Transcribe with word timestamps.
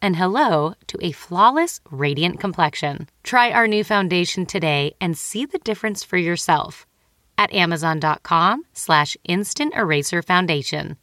and 0.00 0.16
hello 0.16 0.74
to 0.86 0.98
a 1.00 1.12
flawless, 1.12 1.80
radiant 1.90 2.40
complexion. 2.40 3.08
Try 3.22 3.50
our 3.50 3.66
new 3.66 3.84
foundation 3.84 4.46
today 4.46 4.94
and 5.00 5.16
see 5.16 5.46
the 5.46 5.58
difference 5.58 6.04
for 6.04 6.16
yourself 6.16 6.86
at 7.36 7.52
amazon.com 7.52 8.64
slash 8.72 9.16
instant 9.24 9.74
eraser 9.74 10.22
foundation. 10.22 10.96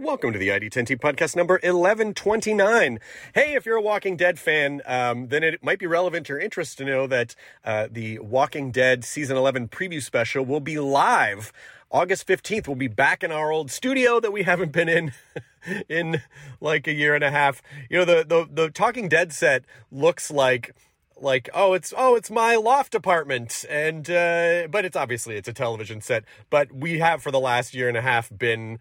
Welcome 0.00 0.32
to 0.32 0.38
the 0.38 0.50
ID10T 0.50 1.00
podcast 1.00 1.34
number 1.34 1.54
1129. 1.54 3.00
Hey, 3.34 3.54
if 3.54 3.66
you're 3.66 3.78
a 3.78 3.82
Walking 3.82 4.16
Dead 4.16 4.38
fan, 4.38 4.80
um, 4.86 5.26
then 5.26 5.42
it 5.42 5.60
might 5.60 5.80
be 5.80 5.88
relevant 5.88 6.26
to 6.26 6.34
your 6.34 6.40
interest 6.40 6.78
to 6.78 6.84
know 6.84 7.08
that 7.08 7.34
uh, 7.64 7.88
the 7.90 8.20
Walking 8.20 8.70
Dead 8.70 9.04
season 9.04 9.36
11 9.36 9.66
preview 9.66 10.00
special 10.00 10.44
will 10.44 10.60
be 10.60 10.78
live 10.78 11.52
August 11.90 12.26
15th. 12.26 12.66
We'll 12.66 12.76
be 12.76 12.88
back 12.88 13.22
in 13.22 13.32
our 13.32 13.50
old 13.50 13.70
studio 13.70 14.20
that 14.20 14.32
we 14.32 14.42
haven't 14.42 14.72
been 14.72 14.88
in 14.88 15.12
in 15.88 16.22
like 16.60 16.86
a 16.86 16.92
year 16.92 17.14
and 17.14 17.24
a 17.24 17.30
half. 17.30 17.62
You 17.88 17.98
know, 17.98 18.04
the, 18.04 18.24
the, 18.26 18.48
the 18.50 18.70
Talking 18.70 19.08
Dead 19.08 19.32
set 19.32 19.64
looks 19.90 20.30
like 20.30 20.74
like 21.20 21.48
oh 21.52 21.72
it's 21.72 21.92
oh 21.96 22.14
it's 22.14 22.30
my 22.30 22.54
loft 22.54 22.94
apartment 22.94 23.64
and 23.68 24.08
uh 24.08 24.68
but 24.68 24.84
it's 24.84 24.96
obviously 24.96 25.36
it's 25.36 25.48
a 25.48 25.52
television 25.52 26.00
set 26.00 26.22
but 26.48 26.70
we 26.72 27.00
have 27.00 27.20
for 27.20 27.32
the 27.32 27.40
last 27.40 27.74
year 27.74 27.88
and 27.88 27.96
a 27.96 28.00
half 28.00 28.30
been 28.38 28.78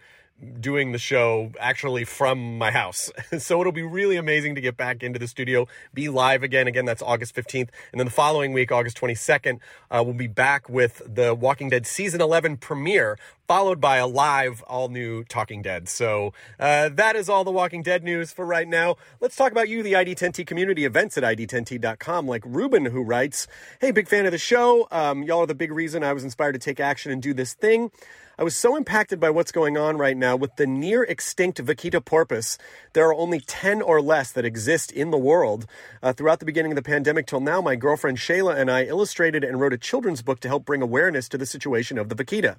doing 0.60 0.92
the 0.92 0.98
show 1.00 1.52
actually 1.60 2.04
from 2.04 2.58
my 2.58 2.72
house. 2.72 3.12
so 3.40 3.60
it'll 3.60 3.72
be 3.72 3.82
really 3.82 4.18
amazing 4.18 4.56
to 4.56 4.62
get 4.62 4.78
back 4.78 5.02
into 5.02 5.18
the 5.18 5.28
studio, 5.28 5.68
be 5.94 6.10
live 6.10 6.44
again. 6.44 6.68
Again, 6.68 6.86
that's 6.86 7.02
August 7.02 7.36
15th. 7.36 7.70
And 7.92 8.00
then 8.00 8.06
the 8.06 8.12
following 8.12 8.54
week, 8.54 8.72
August 8.72 9.00
22nd, 9.00 9.60
uh, 9.90 10.04
we'll 10.06 10.14
be 10.14 10.28
back 10.28 10.70
with 10.70 11.02
the 11.06 11.34
Walking 11.34 11.70
Dead 11.70 11.88
season 11.88 12.22
11 12.22 12.58
premiere, 12.58 13.18
followed 13.48 13.82
by 13.82 13.98
a 13.98 14.06
live, 14.06 14.62
all 14.68 14.90
new 14.90 15.24
Talking 15.24 15.62
Dead. 15.64 15.90
So 15.90 16.34
uh, 16.60 16.90
that 16.90 17.16
is 17.16 17.30
all 17.30 17.44
the 17.44 17.52
Walking 17.52 17.82
Dead 17.82 18.04
news 18.04 18.32
for 18.32 18.46
right 18.46 18.68
now. 18.68 18.98
Let's 19.20 19.36
talk 19.36 19.52
about 19.52 19.70
you, 19.70 19.82
the 19.82 19.94
ID10T 19.94 20.46
community 20.46 20.86
events 20.86 21.18
at 21.18 21.24
ID10T.com, 21.24 22.28
like 22.28 22.44
Ruben, 22.46 22.86
who 22.86 23.02
writes, 23.02 23.48
Hey, 23.82 23.92
big 23.92 24.08
fan 24.08 24.26
of 24.28 24.32
the 24.32 24.38
show. 24.38 24.88
Um, 24.92 25.24
y'all 25.24 25.40
are 25.40 25.48
the 25.48 25.56
big 25.56 25.72
reason 25.72 26.04
I 26.04 26.14
was 26.14 26.24
inspired 26.24 26.54
to 26.54 26.60
take 26.60 26.80
action 26.80 27.12
and 27.12 27.22
do 27.22 27.34
this 27.34 27.54
thing. 27.54 27.92
I 28.40 28.44
was 28.44 28.56
so 28.56 28.76
impacted 28.76 29.20
by 29.20 29.32
what's 29.32 29.52
going 29.52 29.80
on 29.80 29.98
right 29.98 30.16
now 30.16 30.36
with 30.36 30.58
the 30.58 30.68
near 30.68 31.02
extinct 31.02 31.58
Vaquita 31.58 32.06
porpoise. 32.06 32.60
There 32.94 33.08
are 33.08 33.14
only 33.16 33.40
10 33.40 33.82
or 33.82 34.00
less 34.00 34.32
that 34.32 34.46
exist 34.46 34.92
in 34.92 35.10
the 35.10 35.18
world. 35.18 35.66
Uh, 36.04 36.14
throughout 36.14 36.38
the 36.38 36.46
beginning 36.46 36.72
of 36.72 36.76
the 36.76 36.84
pandemic 36.84 37.26
till 37.26 37.40
now, 37.40 37.62
my 37.62 37.76
girlfriend 37.76 38.20
Shayla 38.20 38.56
and 38.56 38.70
I 38.70 38.84
illustrated 38.84 39.44
and 39.44 39.60
wrote 39.60 39.74
a 39.74 39.78
children's 39.78 40.22
book 40.22 40.40
to 40.42 40.48
help 40.48 40.66
bring 40.66 40.84
awareness 40.84 41.28
to 41.30 41.38
the 41.40 41.48
situation 41.48 41.98
of 41.98 42.10
the 42.10 42.16
vaquita. 42.16 42.58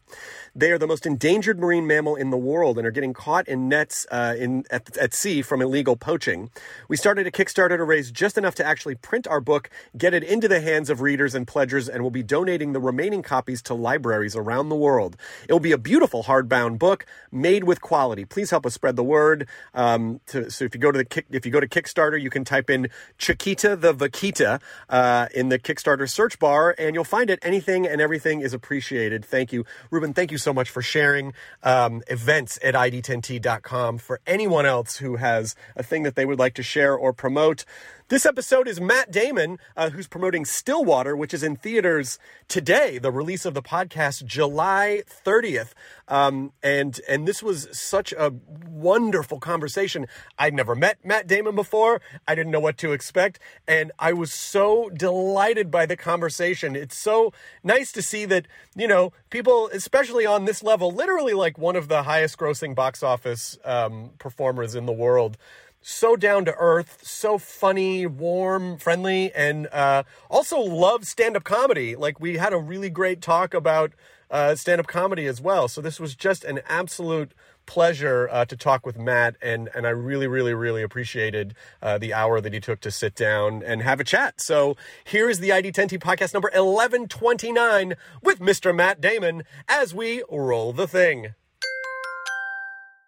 They 0.52 0.72
are 0.72 0.78
the 0.78 0.88
most 0.88 1.06
endangered 1.06 1.60
marine 1.60 1.86
mammal 1.86 2.16
in 2.16 2.30
the 2.30 2.36
world 2.36 2.76
and 2.76 2.84
are 2.84 2.90
getting 2.90 3.14
caught 3.14 3.46
in 3.46 3.68
nets 3.68 4.04
uh, 4.10 4.34
in, 4.36 4.64
at, 4.72 4.96
at 4.96 5.14
sea 5.14 5.42
from 5.42 5.62
illegal 5.62 5.94
poaching. 5.94 6.50
We 6.88 6.96
started 6.96 7.28
a 7.28 7.30
Kickstarter 7.30 7.76
to 7.76 7.84
raise 7.84 8.10
just 8.10 8.36
enough 8.36 8.56
to 8.56 8.66
actually 8.66 8.96
print 8.96 9.28
our 9.28 9.40
book, 9.40 9.70
get 9.96 10.12
it 10.12 10.24
into 10.24 10.48
the 10.48 10.60
hands 10.60 10.90
of 10.90 11.02
readers 11.02 11.36
and 11.36 11.46
pledgers, 11.46 11.88
and 11.88 12.02
we'll 12.02 12.10
be 12.10 12.24
donating 12.24 12.72
the 12.72 12.80
remaining 12.80 13.22
copies 13.22 13.62
to 13.62 13.74
libraries 13.74 14.34
around 14.34 14.70
the 14.70 14.74
world. 14.74 15.16
It 15.48 15.52
will 15.52 15.60
be 15.60 15.67
a 15.72 15.78
beautiful 15.78 16.24
hardbound 16.24 16.78
book 16.78 17.06
made 17.30 17.64
with 17.64 17.80
quality. 17.80 18.24
Please 18.24 18.50
help 18.50 18.66
us 18.66 18.74
spread 18.74 18.96
the 18.96 19.04
word. 19.04 19.48
Um, 19.74 20.20
to, 20.26 20.50
so 20.50 20.64
if 20.64 20.74
you 20.74 20.80
go 20.80 20.92
to 20.92 20.98
the 20.98 21.24
if 21.30 21.46
you 21.46 21.52
go 21.52 21.60
to 21.60 21.68
Kickstarter, 21.68 22.20
you 22.20 22.30
can 22.30 22.44
type 22.44 22.70
in 22.70 22.88
Chiquita 23.18 23.76
the 23.76 23.94
Vaquita 23.94 24.60
uh, 24.88 25.28
in 25.34 25.48
the 25.48 25.58
Kickstarter 25.58 26.08
search 26.08 26.38
bar, 26.38 26.74
and 26.78 26.94
you'll 26.94 27.04
find 27.04 27.30
it. 27.30 27.38
Anything 27.42 27.86
and 27.86 28.00
everything 28.00 28.40
is 28.40 28.52
appreciated. 28.52 29.24
Thank 29.24 29.52
you, 29.52 29.64
Ruben. 29.90 30.12
Thank 30.14 30.32
you 30.32 30.38
so 30.38 30.52
much 30.52 30.70
for 30.70 30.82
sharing 30.82 31.32
um, 31.62 32.02
events 32.08 32.58
at 32.62 32.74
id10t.com. 32.74 33.98
For 33.98 34.20
anyone 34.26 34.66
else 34.66 34.98
who 34.98 35.16
has 35.16 35.54
a 35.76 35.82
thing 35.82 36.02
that 36.02 36.14
they 36.14 36.24
would 36.24 36.38
like 36.38 36.54
to 36.54 36.62
share 36.62 36.94
or 36.94 37.12
promote. 37.12 37.64
This 38.08 38.24
episode 38.24 38.69
is 38.69 38.80
Matt 38.80 39.10
Damon, 39.10 39.58
uh, 39.76 39.91
who's 39.91 40.06
promoting 40.06 40.46
Stillwater, 40.46 41.14
which 41.14 41.34
is 41.34 41.42
in 41.42 41.56
theaters 41.56 42.19
today. 42.48 42.96
The 42.96 43.12
release 43.12 43.44
of 43.44 43.52
the 43.52 43.60
podcast, 43.60 44.24
July 44.24 45.02
30th, 45.26 45.72
um, 46.08 46.52
and 46.62 46.98
and 47.06 47.28
this 47.28 47.42
was 47.42 47.69
such 47.70 48.12
a 48.12 48.32
wonderful 48.66 49.38
conversation. 49.41 50.06
I'd 50.38 50.54
never 50.54 50.74
met 50.74 51.04
Matt 51.04 51.26
Damon 51.26 51.54
before. 51.54 52.00
I 52.26 52.34
didn't 52.34 52.50
know 52.50 52.60
what 52.60 52.78
to 52.78 52.92
expect, 52.92 53.41
and 53.66 53.92
I 53.98 54.14
was 54.14 54.32
so 54.32 54.88
delighted 54.88 55.70
by 55.70 55.84
the 55.84 55.96
conversation. 55.96 56.76
It's 56.76 56.96
so 56.96 57.34
nice 57.62 57.92
to 57.92 58.00
see 58.00 58.25
that 58.25 58.46
you 58.75 58.88
know 58.88 59.12
people, 59.28 59.69
especially 59.70 60.25
on 60.25 60.46
this 60.46 60.62
level, 60.62 60.90
literally 60.90 61.34
like 61.34 61.58
one 61.58 61.76
of 61.76 61.88
the 61.88 62.04
highest 62.04 62.38
grossing 62.38 62.75
box 62.75 63.02
office 63.02 63.58
um, 63.66 64.12
performers 64.19 64.75
in 64.75 64.86
the 64.86 64.92
world 64.92 65.36
so 65.80 66.16
down 66.16 66.44
to 66.44 66.54
earth, 66.58 67.00
so 67.02 67.38
funny, 67.38 68.06
warm, 68.06 68.78
friendly, 68.78 69.32
and 69.32 69.66
uh, 69.68 70.02
also 70.30 70.58
love 70.58 71.04
stand 71.04 71.36
up 71.36 71.44
comedy. 71.44 71.96
Like, 71.96 72.20
we 72.20 72.36
had 72.36 72.52
a 72.52 72.58
really 72.58 72.90
great 72.90 73.22
talk 73.22 73.54
about 73.54 73.92
uh, 74.30 74.54
stand 74.54 74.80
up 74.80 74.86
comedy 74.86 75.26
as 75.26 75.40
well. 75.40 75.68
So, 75.68 75.80
this 75.80 75.98
was 75.98 76.14
just 76.14 76.44
an 76.44 76.60
absolute 76.68 77.32
pleasure 77.66 78.28
uh, 78.32 78.44
to 78.46 78.56
talk 78.56 78.84
with 78.84 78.98
Matt, 78.98 79.36
and, 79.42 79.68
and 79.74 79.86
I 79.86 79.90
really, 79.90 80.26
really, 80.26 80.54
really 80.54 80.82
appreciated 80.82 81.54
uh, 81.82 81.98
the 81.98 82.14
hour 82.14 82.40
that 82.40 82.52
he 82.52 82.60
took 82.60 82.80
to 82.80 82.90
sit 82.90 83.14
down 83.14 83.62
and 83.62 83.82
have 83.82 84.00
a 84.00 84.04
chat. 84.04 84.40
So, 84.40 84.76
here 85.04 85.28
is 85.28 85.38
the 85.38 85.50
ID10T 85.50 85.98
podcast 85.98 86.34
number 86.34 86.48
1129 86.48 87.94
with 88.22 88.40
Mr. 88.40 88.74
Matt 88.74 89.00
Damon 89.00 89.44
as 89.68 89.94
we 89.94 90.22
roll 90.30 90.72
the 90.72 90.88
thing. 90.88 91.34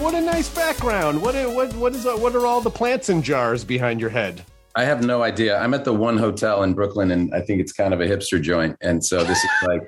What, 0.00 0.14
a 0.14 0.20
nice 0.20 0.48
background. 0.48 1.20
What, 1.20 1.34
what, 1.54 1.74
what, 1.74 1.94
is, 1.94 2.04
what 2.04 2.34
are 2.34 2.46
all 2.46 2.60
the 2.60 2.70
plants 2.70 3.10
in 3.10 3.22
jars 3.22 3.64
behind 3.64 4.00
your 4.00 4.10
head? 4.10 4.44
I 4.74 4.84
have 4.84 5.04
no 5.04 5.22
idea. 5.22 5.58
I'm 5.58 5.74
at 5.74 5.84
the 5.84 5.92
one 5.92 6.16
hotel 6.16 6.62
in 6.62 6.72
Brooklyn, 6.72 7.10
and 7.10 7.34
I 7.34 7.40
think 7.42 7.60
it's 7.60 7.72
kind 7.72 7.92
of 7.92 8.00
a 8.00 8.06
hipster 8.06 8.40
joint. 8.40 8.76
And 8.80 9.04
so 9.04 9.22
this 9.22 9.36
is 9.36 9.50
like, 9.66 9.82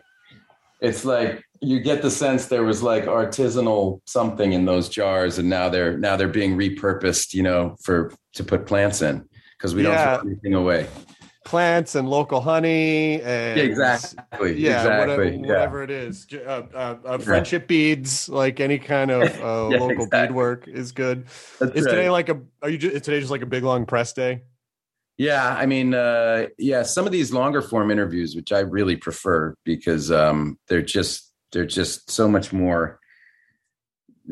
it's 0.81 1.05
like 1.05 1.43
you 1.61 1.81
get 1.81 2.03
the 2.03 2.11
sense 2.11 2.47
there 2.47 2.65
was 2.65 2.83
like 2.83 3.05
artisanal 3.05 4.01
something 4.07 4.53
in 4.53 4.65
those 4.65 4.89
jars, 4.89 5.39
and 5.39 5.49
now 5.49 5.69
they're 5.69 5.97
now 5.97 6.17
they're 6.17 6.29
being 6.29 6.57
repurposed, 6.57 7.33
you 7.33 7.43
know, 7.43 7.77
for 7.83 8.13
to 8.35 8.45
put 8.45 8.67
plants 8.67 9.01
in 9.03 9.25
because 9.57 9.75
we 9.75 9.83
Yeah. 9.85 10.05
don't 10.17 10.21
throw 10.21 10.31
anything 10.31 10.55
away. 10.55 10.89
Plants 11.45 11.95
and 11.95 12.09
local 12.09 12.41
honey 12.41 13.21
and 13.23 13.59
Yeah, 13.59 13.65
exactly. 13.65 14.59
yeah, 14.59 14.77
exactly. 14.79 14.99
whatever, 14.99 15.25
yeah. 15.25 15.39
whatever 15.41 15.83
it 15.83 15.91
is. 15.91 16.27
Uh, 16.33 16.63
uh, 16.75 16.97
uh, 17.05 17.19
friendship 17.19 17.67
beads, 17.69 18.29
like 18.29 18.61
any 18.61 18.79
kind 18.79 19.11
of 19.11 19.23
uh, 19.41 19.69
Yeah, 19.73 19.79
local 19.79 19.91
exactly. 19.91 20.07
beadwork 20.11 20.69
is 20.69 20.93
good. 20.93 21.27
That's 21.61 21.73
Is 21.73 21.87
today 21.87 22.11
like 22.11 22.29
a? 22.29 22.41
Are 22.63 22.69
you 22.69 22.79
just, 22.79 23.05
today 23.05 23.21
just 23.21 23.31
like 23.31 23.43
a 23.43 23.47
big 23.47 23.65
long 23.65 23.87
press 23.87 24.13
day? 24.13 24.43
Yeah, 25.19 25.55
I 25.57 25.67
mean, 25.67 25.95
uh, 25.95 26.47
yeah, 26.59 26.83
some 26.83 27.07
of 27.07 27.13
these 27.13 27.33
longer 27.33 27.63
form 27.63 27.91
interviews, 27.91 28.35
which 28.35 28.51
I 28.51 28.61
really 28.61 28.97
prefer 28.97 29.55
because 29.65 30.11
um, 30.11 30.59
they're 30.69 30.83
just 30.83 31.33
they're 31.53 31.67
just 31.67 32.11
so 32.11 32.29
much 32.29 32.53
more 32.53 32.99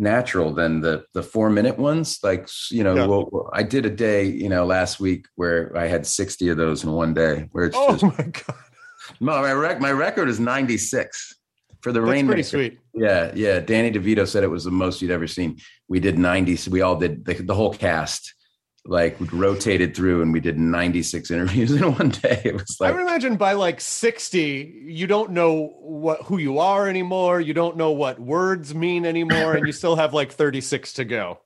natural 0.00 0.52
than 0.54 0.80
the 0.80 1.04
the 1.14 1.22
four 1.22 1.50
minute 1.50 1.78
ones. 1.78 2.18
Like 2.22 2.48
you 2.70 2.82
know, 2.82 2.94
Yeah. 2.96 3.06
well, 3.06 3.50
I 3.52 3.62
did 3.62 3.86
a 3.86 3.90
day, 3.90 4.24
you 4.24 4.48
know, 4.48 4.64
last 4.64 4.98
week 4.98 5.26
where 5.36 5.76
I 5.76 5.86
had 5.86 6.06
sixty 6.06 6.48
of 6.48 6.56
those 6.56 6.82
in 6.84 6.90
one 6.92 7.14
day. 7.14 7.48
Where 7.52 7.66
it's 7.66 7.76
Oh 7.78 7.92
just 7.92 8.04
my 8.04 8.24
god, 8.24 8.56
no, 9.20 9.40
my 9.42 9.52
rec- 9.52 9.80
my 9.80 9.92
record 9.92 10.28
is 10.28 10.40
ninety 10.40 10.78
six 10.78 11.36
for 11.82 11.92
the 11.92 12.00
that's 12.00 12.10
rain. 12.10 12.26
pretty 12.26 12.42
sweet. 12.42 12.78
Yeah, 12.94 13.30
yeah. 13.34 13.60
Danny 13.60 13.90
DeVito 13.90 14.26
said 14.26 14.42
it 14.44 14.50
was 14.50 14.64
the 14.64 14.70
most 14.70 15.00
you'd 15.00 15.10
ever 15.10 15.26
seen. 15.26 15.58
We 15.88 15.98
did 15.98 16.18
90. 16.18 16.56
So 16.56 16.70
we 16.70 16.82
all 16.82 16.96
did 16.96 17.24
the, 17.24 17.32
the 17.34 17.54
whole 17.54 17.72
cast, 17.72 18.34
like 18.84 19.16
rotated 19.32 19.94
through, 19.94 20.22
and 20.22 20.32
we 20.32 20.40
did 20.40 20.58
96 20.58 21.30
interviews 21.30 21.70
in 21.80 21.94
one 21.94 22.10
day. 22.10 22.40
It 22.44 22.54
was 22.54 22.76
like 22.80 22.90
I 22.90 22.96
would 22.96 23.02
imagine 23.02 23.36
by 23.36 23.52
like 23.52 23.80
sixty, 23.80 24.82
you 24.84 25.06
don't 25.06 25.32
know 25.32 25.74
what 25.80 26.22
who 26.22 26.38
you 26.38 26.58
are 26.58 26.88
anymore. 26.88 27.40
You 27.40 27.54
don't 27.54 27.76
know 27.76 27.92
what 27.92 28.18
words 28.18 28.74
mean 28.74 29.04
anymore, 29.04 29.54
and 29.54 29.66
you 29.66 29.72
still 29.72 29.96
have 29.96 30.14
like 30.14 30.32
thirty 30.32 30.60
six 30.60 30.94
to 30.94 31.04
go. 31.04 31.40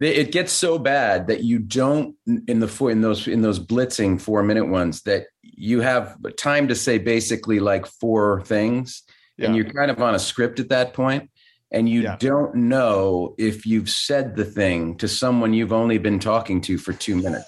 it 0.00 0.32
gets 0.32 0.52
so 0.52 0.78
bad 0.78 1.26
that 1.26 1.42
you 1.42 1.58
don't 1.58 2.14
in 2.26 2.60
the 2.60 2.68
four 2.68 2.90
in 2.90 3.00
those 3.00 3.28
in 3.28 3.42
those 3.42 3.58
blitzing 3.58 4.20
four 4.20 4.42
minute 4.42 4.66
ones 4.66 5.02
that 5.02 5.26
you 5.42 5.80
have 5.80 6.16
time 6.36 6.68
to 6.68 6.74
say 6.74 6.98
basically 6.98 7.60
like 7.60 7.86
four 7.86 8.42
things, 8.42 9.02
and 9.38 9.54
you're 9.56 9.70
kind 9.70 9.90
of 9.90 10.00
on 10.00 10.14
a 10.14 10.18
script 10.18 10.60
at 10.60 10.70
that 10.70 10.94
point, 10.94 11.30
and 11.70 11.88
you 11.88 12.02
Yeah. 12.02 12.16
don't 12.18 12.54
know 12.54 13.34
if 13.38 13.66
you've 13.66 13.90
said 13.90 14.36
the 14.36 14.44
thing 14.44 14.96
to 14.98 15.08
someone 15.08 15.52
you've 15.54 15.72
only 15.72 15.98
been 15.98 16.18
talking 16.18 16.60
to 16.62 16.78
for 16.78 16.92
two 16.92 17.16
minutes. 17.16 17.46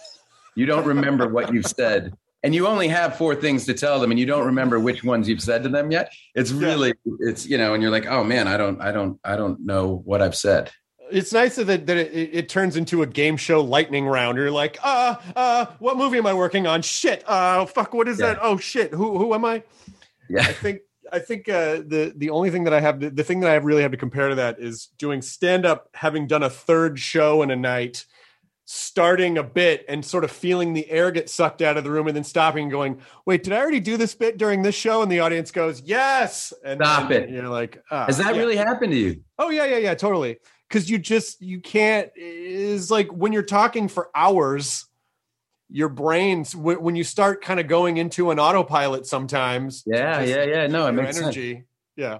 You 0.54 0.66
don't 0.66 0.86
remember 0.86 1.28
what 1.28 1.52
you've 1.54 1.66
said. 1.66 2.12
And 2.42 2.54
you 2.54 2.66
only 2.66 2.88
have 2.88 3.16
four 3.18 3.34
things 3.34 3.66
to 3.66 3.74
tell 3.74 4.00
them, 4.00 4.10
and 4.10 4.18
you 4.18 4.24
don't 4.24 4.46
remember 4.46 4.80
which 4.80 5.04
ones 5.04 5.28
you've 5.28 5.42
said 5.42 5.62
to 5.64 5.68
them 5.68 5.90
yet. 5.90 6.10
It's 6.34 6.50
Yeah. 6.50 6.68
really, 6.68 6.94
it's 7.20 7.46
you 7.46 7.58
know, 7.58 7.74
and 7.74 7.82
you're 7.82 7.92
like, 7.92 8.06
oh 8.06 8.24
man, 8.24 8.48
I 8.48 8.56
don't, 8.56 8.80
I 8.80 8.92
don't, 8.92 9.20
I 9.22 9.36
don't 9.36 9.60
know 9.66 10.00
what 10.06 10.22
I've 10.22 10.34
said. 10.34 10.70
It's 11.12 11.32
nice 11.34 11.56
that 11.56 11.66
that 11.86 11.96
it, 11.98 12.12
it, 12.14 12.30
it 12.34 12.48
turns 12.48 12.76
into 12.76 13.02
a 13.02 13.06
game 13.06 13.36
show 13.36 13.60
lightning 13.60 14.06
round. 14.06 14.38
You're 14.38 14.50
like, 14.50 14.78
uh, 14.82 15.16
uh, 15.36 15.66
what 15.80 15.98
movie 15.98 16.16
am 16.16 16.26
I 16.26 16.32
working 16.32 16.66
on? 16.66 16.80
Shit, 16.82 17.24
uh, 17.26 17.66
fuck, 17.66 17.92
what 17.92 18.08
is 18.08 18.18
Yeah. 18.18 18.28
that? 18.28 18.38
Oh 18.40 18.56
shit, 18.56 18.92
who 18.94 19.18
who 19.18 19.34
am 19.34 19.44
I? 19.44 19.62
Yeah, 20.30 20.40
I 20.42 20.52
think 20.52 20.80
I 21.12 21.18
think 21.18 21.48
uh, 21.48 21.76
the 21.76 22.12
the 22.16 22.30
only 22.30 22.50
thing 22.50 22.64
that 22.64 22.72
I 22.72 22.80
have 22.80 23.00
the 23.00 23.24
thing 23.24 23.40
that 23.40 23.50
I 23.50 23.56
really 23.56 23.82
have 23.82 23.90
to 23.90 23.96
compare 23.96 24.28
to 24.28 24.34
that 24.36 24.58
is 24.58 24.86
doing 24.98 25.22
stand 25.22 25.66
up, 25.66 25.88
having 25.94 26.26
done 26.26 26.42
a 26.42 26.50
third 26.50 26.98
show 26.98 27.42
in 27.42 27.50
a 27.50 27.56
night, 27.56 28.04
starting 28.64 29.38
a 29.38 29.42
bit 29.42 29.84
and 29.88 30.04
sort 30.04 30.24
of 30.24 30.30
feeling 30.30 30.72
the 30.72 30.88
air 30.90 31.10
get 31.10 31.28
sucked 31.28 31.62
out 31.62 31.76
of 31.76 31.84
the 31.84 31.90
room, 31.90 32.06
and 32.06 32.16
then 32.16 32.24
stopping 32.24 32.64
and 32.64 32.72
going, 32.72 33.00
"Wait, 33.26 33.42
did 33.42 33.52
I 33.52 33.58
already 33.58 33.80
do 33.80 33.96
this 33.96 34.14
bit 34.14 34.38
during 34.38 34.62
this 34.62 34.74
show?" 34.74 35.02
And 35.02 35.10
the 35.10 35.20
audience 35.20 35.50
goes, 35.50 35.82
"Yes." 35.82 36.52
And 36.64 36.78
Stop 36.80 37.08
then 37.08 37.24
it. 37.24 37.30
You're 37.30 37.48
like, 37.48 37.82
ah, 37.90 38.06
has 38.06 38.18
that 38.18 38.34
yeah. 38.34 38.40
really 38.40 38.56
happened 38.56 38.92
to 38.92 38.98
you? 38.98 39.22
Oh 39.38 39.50
yeah, 39.50 39.66
yeah, 39.66 39.78
yeah, 39.78 39.94
totally. 39.94 40.38
Because 40.68 40.88
you 40.88 40.98
just 40.98 41.40
you 41.40 41.60
can't 41.60 42.10
is 42.16 42.90
like 42.90 43.08
when 43.08 43.32
you're 43.32 43.42
talking 43.42 43.88
for 43.88 44.10
hours, 44.14 44.86
your 45.70 45.88
brains 45.88 46.54
when, 46.54 46.82
when 46.82 46.96
you 46.96 47.04
start 47.04 47.42
kind 47.42 47.60
of 47.60 47.68
going 47.68 47.96
into 47.96 48.30
an 48.30 48.38
autopilot 48.38 49.06
sometimes. 49.06 49.82
Yeah, 49.86 50.20
yeah, 50.22 50.44
yeah. 50.44 50.66
No, 50.66 50.86
it 50.86 50.92
makes 50.92 51.16
sense. 51.16 51.24
energy. 51.24 51.64
Yeah. 51.96 52.18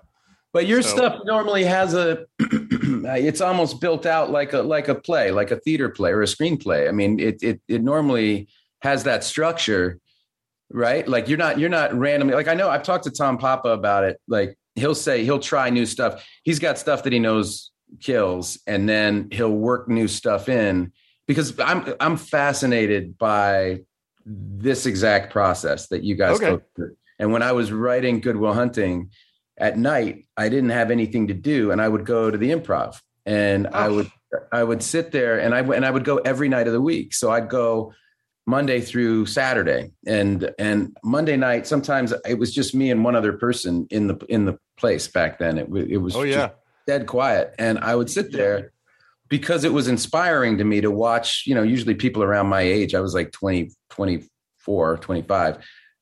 But 0.53 0.67
your 0.67 0.83
So- 0.83 0.97
stuff 0.97 1.21
normally 1.25 1.65
has 1.65 1.95
a 1.95 2.27
uh, 2.41 3.17
it's 3.17 3.41
almost 3.41 3.81
built 3.81 4.07
out 4.07 4.31
like 4.31 4.53
a 4.53 4.63
like 4.63 4.89
a 4.89 4.95
play, 4.95 5.31
like 5.31 5.51
a 5.51 5.57
theater 5.57 5.89
play 5.89 6.11
or 6.11 6.23
a 6.23 6.27
screenplay. 6.27 6.89
I 6.89 6.93
mean, 6.93 7.21
it 7.21 7.43
it 7.43 7.61
it 7.69 7.83
normally 7.83 8.49
has 8.83 9.05
that 9.05 9.23
structure, 9.25 9.99
right? 10.71 11.07
Like 11.07 11.29
you're 11.29 11.39
not 11.39 11.59
you're 11.59 11.69
not 11.69 11.95
randomly 11.95 12.35
like 12.35 12.49
I 12.49 12.55
know 12.55 12.69
I've 12.69 12.83
talked 12.83 13.05
to 13.05 13.11
Tom 13.11 13.39
Papa 13.39 13.69
about 13.69 14.05
it. 14.05 14.21
Like 14.27 14.57
he'll 14.75 14.95
say 14.95 15.25
he'll 15.25 15.39
try 15.41 15.71
new 15.71 15.87
stuff. 15.87 16.27
He's 16.43 16.59
got 16.59 16.79
stuff 16.79 17.05
that 17.05 17.13
he 17.13 17.19
knows 17.19 17.71
kills 18.01 18.59
and 18.67 18.89
then 18.89 19.29
he'll 19.33 19.51
work 19.51 19.89
new 19.89 20.07
stuff 20.09 20.49
in 20.49 20.93
because 21.31 21.57
I'm 21.61 21.95
I'm 22.01 22.17
fascinated 22.17 23.17
by 23.17 23.83
this 24.27 24.85
exact 24.85 25.33
process 25.33 25.87
that 25.89 26.03
you 26.03 26.17
guys 26.17 26.37
Okay. 26.37 26.51
go 26.57 26.63
through. 26.75 26.97
And 27.21 27.31
when 27.33 27.43
I 27.43 27.53
was 27.53 27.71
writing 27.71 28.21
Good 28.21 28.37
Will 28.37 28.53
Hunting, 28.53 29.11
at 29.59 29.77
night 29.77 30.27
i 30.39 30.49
didn't 30.49 30.71
have 30.71 30.91
anything 30.91 31.27
to 31.29 31.35
do 31.35 31.71
and 31.71 31.83
i 31.83 31.87
would 31.87 32.07
go 32.07 32.31
to 32.31 32.39
the 32.39 32.51
improv 32.51 32.99
and 33.27 33.67
i 33.67 33.89
Oh. 33.89 33.95
would 33.97 34.11
i 34.51 34.65
would 34.65 34.83
sit 34.83 35.13
there 35.13 35.39
and 35.39 35.55
i 35.55 35.59
and 35.61 35.85
i 35.85 35.91
would 35.91 36.03
go 36.13 36.17
every 36.33 36.49
night 36.49 36.67
of 36.67 36.73
the 36.73 36.81
week 36.81 37.13
so 37.13 37.31
i'd 37.31 37.51
go 37.51 37.93
monday 38.47 38.81
through 38.81 39.27
saturday 39.27 39.91
and 40.07 40.51
and 40.59 40.97
monday 41.05 41.37
night 41.37 41.67
sometimes 41.67 42.15
it 42.27 42.39
was 42.39 42.55
just 42.55 42.75
me 42.75 42.91
and 42.91 43.05
one 43.05 43.15
other 43.17 43.35
person 43.35 43.87
in 43.91 44.07
the 44.07 44.17
in 44.31 44.47
the 44.47 44.57
place 44.79 45.07
back 45.09 45.39
then 45.39 45.59
it, 45.59 45.69
it 45.97 45.99
was 45.99 46.17
Oh 46.17 46.25
just 46.25 46.39
yeah. 46.39 46.51
dead 46.87 47.07
quiet 47.07 47.55
and 47.59 47.79
i 47.81 47.95
would 47.95 48.09
sit 48.09 48.33
there 48.33 48.73
because 49.31 49.65
it 49.65 49.73
was 49.73 49.89
inspiring 49.89 50.59
to 50.59 50.65
me 50.65 50.83
to 50.83 50.91
watch 50.91 51.45
you 51.47 51.55
know 51.55 51.63
usually 51.63 51.95
people 51.95 52.23
around 52.23 52.47
my 52.47 52.61
age 52.61 52.95
i 52.95 53.01
was 53.01 53.15
like 53.15 53.33
20 53.33 53.71
24 53.89 54.99
25 54.99 55.59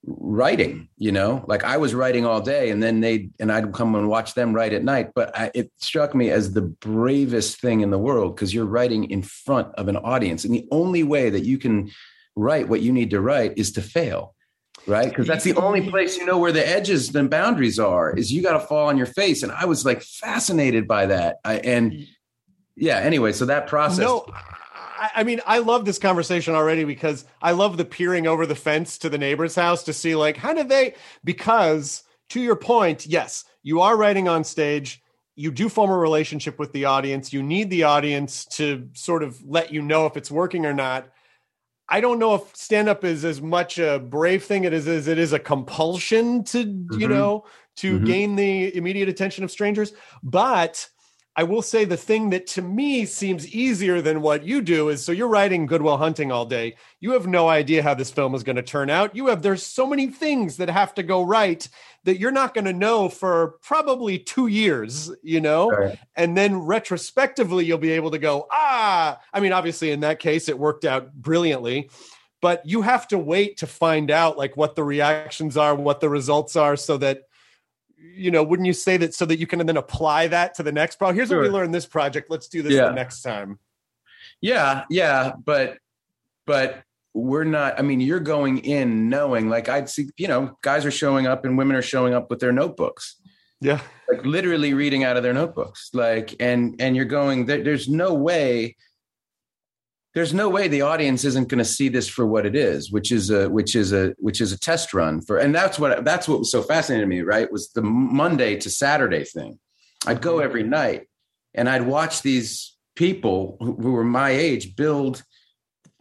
writing 0.06 0.88
you 0.96 1.12
know 1.12 1.44
like 1.46 1.64
i 1.64 1.76
was 1.76 1.94
writing 1.94 2.24
all 2.24 2.40
day 2.40 2.70
and 2.70 2.82
then 2.82 3.00
they 3.00 3.28
and 3.38 3.52
i'd 3.52 3.72
come 3.72 3.94
and 3.94 4.08
watch 4.08 4.34
them 4.34 4.52
write 4.52 4.72
at 4.72 4.84
night. 4.84 5.10
But 5.14 5.36
I, 5.38 5.50
it 5.54 5.70
struck 5.78 6.14
me 6.14 6.30
as 6.30 6.52
the 6.52 6.62
bravest 6.62 7.60
thing 7.60 7.80
in 7.80 7.90
the 7.90 7.98
world 7.98 8.34
because 8.34 8.52
you're 8.52 8.66
writing 8.66 9.10
in 9.10 9.22
front 9.22 9.74
of 9.74 9.88
an 9.88 9.96
audience. 9.96 10.44
And 10.44 10.54
the 10.54 10.66
only 10.70 11.02
way 11.02 11.30
that 11.30 11.44
you 11.44 11.58
can 11.58 11.90
write 12.36 12.68
what 12.68 12.80
you 12.80 12.92
need 12.92 13.10
to 13.10 13.20
write 13.20 13.54
is 13.56 13.72
to 13.72 13.82
fail 13.82 14.34
right? 14.86 15.10
Because 15.10 15.26
that's 15.26 15.44
the 15.44 15.56
only 15.56 15.90
place 15.90 16.16
you 16.16 16.24
know 16.24 16.38
where 16.38 16.52
the 16.52 16.66
edges 16.66 17.14
and 17.14 17.28
boundaries 17.28 17.78
are 17.78 18.16
is 18.16 18.32
you 18.32 18.42
got 18.42 18.54
to 18.54 18.66
fall 18.66 18.88
on 18.88 18.96
your 18.96 19.06
face. 19.06 19.42
And 19.42 19.52
i 19.52 19.66
was 19.66 19.84
like 19.84 20.00
fascinated 20.02 20.88
by 20.88 21.06
that. 21.06 21.36
I, 21.44 21.56
and 21.58 22.06
yeah 22.78 22.98
anyway 22.98 23.32
so 23.32 23.44
that 23.44 23.66
process 23.66 23.98
No, 23.98 24.24
I, 24.98 25.10
I 25.16 25.24
mean, 25.24 25.40
I 25.46 25.58
love 25.58 25.84
this 25.84 25.98
conversation 25.98 26.54
already 26.54 26.84
because 26.84 27.24
I 27.40 27.52
love 27.52 27.76
the 27.76 27.84
peering 27.84 28.26
over 28.26 28.46
the 28.46 28.54
fence 28.54 28.98
to 28.98 29.08
the 29.08 29.18
neighbor's 29.18 29.54
house 29.54 29.84
to 29.84 29.92
see, 29.92 30.14
like, 30.16 30.36
how 30.36 30.52
did 30.52 30.68
they? 30.68 30.94
Because 31.24 32.02
to 32.30 32.40
your 32.40 32.56
point, 32.56 33.06
yes, 33.06 33.44
you 33.62 33.80
are 33.80 33.96
writing 33.96 34.28
on 34.28 34.42
stage. 34.44 35.00
You 35.36 35.52
do 35.52 35.68
form 35.68 35.90
a 35.90 35.96
relationship 35.96 36.58
with 36.58 36.72
the 36.72 36.86
audience. 36.86 37.32
You 37.32 37.44
need 37.44 37.70
the 37.70 37.84
audience 37.84 38.44
to 38.56 38.88
sort 38.94 39.22
of 39.22 39.40
let 39.44 39.72
you 39.72 39.82
know 39.82 40.06
if 40.06 40.16
it's 40.16 40.30
working 40.32 40.66
or 40.66 40.74
not. 40.74 41.08
I 41.88 42.00
don't 42.00 42.18
know 42.18 42.34
if 42.34 42.54
stand 42.56 42.88
up 42.88 43.04
is 43.04 43.24
as 43.24 43.40
much 43.40 43.78
a 43.78 43.98
brave 44.00 44.44
thing 44.44 44.64
it 44.64 44.72
is 44.72 44.88
as 44.88 45.06
it 45.06 45.18
is 45.18 45.32
a 45.32 45.38
compulsion 45.38 46.42
to, 46.44 46.58
you 46.58 47.06
Mhm. 47.06 47.08
know, 47.08 47.44
to 47.76 48.00
Mhm. 48.00 48.04
gain 48.04 48.36
the 48.36 48.76
immediate 48.76 49.08
attention 49.08 49.44
of 49.44 49.50
strangers. 49.50 49.92
But 50.22 50.88
I 51.38 51.44
will 51.44 51.62
say 51.62 51.84
the 51.84 51.96
thing 51.96 52.30
that 52.30 52.48
to 52.48 52.62
me 52.62 53.06
seems 53.06 53.46
easier 53.54 54.02
than 54.02 54.22
what 54.22 54.42
you 54.42 54.60
do 54.60 54.88
is 54.88 55.04
so 55.04 55.12
you're 55.12 55.28
writing 55.28 55.66
Good 55.66 55.82
Will 55.82 55.96
Hunting 55.96 56.32
all 56.32 56.44
day. 56.44 56.74
You 56.98 57.12
have 57.12 57.28
no 57.28 57.48
idea 57.48 57.80
how 57.80 57.94
this 57.94 58.10
film 58.10 58.34
is 58.34 58.42
going 58.42 58.56
to 58.56 58.62
turn 58.62 58.90
out. 58.90 59.14
You 59.14 59.28
have 59.28 59.40
there's 59.40 59.64
so 59.64 59.86
many 59.86 60.08
things 60.08 60.56
that 60.56 60.68
have 60.68 60.94
to 60.94 61.04
go 61.04 61.22
right 61.22 61.66
that 62.02 62.18
you're 62.18 62.32
not 62.32 62.54
going 62.54 62.64
to 62.64 62.72
know 62.72 63.08
for 63.08 63.54
probably 63.62 64.18
2 64.18 64.48
years, 64.48 65.12
you 65.22 65.40
know? 65.40 65.70
Right. 65.70 65.96
And 66.16 66.36
then 66.36 66.56
retrospectively 66.56 67.64
you'll 67.64 67.78
be 67.78 67.92
able 67.92 68.10
to 68.10 68.18
go, 68.18 68.48
"Ah, 68.50 69.20
I 69.32 69.38
mean 69.38 69.52
obviously 69.52 69.92
in 69.92 70.00
that 70.00 70.18
case 70.18 70.48
it 70.48 70.58
worked 70.58 70.84
out 70.84 71.14
brilliantly." 71.14 71.88
But 72.42 72.66
you 72.66 72.82
have 72.82 73.06
to 73.08 73.18
wait 73.18 73.58
to 73.58 73.68
find 73.68 74.10
out 74.10 74.36
like 74.36 74.56
what 74.56 74.74
the 74.74 74.82
reactions 74.82 75.56
are, 75.56 75.76
what 75.76 76.00
the 76.00 76.08
results 76.08 76.56
are 76.56 76.74
so 76.74 76.96
that 76.96 77.27
you 78.00 78.30
know, 78.30 78.42
wouldn't 78.42 78.66
you 78.66 78.72
say 78.72 78.96
that 78.98 79.14
so 79.14 79.24
that 79.26 79.38
you 79.38 79.46
can 79.46 79.64
then 79.66 79.76
apply 79.76 80.28
that 80.28 80.54
to 80.54 80.62
the 80.62 80.72
next 80.72 80.96
project? 80.96 81.16
Here's 81.16 81.30
what 81.30 81.40
we 81.40 81.48
learned 81.48 81.74
this 81.74 81.86
project. 81.86 82.30
Let's 82.30 82.48
do 82.48 82.62
this 82.62 82.72
Yeah. 82.72 82.86
the 82.86 82.92
next 82.94 83.22
time. 83.22 83.58
Yeah, 84.40 84.84
yeah, 84.90 85.32
but 85.44 85.78
but 86.46 86.82
we're 87.14 87.44
not. 87.44 87.78
I 87.78 87.82
mean, 87.82 88.00
you're 88.00 88.20
going 88.20 88.58
in 88.58 89.08
knowing, 89.08 89.48
like 89.48 89.68
I'd 89.68 89.88
see, 89.88 90.08
you 90.16 90.28
know, 90.28 90.56
guys 90.62 90.86
are 90.86 90.90
showing 90.90 91.26
up 91.26 91.44
and 91.44 91.58
women 91.58 91.76
are 91.76 91.82
showing 91.82 92.14
up 92.14 92.30
with 92.30 92.38
their 92.38 92.52
notebooks, 92.52 93.16
Yeah. 93.60 93.80
like 94.10 94.24
literally 94.24 94.74
reading 94.74 95.02
out 95.04 95.16
of 95.16 95.22
their 95.22 95.34
notebooks, 95.34 95.90
like 95.92 96.34
and 96.40 96.76
and 96.80 96.94
you're 96.94 97.04
going. 97.04 97.46
There, 97.46 97.62
there's 97.64 97.88
no 97.88 98.14
way. 98.14 98.76
There's 100.14 100.32
no 100.32 100.48
way 100.48 100.68
the 100.68 100.82
audience 100.82 101.24
isn't 101.24 101.48
going 101.48 101.58
to 101.58 101.64
see 101.64 101.88
this 101.88 102.08
for 102.08 102.26
what 102.26 102.46
it 102.46 102.56
is, 102.56 102.90
which 102.90 103.12
is 103.12 103.30
a 103.30 103.48
which 103.48 103.76
is 103.76 103.92
a 103.92 104.14
which 104.18 104.40
is 104.40 104.52
a 104.52 104.58
test 104.58 104.94
run 104.94 105.20
for, 105.20 105.38
and 105.38 105.54
that's 105.54 105.78
what 105.78 106.04
that's 106.04 106.26
what 106.26 106.40
was 106.40 106.50
so 106.50 106.62
fascinating 106.62 107.08
to 107.08 107.14
me. 107.14 107.20
Right, 107.22 107.50
was 107.52 107.70
the 107.72 107.82
Monday 107.82 108.56
to 108.56 108.70
Saturday 108.70 109.24
thing. 109.24 109.58
I'd 110.06 110.22
go 110.22 110.38
every 110.38 110.62
mm-hmm. 110.62 110.70
night, 110.70 111.08
and 111.54 111.68
I'd 111.68 111.86
watch 111.86 112.22
these 112.22 112.76
people 112.96 113.56
who, 113.60 113.92
were 113.92 114.02
my 114.04 114.30
age 114.30 114.74
build 114.74 115.22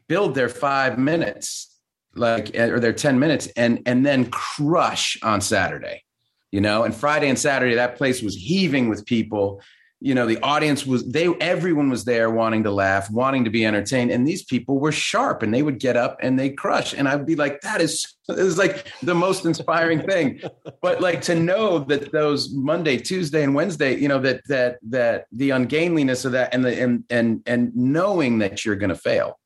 build 0.07 0.33
their 0.35 0.49
five 0.49 0.97
minutes 0.97 1.79
like 2.15 2.55
eh, 2.55 2.69
or 2.69 2.79
their 2.79 2.93
10 2.93 3.19
minutes 3.19 3.47
and 3.55 3.83
and 3.85 4.05
then 4.05 4.29
crush 4.31 5.17
on 5.21 5.41
Saturday. 5.41 6.03
You 6.51 6.61
know, 6.61 6.83
and 6.83 6.95
Friday 6.95 7.27
and 7.27 7.37
Saturday 7.37 7.75
that 7.75 7.97
place 7.97 8.21
was 8.21 8.35
heaving 8.35 8.87
with 8.87 9.05
people 9.05 9.61
you 9.99 10.13
know 10.13 10.27
the 10.27 10.39
audience 10.41 10.85
was 10.85 11.03
they 11.09 11.27
everyone 11.41 11.89
was 11.89 12.05
there 12.05 12.29
wanting 12.29 12.63
to 12.63 12.71
laugh 12.71 13.09
wanting 13.09 13.43
to 13.45 13.49
be 13.49 13.65
entertained. 13.65 14.11
And 14.11 14.27
these 14.27 14.43
people 14.43 14.79
were 14.79 14.91
sharp 14.91 15.41
and 15.41 15.53
they 15.53 15.63
would 15.63 15.79
get 15.79 15.97
up 15.97 16.19
and 16.21 16.37
they 16.37 16.51
crush. 16.51 16.93
And 16.93 17.07
i'd 17.07 17.25
be 17.25 17.35
like 17.35 17.61
that 17.61 17.81
is 17.81 18.15
it 18.29 18.43
was 18.43 18.57
like 18.57 18.91
the 19.01 19.15
most 19.15 19.45
inspiring 19.45 20.01
thing. 20.01 20.41
But 20.81 21.01
like 21.01 21.21
to 21.23 21.35
know 21.35 21.79
that 21.79 22.11
those 22.11 22.53
monday 22.53 22.97
tuesday 22.97 23.43
and 23.43 23.55
wednesday 23.55 23.95
you 23.95 24.07
know 24.07 24.19
that 24.19 24.41
that 24.47 24.77
that 24.89 25.25
the 25.31 25.51
ungainliness 25.51 26.25
of 26.25 26.33
that 26.33 26.53
and 26.53 26.63
the 26.63 26.81
and 26.81 27.03
and 27.09 27.41
and 27.45 27.75
knowing 27.75 28.39
that 28.39 28.65
you're 28.65 28.75
going 28.75 28.89
to 28.89 28.95
fail 28.95 29.39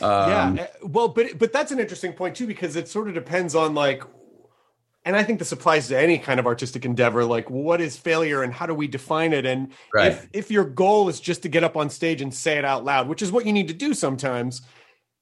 um, 0.00 0.56
yeah 0.56 0.66
well 0.82 1.08
but 1.08 1.38
but 1.38 1.52
that's 1.52 1.72
an 1.72 1.80
interesting 1.80 2.12
point 2.12 2.36
too 2.36 2.46
because 2.46 2.76
it 2.76 2.88
sort 2.88 3.08
of 3.08 3.14
depends 3.14 3.54
on 3.54 3.74
like 3.74 4.02
and 5.10 5.16
I 5.16 5.24
think 5.24 5.40
this 5.40 5.50
applies 5.50 5.88
to 5.88 5.98
any 5.98 6.18
kind 6.18 6.38
of 6.38 6.46
artistic 6.46 6.84
endeavor. 6.84 7.24
Like, 7.24 7.50
what 7.50 7.80
is 7.80 7.96
failure 7.96 8.44
and 8.44 8.52
how 8.54 8.66
do 8.66 8.74
we 8.74 8.86
define 8.86 9.32
it? 9.32 9.44
And 9.44 9.72
right. 9.92 10.12
if, 10.12 10.28
if 10.32 10.50
your 10.52 10.62
goal 10.62 11.08
is 11.08 11.18
just 11.18 11.42
to 11.42 11.48
get 11.48 11.64
up 11.64 11.76
on 11.76 11.90
stage 11.90 12.22
and 12.22 12.32
say 12.32 12.58
it 12.58 12.64
out 12.64 12.84
loud, 12.84 13.08
which 13.08 13.20
is 13.20 13.32
what 13.32 13.44
you 13.44 13.52
need 13.52 13.66
to 13.66 13.74
do 13.74 13.92
sometimes, 13.92 14.62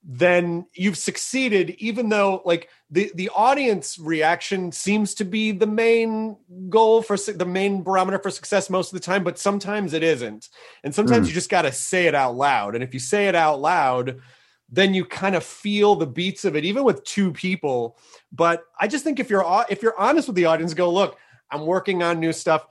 then 0.04 0.66
you've 0.74 0.98
succeeded, 0.98 1.70
even 1.78 2.10
though 2.10 2.42
like 2.44 2.68
the, 2.90 3.10
the 3.14 3.30
audience 3.30 3.98
reaction 3.98 4.72
seems 4.72 5.14
to 5.14 5.24
be 5.24 5.52
the 5.52 5.66
main 5.66 6.36
goal 6.68 7.00
for 7.00 7.16
the 7.16 7.46
main 7.46 7.82
barometer 7.82 8.18
for 8.18 8.30
success 8.30 8.68
most 8.68 8.92
of 8.92 9.00
the 9.00 9.04
time, 9.06 9.24
but 9.24 9.38
sometimes 9.38 9.94
it 9.94 10.02
isn't. 10.02 10.50
And 10.84 10.94
sometimes 10.94 11.24
mm. 11.24 11.28
you 11.30 11.34
just 11.34 11.48
got 11.48 11.62
to 11.62 11.72
say 11.72 12.08
it 12.08 12.14
out 12.14 12.36
loud. 12.36 12.74
And 12.74 12.84
if 12.84 12.92
you 12.92 13.00
say 13.00 13.26
it 13.26 13.34
out 13.34 13.58
loud, 13.58 14.20
then 14.68 14.94
you 14.94 15.04
kind 15.04 15.34
of 15.34 15.44
feel 15.44 15.96
the 15.96 16.06
beats 16.06 16.44
of 16.44 16.56
it, 16.56 16.64
even 16.64 16.84
with 16.84 17.04
two 17.04 17.32
people. 17.32 17.96
But 18.32 18.64
I 18.78 18.86
just 18.86 19.04
think 19.04 19.18
if 19.18 19.30
you're 19.30 19.44
if 19.68 19.82
you're 19.82 19.98
honest 19.98 20.28
with 20.28 20.36
the 20.36 20.46
audience, 20.46 20.74
go 20.74 20.92
look, 20.92 21.18
I'm 21.50 21.66
working 21.66 22.02
on 22.02 22.20
new 22.20 22.32
stuff. 22.32 22.66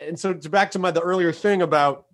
And 0.00 0.18
so 0.18 0.32
to 0.32 0.48
back 0.48 0.72
to 0.72 0.78
my 0.78 0.90
the 0.90 1.00
earlier 1.00 1.32
thing 1.32 1.62
about 1.62 2.06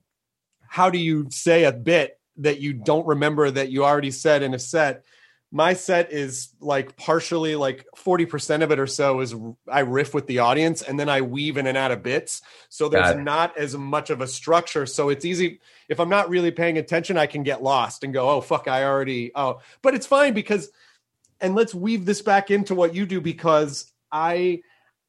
how 0.66 0.90
do 0.90 0.98
you 0.98 1.26
say 1.30 1.64
a 1.64 1.72
bit 1.72 2.18
that 2.38 2.60
you 2.60 2.72
don't 2.72 3.06
remember 3.06 3.50
that 3.50 3.70
you 3.70 3.84
already 3.84 4.10
said 4.10 4.42
in 4.42 4.54
a 4.54 4.58
set 4.58 5.04
my 5.52 5.72
set 5.72 6.12
is 6.12 6.50
like 6.60 6.96
partially 6.96 7.56
like 7.56 7.84
40% 7.96 8.62
of 8.62 8.70
it 8.70 8.78
or 8.78 8.86
so 8.86 9.20
is 9.20 9.34
I 9.68 9.80
riff 9.80 10.14
with 10.14 10.26
the 10.28 10.38
audience 10.38 10.82
and 10.82 10.98
then 10.98 11.08
I 11.08 11.22
weave 11.22 11.56
in 11.56 11.66
and 11.66 11.76
out 11.76 11.90
of 11.90 12.04
bits. 12.04 12.40
So 12.68 12.88
there's 12.88 13.16
not 13.16 13.58
as 13.58 13.76
much 13.76 14.10
of 14.10 14.20
a 14.20 14.28
structure. 14.28 14.86
So 14.86 15.08
it's 15.08 15.24
easy 15.24 15.60
if 15.90 15.98
I'm 15.98 16.08
not 16.08 16.30
really 16.30 16.52
paying 16.52 16.78
attention, 16.78 17.18
I 17.18 17.26
can 17.26 17.42
get 17.42 17.62
lost 17.62 18.04
and 18.04 18.14
go, 18.14 18.30
oh 18.30 18.40
fuck, 18.40 18.68
I 18.68 18.84
already 18.84 19.32
oh. 19.34 19.60
But 19.82 19.94
it's 19.94 20.06
fine 20.06 20.32
because 20.32 20.70
and 21.40 21.54
let's 21.54 21.74
weave 21.74 22.06
this 22.06 22.22
back 22.22 22.50
into 22.50 22.74
what 22.74 22.94
you 22.94 23.04
do 23.04 23.20
because 23.20 23.92
I 24.10 24.62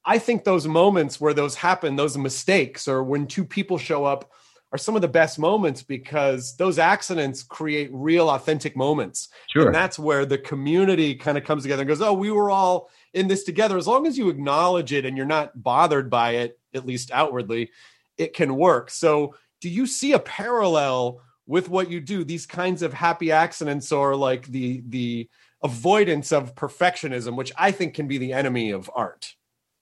I 0.04 0.18
think 0.18 0.44
those 0.44 0.68
moments 0.68 1.22
where 1.22 1.36
those 1.36 1.54
happen, 1.56 1.96
those 1.96 2.18
mistakes, 2.18 2.88
or 2.88 3.04
when 3.04 3.28
two 3.28 3.46
people 3.46 3.78
show 3.78 4.04
up 4.04 4.32
are 4.72 4.78
some 4.78 4.96
of 4.96 5.04
the 5.04 5.08
best 5.08 5.38
moments 5.38 5.84
because 5.84 6.56
those 6.56 6.80
accidents 6.80 7.44
create 7.44 7.90
real 7.92 8.30
authentic 8.30 8.76
moments. 8.76 9.30
Sure. 9.52 9.68
And 9.68 9.76
that's 9.76 10.00
where 10.00 10.26
the 10.26 10.38
community 10.38 11.14
kind 11.14 11.38
of 11.38 11.44
comes 11.44 11.62
together 11.62 11.82
and 11.82 11.90
goes, 11.90 12.02
Oh, 12.02 12.14
we 12.14 12.32
were 12.32 12.50
all 12.50 12.90
in 13.14 13.28
this 13.28 13.44
together. 13.44 13.78
As 13.78 13.88
long 13.88 14.08
as 14.08 14.18
you 14.18 14.30
acknowledge 14.30 14.94
it 14.94 15.06
and 15.06 15.16
you're 15.16 15.28
not 15.28 15.62
bothered 15.62 16.10
by 16.10 16.32
it, 16.38 16.58
at 16.74 16.88
least 16.88 17.12
outwardly, 17.12 17.70
it 18.18 18.34
can 18.34 18.56
work. 18.56 18.90
So, 18.90 19.36
do 19.62 19.70
you 19.70 19.88
see 19.88 20.12
a 20.12 20.20
parallel 20.20 21.22
with 21.48 21.70
what 21.70 21.90
you 21.90 22.02
do? 22.02 22.24
These 22.24 22.46
kinds 22.46 22.82
of 22.82 22.94
happy 22.94 23.32
accidents 23.32 23.92
or 23.92 24.16
like 24.16 24.48
the, 24.48 24.84
the, 24.88 25.30
avoidance 25.64 26.32
of 26.32 26.56
perfectionism 26.56 27.36
which 27.36 27.52
i 27.56 27.70
think 27.70 27.94
can 27.94 28.08
be 28.08 28.18
the 28.18 28.34
enemy 28.34 28.72
of 28.72 28.90
art 28.96 29.36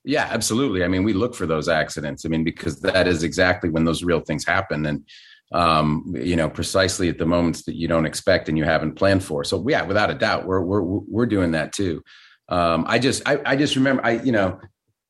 yeah, 0.04 0.28
absolutely. 0.30 0.82
I 0.82 0.88
mean, 0.88 1.04
we 1.04 1.12
look 1.12 1.34
for 1.34 1.46
those 1.46 1.68
accidents. 1.68 2.24
I 2.24 2.28
mean, 2.28 2.44
because 2.44 2.80
that 2.80 3.06
is 3.06 3.22
exactly 3.22 3.68
when 3.68 3.84
those 3.84 4.02
real 4.02 4.20
things 4.20 4.46
happen. 4.46 4.86
And, 4.86 5.06
um, 5.52 6.14
you 6.16 6.36
know, 6.36 6.48
precisely 6.48 7.08
at 7.08 7.18
the 7.18 7.26
moments 7.26 7.64
that 7.64 7.74
you 7.74 7.86
don't 7.86 8.06
expect 8.06 8.48
and 8.48 8.56
you 8.56 8.64
haven't 8.64 8.94
planned 8.94 9.22
for. 9.22 9.44
So 9.44 9.64
yeah, 9.68 9.82
without 9.82 10.10
a 10.10 10.14
doubt, 10.14 10.46
we're, 10.46 10.62
we're, 10.62 10.82
we're 10.82 11.26
doing 11.26 11.52
that 11.52 11.72
too. 11.72 12.02
Um, 12.48 12.84
I 12.86 12.98
just, 12.98 13.28
I, 13.28 13.40
I 13.44 13.56
just 13.56 13.76
remember, 13.76 14.04
I, 14.04 14.12
you 14.12 14.32
know, 14.32 14.60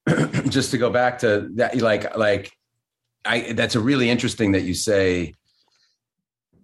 just 0.49 0.73
to 0.73 0.79
go 0.79 0.91
back 0.91 1.21
to 1.21 1.49
that, 1.55 1.77
like, 1.77 2.17
like 2.17 2.53
I, 3.25 3.53
that's 3.53 3.75
a 3.75 3.81
really 3.81 4.11
interesting 4.11 4.53
that 4.53 4.63
you 4.63 4.75
say, 4.75 5.35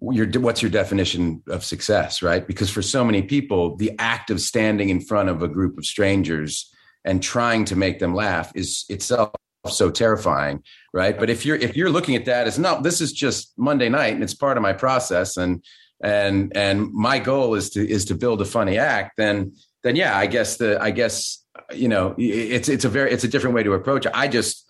your 0.00 0.26
what's 0.40 0.60
your 0.60 0.70
definition 0.70 1.42
of 1.48 1.64
success 1.64 2.22
right? 2.22 2.46
Because 2.46 2.70
for 2.70 2.82
so 2.82 3.02
many 3.02 3.22
people 3.22 3.76
the 3.76 3.92
act 3.98 4.30
of 4.30 4.42
standing 4.42 4.90
in 4.90 5.00
front 5.00 5.30
of 5.30 5.42
a 5.42 5.48
group 5.48 5.78
of 5.78 5.86
strangers 5.86 6.70
and 7.04 7.22
trying 7.22 7.64
to 7.64 7.76
make 7.76 7.98
them 7.98 8.14
laugh 8.14 8.52
is 8.54 8.84
itself 8.90 9.32
so 9.66 9.90
terrifying 9.90 10.62
right? 10.92 11.18
But 11.18 11.30
if 11.30 11.46
you're 11.46 11.56
if 11.56 11.76
you're 11.76 11.90
looking 11.90 12.14
at 12.14 12.26
that 12.26 12.46
as 12.46 12.58
no 12.58 12.80
this 12.82 13.00
is 13.00 13.10
just 13.10 13.54
monday 13.56 13.88
night 13.88 14.12
and 14.12 14.22
it's 14.22 14.34
part 14.34 14.58
of 14.58 14.62
my 14.62 14.74
process 14.74 15.38
and 15.38 15.64
and 16.02 16.54
and 16.54 16.92
my 16.92 17.18
goal 17.18 17.54
is 17.54 17.70
to 17.70 17.88
is 17.88 18.04
to 18.04 18.14
build 18.14 18.42
a 18.42 18.44
funny 18.44 18.76
act 18.76 19.16
then 19.16 19.54
then 19.82 19.96
yeah 19.96 20.14
i 20.14 20.26
guess 20.26 20.58
the 20.58 20.80
i 20.80 20.90
guess 20.90 21.42
you 21.74 21.88
know 21.88 22.14
it's 22.18 22.68
it's 22.68 22.84
a 22.84 22.88
very 22.88 23.10
it's 23.12 23.24
a 23.24 23.28
different 23.28 23.54
way 23.54 23.62
to 23.62 23.72
approach 23.72 24.06
it. 24.06 24.12
I 24.14 24.28
just 24.28 24.65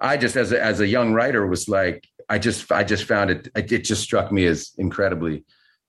i 0.00 0.16
just 0.16 0.36
as 0.36 0.52
a, 0.52 0.62
as 0.62 0.80
a 0.80 0.86
young 0.86 1.12
writer 1.12 1.46
was 1.46 1.68
like 1.68 2.06
i 2.28 2.38
just 2.38 2.70
i 2.72 2.84
just 2.84 3.04
found 3.04 3.30
it 3.30 3.48
it 3.54 3.84
just 3.84 4.02
struck 4.02 4.30
me 4.32 4.46
as 4.46 4.72
incredibly 4.78 5.44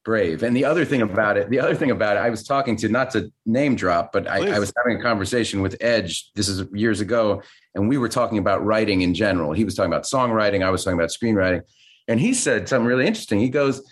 brave. 0.09 0.43
And 0.43 0.55
the 0.55 0.65
other 0.65 0.85
thing 0.85 1.01
about 1.01 1.37
it, 1.37 1.49
the 1.49 1.59
other 1.59 1.75
thing 1.75 1.91
about 1.91 2.17
it, 2.17 2.21
I 2.21 2.29
was 2.29 2.43
talking 2.43 2.75
to 2.77 2.89
not 2.89 3.11
to 3.11 3.31
name 3.45 3.75
drop, 3.75 4.11
but 4.11 4.27
I, 4.27 4.55
I, 4.55 4.59
was 4.59 4.73
having 4.75 4.99
a 4.99 5.03
conversation 5.03 5.61
with 5.61 5.77
Edge. 5.81 6.31
This 6.33 6.47
is 6.47 6.67
years 6.73 7.01
ago, 7.01 7.43
and 7.75 7.87
we 7.87 7.97
were 7.97 8.09
talking 8.09 8.37
about 8.37 8.65
writing 8.65 9.01
in 9.01 9.13
general. 9.13 9.51
He 9.51 9.63
was 9.63 9.75
talking 9.75 9.91
about 9.91 10.05
songwriting. 10.05 10.63
I 10.63 10.69
was 10.69 10.83
talking 10.83 10.97
about 10.97 11.09
screenwriting, 11.09 11.61
and 12.07 12.19
he 12.19 12.33
said 12.33 12.67
something 12.67 12.87
really 12.87 13.05
interesting. 13.05 13.39
He 13.39 13.49
goes, 13.49 13.87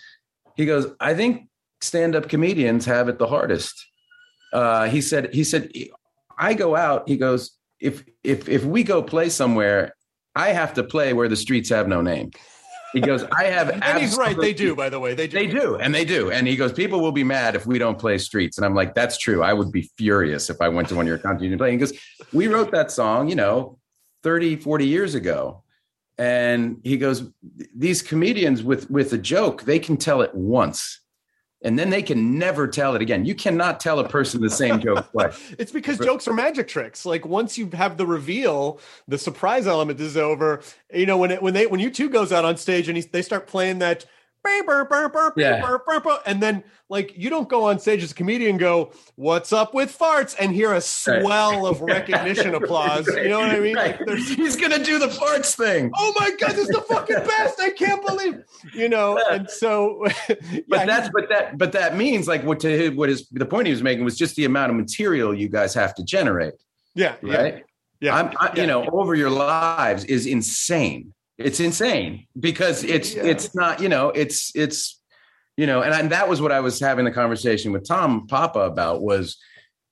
he 0.56 0.66
goes, 0.66 0.86
I 0.98 1.14
think 1.14 1.48
stand-up 1.80 2.28
comedians 2.28 2.84
have 2.86 3.08
it 3.08 3.18
the 3.18 3.28
hardest. 3.28 3.86
Uh, 4.52 4.88
he 4.88 5.00
said, 5.00 5.32
he 5.32 5.44
said, 5.44 5.70
I 6.36 6.54
go 6.54 6.74
out. 6.74 7.08
He 7.08 7.16
goes, 7.16 7.56
if 7.78 8.04
if 8.24 8.48
if 8.48 8.64
we 8.64 8.82
go 8.82 9.02
play 9.02 9.28
somewhere, 9.28 9.94
I 10.38 10.52
have 10.52 10.72
to 10.74 10.84
play 10.84 11.12
where 11.12 11.28
the 11.28 11.36
streets 11.36 11.68
have 11.70 11.88
no 11.88 12.00
name. 12.00 12.30
He 12.92 13.00
goes, 13.00 13.24
I 13.24 13.44
have. 13.44 13.70
and 13.82 13.98
he's 13.98 14.16
right. 14.16 14.38
They 14.38 14.54
do, 14.54 14.76
by 14.76 14.88
the 14.88 15.00
way. 15.00 15.14
They 15.14 15.26
do. 15.26 15.36
They 15.36 15.46
do, 15.48 15.76
and 15.76 15.92
they 15.92 16.04
do. 16.04 16.30
And 16.30 16.46
he 16.46 16.54
goes, 16.54 16.72
people 16.72 17.00
will 17.00 17.12
be 17.12 17.24
mad 17.24 17.56
if 17.56 17.66
we 17.66 17.76
don't 17.76 17.98
play 17.98 18.18
streets. 18.18 18.56
And 18.56 18.64
I'm 18.64 18.74
like, 18.74 18.94
that's 18.94 19.18
true. 19.18 19.42
I 19.42 19.52
would 19.52 19.72
be 19.72 19.90
furious 19.98 20.48
if 20.48 20.60
I 20.60 20.68
went 20.68 20.88
to 20.90 20.94
one 20.94 21.06
of 21.06 21.08
your 21.08 21.18
concerts 21.18 21.50
and 21.50 21.58
play. 21.58 21.72
He 21.72 21.76
goes, 21.76 21.92
we 22.32 22.46
wrote 22.46 22.70
that 22.70 22.92
song, 22.92 23.28
you 23.28 23.34
know, 23.34 23.78
30, 24.22 24.56
40 24.56 24.86
years 24.86 25.16
ago. 25.16 25.64
And 26.18 26.80
he 26.84 26.96
goes, 26.96 27.30
these 27.76 28.00
comedians 28.00 28.62
with 28.62 28.90
with 28.90 29.12
a 29.12 29.18
joke, 29.18 29.62
they 29.62 29.78
can 29.78 29.96
tell 29.96 30.22
it 30.22 30.34
once 30.34 31.00
and 31.62 31.78
then 31.78 31.90
they 31.90 32.02
can 32.02 32.38
never 32.38 32.68
tell 32.68 32.94
it 32.94 33.02
again. 33.02 33.24
You 33.24 33.34
cannot 33.34 33.80
tell 33.80 33.98
a 33.98 34.08
person 34.08 34.40
the 34.40 34.50
same 34.50 34.80
joke 34.80 35.08
twice. 35.12 35.54
it's 35.58 35.72
because 35.72 35.98
jokes 35.98 36.28
are 36.28 36.32
magic 36.32 36.68
tricks. 36.68 37.04
Like 37.04 37.26
once 37.26 37.58
you 37.58 37.68
have 37.72 37.96
the 37.96 38.06
reveal, 38.06 38.80
the 39.08 39.18
surprise 39.18 39.66
element 39.66 40.00
is 40.00 40.16
over. 40.16 40.60
You 40.92 41.06
know 41.06 41.16
when 41.16 41.32
it, 41.32 41.42
when 41.42 41.54
they 41.54 41.66
when 41.66 41.80
U2 41.80 42.12
goes 42.12 42.32
out 42.32 42.44
on 42.44 42.56
stage 42.56 42.88
and 42.88 42.96
he, 42.96 43.02
they 43.02 43.22
start 43.22 43.46
playing 43.46 43.80
that 43.80 44.04
yeah. 45.36 45.76
and 46.26 46.42
then 46.42 46.64
like 46.88 47.12
you 47.16 47.28
don't 47.30 47.48
go 47.48 47.64
on 47.64 47.78
stage 47.78 48.02
as 48.02 48.12
a 48.12 48.14
comedian 48.14 48.56
go 48.56 48.92
what's 49.16 49.52
up 49.52 49.74
with 49.74 49.96
farts? 49.96 50.34
and 50.38 50.54
hear 50.54 50.72
a 50.72 50.80
swell 50.80 51.66
of 51.66 51.80
recognition 51.82 52.54
applause. 52.54 53.06
You 53.06 53.28
know 53.28 53.40
what 53.40 53.50
i 53.50 53.60
mean? 53.60 53.76
Right. 53.76 54.06
like 54.06 54.18
he's 54.18 54.56
gonna 54.56 54.82
do 54.82 54.98
the 54.98 55.08
farts 55.08 55.54
thing. 55.54 55.90
Oh 55.96 56.14
my 56.18 56.30
god 56.38 56.50
this 56.50 56.68
is 56.68 56.68
the 56.68 56.82
fucking 56.82 57.16
best. 57.16 57.60
I 57.60 57.70
can't 57.70 58.04
believe 58.06 58.42
you 58.74 58.88
know 58.88 59.20
and 59.30 59.48
so 59.48 60.06
yeah, 60.28 60.60
but 60.68 60.86
that's 60.86 61.08
but 61.12 61.28
that 61.28 61.58
but 61.58 61.72
that 61.72 61.96
means 61.96 62.28
like 62.28 62.42
what 62.44 62.60
to 62.60 62.90
what 62.90 63.08
is 63.08 63.28
the 63.30 63.46
point 63.46 63.66
he 63.66 63.72
was 63.72 63.82
making 63.82 64.04
was 64.04 64.16
just 64.16 64.36
the 64.36 64.44
amount 64.44 64.70
of 64.70 64.76
material 64.76 65.34
you 65.34 65.48
guys 65.48 65.74
have 65.74 65.94
to 65.96 66.04
generate. 66.04 66.54
Yeah 66.94 67.16
right? 67.22 67.56
Yeah, 67.56 67.60
yeah. 68.00 68.16
I'm, 68.16 68.34
I, 68.40 68.52
you 68.56 68.66
know 68.66 68.84
over 68.86 69.14
your 69.14 69.30
lives 69.30 70.04
is 70.04 70.26
insane 70.26 71.12
it's 71.38 71.60
insane 71.60 72.26
because 72.38 72.84
it's 72.84 73.14
yeah. 73.14 73.22
it's 73.24 73.54
not 73.54 73.80
you 73.80 73.88
know 73.88 74.10
it's 74.10 74.52
it's 74.54 75.00
you 75.56 75.66
know 75.66 75.82
and, 75.82 75.94
I, 75.94 76.00
and 76.00 76.10
that 76.10 76.28
was 76.28 76.42
what 76.42 76.52
I 76.52 76.60
was 76.60 76.80
having 76.80 77.04
the 77.04 77.12
conversation 77.12 77.72
with 77.72 77.86
Tom 77.86 78.26
Papa 78.26 78.60
about 78.60 79.02
was 79.02 79.38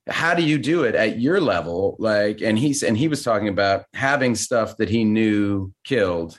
how 0.09 0.35
do 0.35 0.43
you 0.43 0.59
do 0.59 0.85
it 0.85 0.95
at 0.95 1.19
your 1.19 1.41
level 1.41 1.97
like 1.99 2.41
and 2.41 2.59
he's 2.59 2.83
and 2.83 2.97
he 2.97 3.09
was 3.09 3.23
talking 3.23 3.49
about 3.49 3.85
having 3.95 4.35
stuff 4.35 4.77
that 4.77 4.89
he 4.89 5.05
knew 5.05 5.73
killed 5.85 6.39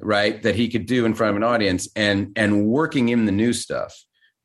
right 0.00 0.42
that 0.42 0.54
he 0.54 0.68
could 0.68 0.86
do 0.86 1.06
in 1.06 1.14
front 1.14 1.30
of 1.30 1.36
an 1.36 1.42
audience 1.42 1.88
and 1.96 2.32
and 2.36 2.66
working 2.66 3.08
in 3.08 3.24
the 3.24 3.32
new 3.32 3.52
stuff 3.52 3.94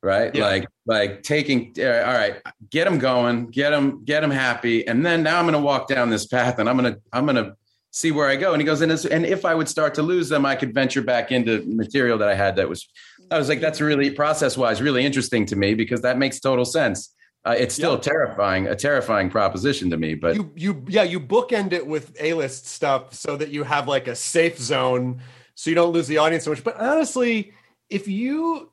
right 0.02 0.34
yeah. 0.34 0.44
like 0.44 0.66
like 0.86 1.22
taking 1.22 1.74
uh, 1.78 2.04
all 2.06 2.14
right 2.14 2.40
get 2.70 2.84
them 2.84 2.98
going 2.98 3.46
get 3.50 3.70
them 3.70 4.02
get 4.04 4.20
them 4.20 4.30
happy 4.30 4.86
and 4.86 5.04
then 5.04 5.22
now 5.22 5.38
i'm 5.38 5.44
going 5.44 5.52
to 5.52 5.60
walk 5.60 5.86
down 5.86 6.08
this 6.08 6.26
path 6.26 6.58
and 6.58 6.68
i'm 6.68 6.78
going 6.78 6.94
to 6.94 7.00
i'm 7.12 7.26
going 7.26 7.36
to 7.36 7.54
see 7.98 8.12
where 8.12 8.28
I 8.28 8.36
go. 8.36 8.52
And 8.52 8.60
he 8.62 8.66
goes, 8.66 8.80
and, 8.80 8.92
and 8.92 9.26
if 9.26 9.44
I 9.44 9.54
would 9.54 9.68
start 9.68 9.94
to 9.94 10.02
lose 10.02 10.28
them, 10.28 10.46
I 10.46 10.54
could 10.54 10.72
venture 10.72 11.02
back 11.02 11.32
into 11.32 11.64
material 11.66 12.16
that 12.18 12.28
I 12.28 12.34
had 12.34 12.56
that 12.56 12.68
was, 12.68 12.88
I 13.30 13.38
was 13.38 13.48
like, 13.48 13.60
that's 13.60 13.80
really 13.80 14.10
process 14.10 14.56
wise, 14.56 14.80
really 14.80 15.04
interesting 15.04 15.44
to 15.46 15.56
me 15.56 15.74
because 15.74 16.00
that 16.02 16.16
makes 16.16 16.38
total 16.40 16.64
sense. 16.64 17.14
Uh, 17.44 17.54
it's 17.58 17.74
still 17.74 17.94
Yeah. 17.94 18.00
terrifying, 18.00 18.66
a 18.68 18.76
terrifying 18.76 19.30
proposition 19.30 19.90
to 19.90 19.96
me. 19.96 20.14
But 20.14 20.34
you 20.36 20.52
you 20.56 20.84
yeah 20.88 21.04
you 21.04 21.18
bookend 21.20 21.72
it 21.72 21.86
with 21.86 22.16
a-list 22.20 22.66
stuff 22.66 23.14
so 23.14 23.36
that 23.36 23.48
you 23.50 23.62
have 23.64 23.88
like 23.88 24.06
a 24.08 24.14
safe 24.14 24.58
zone 24.58 25.20
so 25.54 25.70
you 25.70 25.76
don't 25.76 25.92
lose 25.92 26.06
the 26.08 26.18
audience 26.18 26.44
so 26.44 26.50
much 26.50 26.62
but 26.62 26.76
honestly 26.76 27.52
if 27.88 28.06
you 28.06 28.70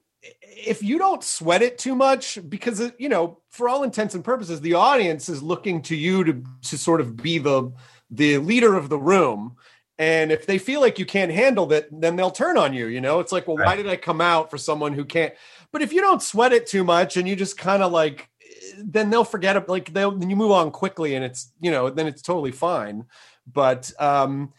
if 0.73 0.81
you 0.83 0.97
don't 0.97 1.23
sweat 1.23 1.61
it 1.61 1.77
too 1.77 1.95
much 1.95 2.39
because 2.49 2.91
you 2.97 3.07
know 3.07 3.39
for 3.49 3.69
all 3.69 3.83
intents 3.83 4.15
and 4.15 4.23
purposes 4.23 4.59
the 4.61 4.73
audience 4.73 5.29
is 5.29 5.41
looking 5.41 5.81
to 5.81 5.95
you 5.95 6.23
to 6.23 6.43
to 6.69 6.77
sort 6.77 6.99
of 7.01 7.15
be 7.15 7.37
the 7.37 7.71
the 8.15 8.37
leader 8.37 8.75
of 8.75 8.89
the 8.89 8.97
room 8.97 9.55
and 9.97 10.31
if 10.31 10.45
they 10.45 10.57
feel 10.57 10.81
like 10.81 10.99
you 10.99 11.05
can't 11.05 11.31
handle 11.31 11.71
it 11.71 11.87
then 11.91 12.15
they'll 12.15 12.31
turn 12.31 12.57
on 12.57 12.73
you 12.73 12.87
you 12.87 13.01
know? 13.01 13.19
It's 13.19 13.31
like 13.31 13.47
well 13.47 13.57
why 13.57 13.75
did 13.75 13.87
i 13.87 13.95
come 13.95 14.21
out 14.21 14.49
for 14.49 14.57
someone 14.57 14.93
who 14.93 15.05
can't? 15.05 15.33
But 15.71 15.81
if 15.81 15.91
you 15.91 16.01
don't 16.01 16.21
sweat 16.21 16.53
it 16.53 16.67
too 16.67 16.83
much 16.83 17.17
and 17.17 17.27
you 17.27 17.35
just 17.35 17.57
kind 17.57 17.83
of 17.83 17.91
like 17.91 18.29
then 18.77 19.09
they'll 19.09 19.23
forget 19.23 19.55
it 19.55 19.69
like 19.69 19.93
they'll 19.93 20.11
then 20.11 20.29
you 20.29 20.35
move 20.35 20.51
on 20.51 20.71
quickly 20.71 21.15
and 21.15 21.23
it's 21.23 21.51
you 21.61 21.71
know 21.71 21.89
then 21.89 22.07
it's 22.07 22.21
totally 22.21 22.51
fine. 22.51 23.05
But 23.51 23.91
um 23.99 24.53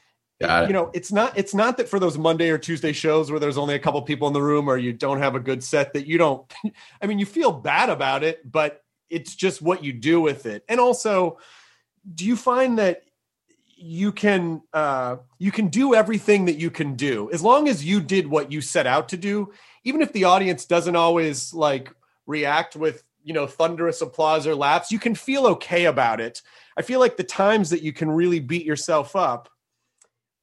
you 0.67 0.75
know 0.75 0.91
it's 0.93 1.11
not 1.11 1.37
it's 1.39 1.55
not 1.55 1.79
that 1.79 1.89
for 1.89 1.99
those 1.99 2.19
monday 2.19 2.51
or 2.51 2.59
tuesday 2.59 2.93
shows 2.93 3.31
where 3.31 3.41
there's 3.41 3.57
only 3.57 3.75
a 3.75 3.79
couple 3.79 4.03
people 4.03 4.29
in 4.29 4.35
the 4.35 4.43
room 4.43 4.69
or 4.69 4.77
you 4.77 4.93
don't 4.93 5.19
have 5.19 5.35
a 5.35 5.41
good 5.41 5.65
set 5.65 5.95
that 5.95 6.07
you 6.07 6.19
don't 6.19 6.53
i 7.01 7.07
mean 7.07 7.19
you 7.19 7.25
feel 7.25 7.51
bad 7.51 7.89
about 7.89 8.23
it 8.23 8.53
but 8.53 8.85
it's 9.11 9.35
just 9.35 9.63
what 9.63 9.85
you 9.85 9.93
do 9.93 10.21
with 10.21 10.47
it. 10.47 10.65
And 10.69 10.81
also 10.81 11.39
do 12.15 12.25
you 12.25 12.37
find 12.37 12.79
that 12.79 13.03
you 13.77 14.11
can 14.11 14.63
uh 14.73 15.17
you 15.39 15.53
can 15.53 15.69
do 15.69 15.95
everything 15.95 16.47
that 16.47 16.57
you 16.57 16.71
can 16.71 16.95
do. 16.95 17.31
As 17.31 17.43
long 17.43 17.69
as 17.69 17.85
you 17.85 18.01
did 18.01 18.27
what 18.27 18.51
you 18.51 18.61
set 18.61 18.87
out 18.87 19.09
to 19.11 19.17
do 19.17 19.53
even 19.85 20.03
if 20.03 20.13
the 20.13 20.25
audience 20.25 20.65
doesn't 20.65 20.97
always 20.97 21.53
like 21.53 21.93
react 22.27 22.75
with 22.75 23.05
you 23.23 23.35
know 23.35 23.47
thunderous 23.47 24.01
applause 24.01 24.47
or 24.47 24.55
laughs 24.55 24.91
you 24.91 24.99
can 24.99 25.15
feel 25.15 25.47
okay 25.47 25.85
about 25.85 26.21
it. 26.21 26.41
I 26.77 26.83
feel 26.83 27.01
like 27.01 27.17
the 27.17 27.25
times 27.25 27.71
that 27.71 27.83
you 27.83 27.93
can 27.93 28.11
really 28.11 28.41
beat 28.41 28.65
yourself 28.65 29.15
up 29.15 29.51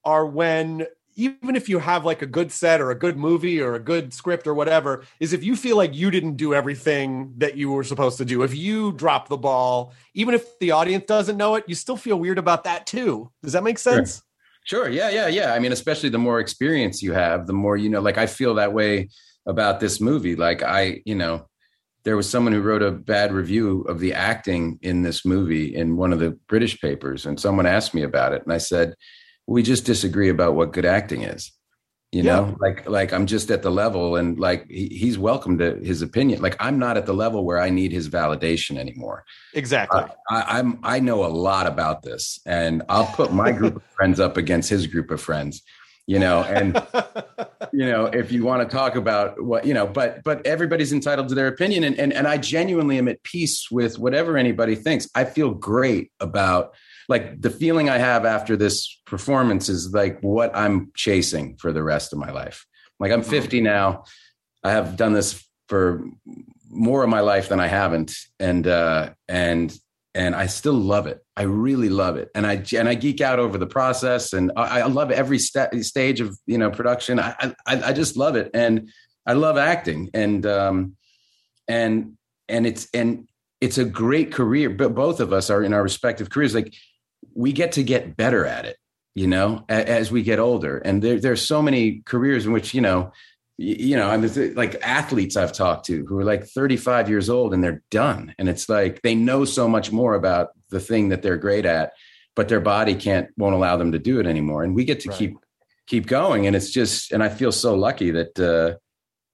are 0.06 0.26
when 0.26 0.86
even 1.16 1.56
if 1.56 1.70
you 1.70 1.80
have 1.80 2.06
like 2.06 2.22
a 2.22 2.26
good 2.26 2.52
set 2.52 2.82
or 2.82 2.92
a 2.92 2.96
good 2.96 3.18
movie 3.18 3.62
or 3.62 3.76
a 3.76 3.80
good 3.80 4.14
script 4.14 4.48
or 4.48 4.54
whatever 4.54 5.04
is 5.20 5.34
if 5.34 5.44
you 5.44 5.56
feel 5.56 5.78
like 5.78 5.94
you 5.94 6.12
didn't 6.12 6.36
do 6.36 6.54
everything 6.54 7.34
that 7.38 7.56
you 7.56 7.72
were 7.72 7.84
supposed 7.84 8.18
to 8.18 8.26
do 8.26 8.44
if 8.44 8.56
you 8.56 8.92
drop 8.94 9.28
the 9.28 9.38
ball 9.38 9.94
even 10.14 10.34
if 10.34 10.58
the 10.60 10.72
audience 10.72 11.06
doesn't 11.06 11.38
know 11.38 11.56
it 11.56 11.64
you 11.68 11.76
still 11.76 11.98
feel 11.98 12.20
weird 12.20 12.38
about 12.38 12.64
that 12.64 12.86
too 12.86 13.30
does 13.42 13.54
that 13.54 13.64
make 13.64 13.78
sense 13.78 14.24
Sure. 14.66 14.88
Yeah. 14.88 15.10
Yeah. 15.10 15.28
Yeah. 15.28 15.54
I 15.54 15.60
mean, 15.60 15.72
especially 15.72 16.10
the 16.10 16.18
more 16.18 16.40
experience 16.40 17.04
you 17.04 17.14
have, 17.14 17.48
the 17.48 17.54
more, 17.54 17.76
you 17.76 17.90
know, 17.90 18.00
like 18.00 18.18
I 18.18 18.28
feel 18.28 18.56
that 18.56 18.74
way 18.74 19.10
about 19.46 19.80
this 19.80 20.00
movie. 20.00 20.36
Like 20.36 20.64
I, 20.64 21.02
you 21.06 21.16
know, 21.16 21.48
there 22.04 22.18
was 22.18 22.30
someone 22.30 22.54
who 22.54 22.62
wrote 22.62 22.82
a 22.82 22.92
bad 22.92 23.32
review 23.32 23.82
of 23.82 24.00
the 24.00 24.14
acting 24.14 24.80
in 24.82 25.02
this 25.02 25.26
movie 25.26 25.76
in 25.76 25.98
one 25.98 26.14
of 26.14 26.20
the 26.20 26.32
British 26.48 26.80
papers. 26.80 27.26
And 27.26 27.40
someone 27.40 27.66
asked 27.66 27.94
me 27.94 28.04
about 28.04 28.34
it. 28.34 28.44
And 28.44 28.54
I 28.54 28.58
said, 28.58 28.96
we 29.48 29.64
just 29.64 29.86
disagree 29.86 30.30
about 30.30 30.56
what 30.56 30.74
good 30.74 30.86
acting 30.86 31.24
is. 31.24 31.52
You 32.12 32.22
Yeah. 32.22 32.36
know, 32.36 32.58
like, 32.60 32.88
like 32.88 33.12
I'm 33.12 33.26
just 33.26 33.50
at 33.50 33.64
the 33.64 33.72
level 33.72 34.18
and 34.18 34.40
like 34.40 34.68
he, 34.70 34.88
he's 34.88 35.18
welcome 35.18 35.58
to 35.58 35.78
his 35.78 36.04
opinion. 36.04 36.42
Like 36.44 36.56
I'm 36.60 36.78
not 36.78 36.96
at 36.96 37.08
the 37.08 37.14
level 37.14 37.44
where 37.44 37.60
I 37.60 37.72
need 37.72 37.92
his 37.92 38.08
validation 38.08 38.78
anymore. 38.78 39.26
exactly 39.56 40.02
uh, 40.02 40.08
I, 40.30 40.60
I'm 40.60 40.78
I 40.84 41.00
know 41.00 41.26
a 41.26 41.28
lot 41.28 41.66
about 41.66 42.04
this, 42.04 42.40
and 42.46 42.84
I'll 42.88 43.08
put 43.08 43.34
my 43.34 43.52
group 43.52 43.78
of 43.78 43.84
friends 43.96 44.20
up 44.20 44.38
against 44.38 44.70
his 44.70 44.86
group 44.86 45.10
of 45.10 45.22
friends. 45.22 45.64
You 46.06 46.20
know, 46.20 46.44
and 46.44 46.76
you 47.74 47.86
know, 47.90 48.06
if 48.06 48.32
you 48.32 48.44
want 48.44 48.70
to 48.70 48.76
talk 48.76 48.96
about 48.96 49.42
what 49.44 49.66
you 49.66 49.74
know, 49.74 49.88
but 49.88 50.22
but 50.24 50.46
everybody's 50.46 50.94
entitled 50.94 51.30
to 51.30 51.36
their 51.36 51.48
opinion, 51.48 51.84
and 51.84 51.98
and 51.98 52.14
and 52.14 52.28
I 52.28 52.38
genuinely 52.38 52.98
am 53.00 53.08
at 53.08 53.24
peace 53.24 53.72
with 53.72 53.98
whatever 53.98 54.38
anybody 54.38 54.76
thinks. 54.76 55.10
I 55.16 55.26
feel 55.26 55.52
great 55.52 56.12
about 56.20 56.76
like 57.10 57.42
the 57.42 57.50
feeling 57.50 57.90
I 57.90 57.98
have 57.98 58.26
after 58.26 58.56
this 58.56 59.02
performance 59.14 59.70
is 59.70 59.94
like 59.94 60.20
what 60.22 60.50
I'm 60.56 60.92
chasing 60.96 61.56
for 61.58 61.72
the 61.72 61.84
rest 61.84 62.14
of 62.14 62.18
my 62.18 62.32
life. 62.32 62.66
Like 63.00 63.12
I'm 63.12 63.22
50 63.22 63.62
now. 63.62 64.06
I 64.64 64.72
have 64.72 64.98
done 64.98 65.14
this 65.14 65.48
for 65.68 66.04
more 66.68 67.04
of 67.04 67.12
my 67.12 67.20
life 67.20 67.48
than 67.48 67.60
I 67.60 67.68
haven't, 67.68 68.16
and 68.40 68.66
uh, 68.66 69.12
and 69.30 69.72
and 70.16 70.34
I 70.34 70.48
still 70.48 70.74
love 70.74 71.06
it. 71.06 71.24
I 71.38 71.44
really 71.44 71.90
love 71.90 72.18
it, 72.18 72.30
and 72.34 72.48
I 72.48 72.64
and 72.76 72.90
I 72.90 72.96
geek 72.96 73.22
out 73.22 73.38
over 73.38 73.60
the 73.60 73.68
process, 73.68 74.34
and 74.34 74.52
I, 74.56 74.82
I 74.82 74.88
love 74.88 75.12
every 75.12 75.38
sta 75.38 75.70
stage 75.84 76.20
of 76.20 76.36
you 76.48 76.58
know 76.58 76.72
production. 76.72 77.20
I, 77.20 77.36
I 77.68 77.90
I 77.90 77.94
just 77.94 78.18
love 78.18 78.36
it, 78.36 78.50
and 78.56 78.90
I 79.28 79.34
love 79.34 79.58
acting, 79.60 80.10
and 80.16 80.44
um, 80.48 80.96
and 81.68 82.18
and 82.50 82.66
it's 82.66 82.88
and 82.96 83.28
it's 83.62 83.78
a 83.78 83.86
great 83.86 84.34
career. 84.34 84.72
But 84.72 84.96
both 84.96 85.20
of 85.20 85.32
us 85.32 85.52
are 85.52 85.62
in 85.62 85.72
our 85.72 85.84
respective 85.84 86.32
careers. 86.32 86.56
Like 86.56 86.74
we 87.36 87.52
get 87.52 87.74
to 87.74 87.84
get 87.84 88.18
better 88.18 88.44
at 88.44 88.66
it, 88.66 88.78
you 89.16 89.28
know, 89.28 89.66
a, 89.70 89.90
as 89.90 90.12
we 90.12 90.24
get 90.24 90.40
older, 90.40 90.78
and 90.78 91.02
there 91.02 91.20
there's 91.20 91.46
so 91.46 91.62
many 91.62 92.02
careers 92.06 92.46
in 92.46 92.52
which 92.52 92.74
you 92.74 92.82
know 92.82 93.12
you 93.58 93.96
know, 93.96 94.10
I 94.10 94.18
mean, 94.18 94.56
like 94.56 94.76
athletes 94.82 95.38
I've 95.38 95.54
talked 95.54 95.86
to 95.86 96.06
who 96.06 96.18
are 96.18 96.24
like 96.24 96.46
35 96.46 97.08
years 97.08 97.30
old 97.30 97.54
and 97.54 97.64
they're 97.64 97.84
done. 97.92 98.34
And 98.40 98.50
it's 98.50 98.68
like 98.68 99.02
they 99.04 99.14
know 99.14 99.46
so 99.46 99.68
much 99.68 99.92
more 99.92 100.16
about 100.16 100.50
the 100.70 100.80
thing 100.80 101.10
that 101.10 101.22
they're 101.22 101.38
great 101.38 101.66
at, 101.66 101.94
but 102.36 102.50
their 102.50 102.60
body 102.60 102.96
can't, 102.96 103.30
won't 103.38 103.54
allow 103.54 103.78
them 103.78 103.92
to 103.92 104.00
do 104.00 104.20
it 104.20 104.26
anymore. 104.26 104.64
And 104.64 104.74
we 104.74 104.86
get 104.86 105.02
to 105.02 105.10
Right. 105.10 105.18
keep, 105.18 105.38
keep 105.86 106.08
going. 106.08 106.48
And 106.48 106.56
it's 106.56 106.72
just, 106.72 107.12
and 107.12 107.22
I 107.22 107.30
feel 107.30 107.52
so 107.52 107.76
lucky 107.76 108.10
that, 108.12 108.40
uh, 108.40 108.80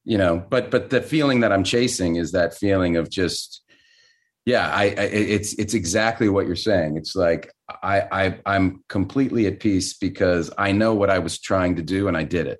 you 0.04 0.18
know, 0.18 0.38
but, 0.50 0.70
but 0.70 0.90
the 0.90 1.02
feeling 1.02 1.40
that 1.40 1.54
I'm 1.54 1.64
chasing 1.64 2.18
is 2.18 2.34
that 2.34 2.54
feeling 2.54 2.98
of 2.98 3.10
just, 3.10 3.62
yeah, 4.46 4.70
I, 4.70 4.84
I 4.84 5.04
it's, 5.04 5.54
it's 5.54 5.74
exactly 5.74 6.28
what 6.28 6.46
you're 6.46 6.56
saying. 6.58 6.98
It's 6.98 7.16
like, 7.16 7.54
I, 7.84 8.08
I, 8.12 8.40
I'm 8.46 8.84
completely 8.90 9.48
at 9.48 9.60
peace 9.60 9.94
because 9.94 10.52
I 10.58 10.72
know 10.72 10.94
what 10.94 11.10
I 11.10 11.20
was 11.20 11.40
trying 11.40 11.76
to 11.76 11.82
do 11.82 12.08
and 12.08 12.18
I 12.18 12.24
did 12.24 12.48
it. 12.48 12.60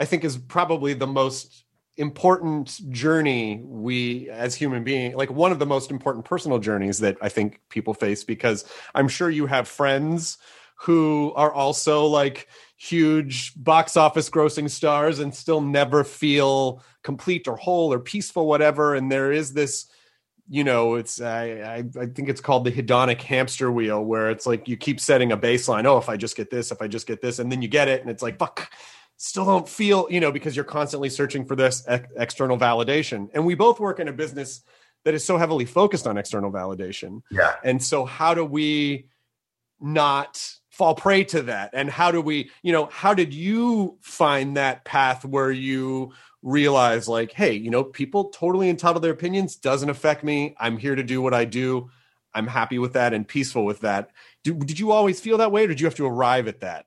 i 0.00 0.04
think 0.04 0.24
is 0.24 0.36
probably 0.36 0.92
the 0.94 1.06
most 1.06 1.64
important 1.96 2.80
journey 2.90 3.62
we 3.64 4.28
as 4.30 4.54
human 4.54 4.82
being 4.82 5.14
like 5.14 5.30
one 5.30 5.52
of 5.52 5.58
the 5.58 5.66
most 5.66 5.90
important 5.90 6.24
personal 6.24 6.58
journeys 6.58 6.98
that 6.98 7.16
i 7.20 7.28
think 7.28 7.60
people 7.68 7.94
face 7.94 8.24
because 8.24 8.64
i'm 8.94 9.06
sure 9.06 9.30
you 9.30 9.46
have 9.46 9.68
friends 9.68 10.38
who 10.80 11.32
are 11.36 11.52
also 11.52 12.06
like 12.06 12.48
huge 12.78 13.52
box 13.62 13.98
office 13.98 14.30
grossing 14.30 14.70
stars 14.70 15.18
and 15.18 15.34
still 15.34 15.60
never 15.60 16.02
feel 16.02 16.82
complete 17.02 17.46
or 17.46 17.56
whole 17.56 17.92
or 17.92 17.98
peaceful, 17.98 18.46
whatever. 18.46 18.94
And 18.94 19.12
there 19.12 19.30
is 19.30 19.52
this, 19.52 19.86
you 20.48 20.64
know, 20.64 20.94
it's 20.94 21.20
I, 21.20 21.44
I 21.44 22.00
I 22.00 22.06
think 22.06 22.30
it's 22.30 22.40
called 22.40 22.64
the 22.64 22.72
hedonic 22.72 23.20
hamster 23.20 23.70
wheel, 23.70 24.02
where 24.02 24.30
it's 24.30 24.46
like 24.46 24.68
you 24.68 24.78
keep 24.78 25.00
setting 25.00 25.32
a 25.32 25.36
baseline. 25.36 25.84
Oh, 25.84 25.98
if 25.98 26.08
I 26.08 26.16
just 26.16 26.36
get 26.36 26.50
this, 26.50 26.72
if 26.72 26.80
I 26.80 26.88
just 26.88 27.06
get 27.06 27.20
this, 27.20 27.38
and 27.38 27.52
then 27.52 27.60
you 27.60 27.68
get 27.68 27.88
it, 27.88 28.00
and 28.00 28.10
it's 28.10 28.22
like 28.22 28.38
fuck. 28.38 28.72
Still 29.22 29.44
don't 29.44 29.68
feel, 29.68 30.06
you 30.08 30.18
know, 30.18 30.32
because 30.32 30.56
you're 30.56 30.64
constantly 30.64 31.10
searching 31.10 31.44
for 31.44 31.54
this 31.54 31.84
ex- 31.86 32.08
external 32.16 32.56
validation. 32.56 33.28
And 33.34 33.44
we 33.44 33.54
both 33.54 33.78
work 33.78 34.00
in 34.00 34.08
a 34.08 34.14
business 34.14 34.62
that 35.04 35.12
is 35.12 35.22
so 35.22 35.36
heavily 35.36 35.66
focused 35.66 36.06
on 36.06 36.16
external 36.16 36.50
validation. 36.50 37.20
Yeah. 37.30 37.56
And 37.62 37.82
so 37.82 38.06
how 38.06 38.32
do 38.32 38.46
we 38.46 39.08
not 39.78 40.50
fall 40.70 40.94
prey 40.94 41.24
to 41.24 41.42
that? 41.42 41.72
And 41.74 41.90
how 41.90 42.10
do 42.10 42.22
we, 42.22 42.50
you 42.62 42.72
know, 42.72 42.86
how 42.86 43.12
did 43.12 43.34
you 43.34 43.98
find 44.00 44.56
that 44.56 44.86
path 44.86 45.22
where 45.22 45.50
you 45.50 46.14
realize 46.40 47.06
like, 47.06 47.32
hey, 47.32 47.52
you 47.52 47.68
know, 47.68 47.84
people 47.84 48.30
totally 48.30 48.70
entitled 48.70 49.04
their 49.04 49.12
opinions 49.12 49.54
doesn't 49.56 49.90
affect 49.90 50.24
me. 50.24 50.54
I'm 50.58 50.78
here 50.78 50.94
to 50.94 51.02
do 51.02 51.20
what 51.20 51.34
I 51.34 51.44
do. 51.44 51.90
I'm 52.32 52.46
happy 52.46 52.78
with 52.78 52.94
that 52.94 53.12
and 53.12 53.28
peaceful 53.28 53.66
with 53.66 53.80
that. 53.80 54.12
Did, 54.44 54.66
did 54.66 54.78
you 54.78 54.92
always 54.92 55.20
feel 55.20 55.36
that 55.36 55.52
way 55.52 55.64
or 55.64 55.68
did 55.68 55.78
you 55.78 55.86
have 55.86 55.96
to 55.96 56.06
arrive 56.06 56.48
at 56.48 56.60
that? 56.60 56.86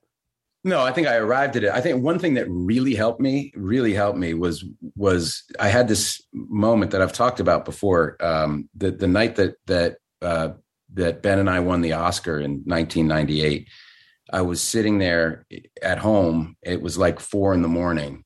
No, 0.66 0.82
I 0.82 0.94
think 0.94 1.08
I 1.08 1.16
arrived 1.16 1.58
at 1.58 1.66
it. 1.66 1.72
I 1.72 1.82
think 1.82 2.02
one 2.02 2.20
thing 2.20 2.36
that 2.36 2.50
really 2.50 2.96
helped 2.96 3.20
me, 3.20 3.52
really 3.56 3.94
helped 3.94 4.18
me 4.18 4.34
was 4.34 4.64
was 4.96 5.44
I 5.60 5.68
had 5.68 5.90
this 5.90 6.22
moment 6.34 6.92
that 6.92 7.02
I've 7.02 7.12
talked 7.12 7.42
about 7.42 7.66
before. 7.66 8.16
Um, 8.22 8.70
the 8.74 8.92
the 8.92 9.08
night 9.08 9.36
that 9.36 9.56
that 9.66 9.98
uh, 10.22 10.50
that 10.94 11.22
Ben 11.22 11.40
and 11.40 11.50
I 11.50 11.60
won 11.60 11.82
the 11.82 11.94
Oscar 11.94 12.40
in 12.40 12.64
1998, 12.66 13.68
I 14.32 14.42
was 14.42 14.62
sitting 14.62 15.00
there 15.00 15.46
at 15.82 15.98
home. 15.98 16.56
It 16.62 16.82
was 16.82 16.98
like 16.98 17.20
four 17.20 17.54
in 17.54 17.62
the 17.62 17.68
morning, 17.68 18.24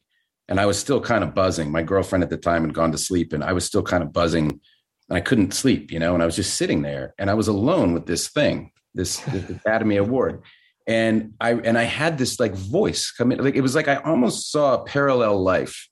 and 0.47 0.59
I 0.59 0.67
was 0.67 0.77
still 0.77 1.01
kind 1.01 1.23
of 1.23 1.33
buzzing. 1.33 1.71
My 1.71 1.81
girlfriend 1.81 2.23
at 2.23 2.29
the 2.29 2.37
time 2.37 2.65
had 2.65 2.73
gone 2.73 2.91
to 2.91 2.99
sleep, 2.99 3.33
and 3.33 3.43
I 3.43 3.53
was 3.53 3.65
still 3.65 3.83
kind 3.83 4.03
of 4.03 4.13
buzzing. 4.13 4.61
And 5.09 5.17
I 5.17 5.21
couldn't 5.21 5.55
sleep, 5.55 5.91
you 5.91 5.97
know. 5.97 6.13
And 6.13 6.21
I 6.21 6.27
was 6.27 6.35
just 6.35 6.53
sitting 6.53 6.83
there, 6.83 7.15
and 7.17 7.31
I 7.31 7.33
was 7.33 7.47
alone 7.47 7.93
with 7.93 8.05
this 8.05 8.27
thing, 8.27 8.73
this, 8.93 9.21
this 9.21 9.49
Academy 9.49 9.95
Award 9.95 10.43
and 10.87 11.33
I 11.41 11.53
and 11.53 11.77
I 11.77 11.83
had 11.83 12.17
this 12.17 12.39
like 12.39 12.55
voice 12.55 13.11
come 13.11 13.33
in. 13.33 13.43
Like 13.43 13.55
it 13.55 13.61
was 13.61 13.75
like 13.75 13.89
I 13.89 13.97
almost 13.97 14.51
saw 14.51 14.75
a 14.75 14.85
parallel 14.85 15.43
life 15.43 15.89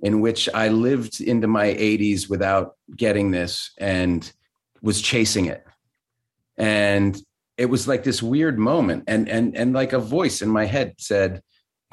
in 0.00 0.20
which 0.20 0.48
I 0.54 0.68
lived 0.68 1.20
into 1.20 1.48
my 1.48 1.66
80s 1.66 2.30
without 2.30 2.76
getting 2.96 3.32
this 3.32 3.72
and 3.78 4.30
was 4.80 5.02
chasing 5.02 5.46
it. 5.46 5.64
And 6.56 7.20
it 7.56 7.66
was 7.66 7.88
like 7.88 8.04
this 8.04 8.22
weird 8.22 8.60
moment. 8.60 9.04
And 9.08 9.28
and 9.28 9.56
and 9.56 9.72
like 9.72 9.92
a 9.92 9.98
voice 9.98 10.40
in 10.40 10.48
my 10.48 10.66
head 10.66 10.94
said 10.98 11.42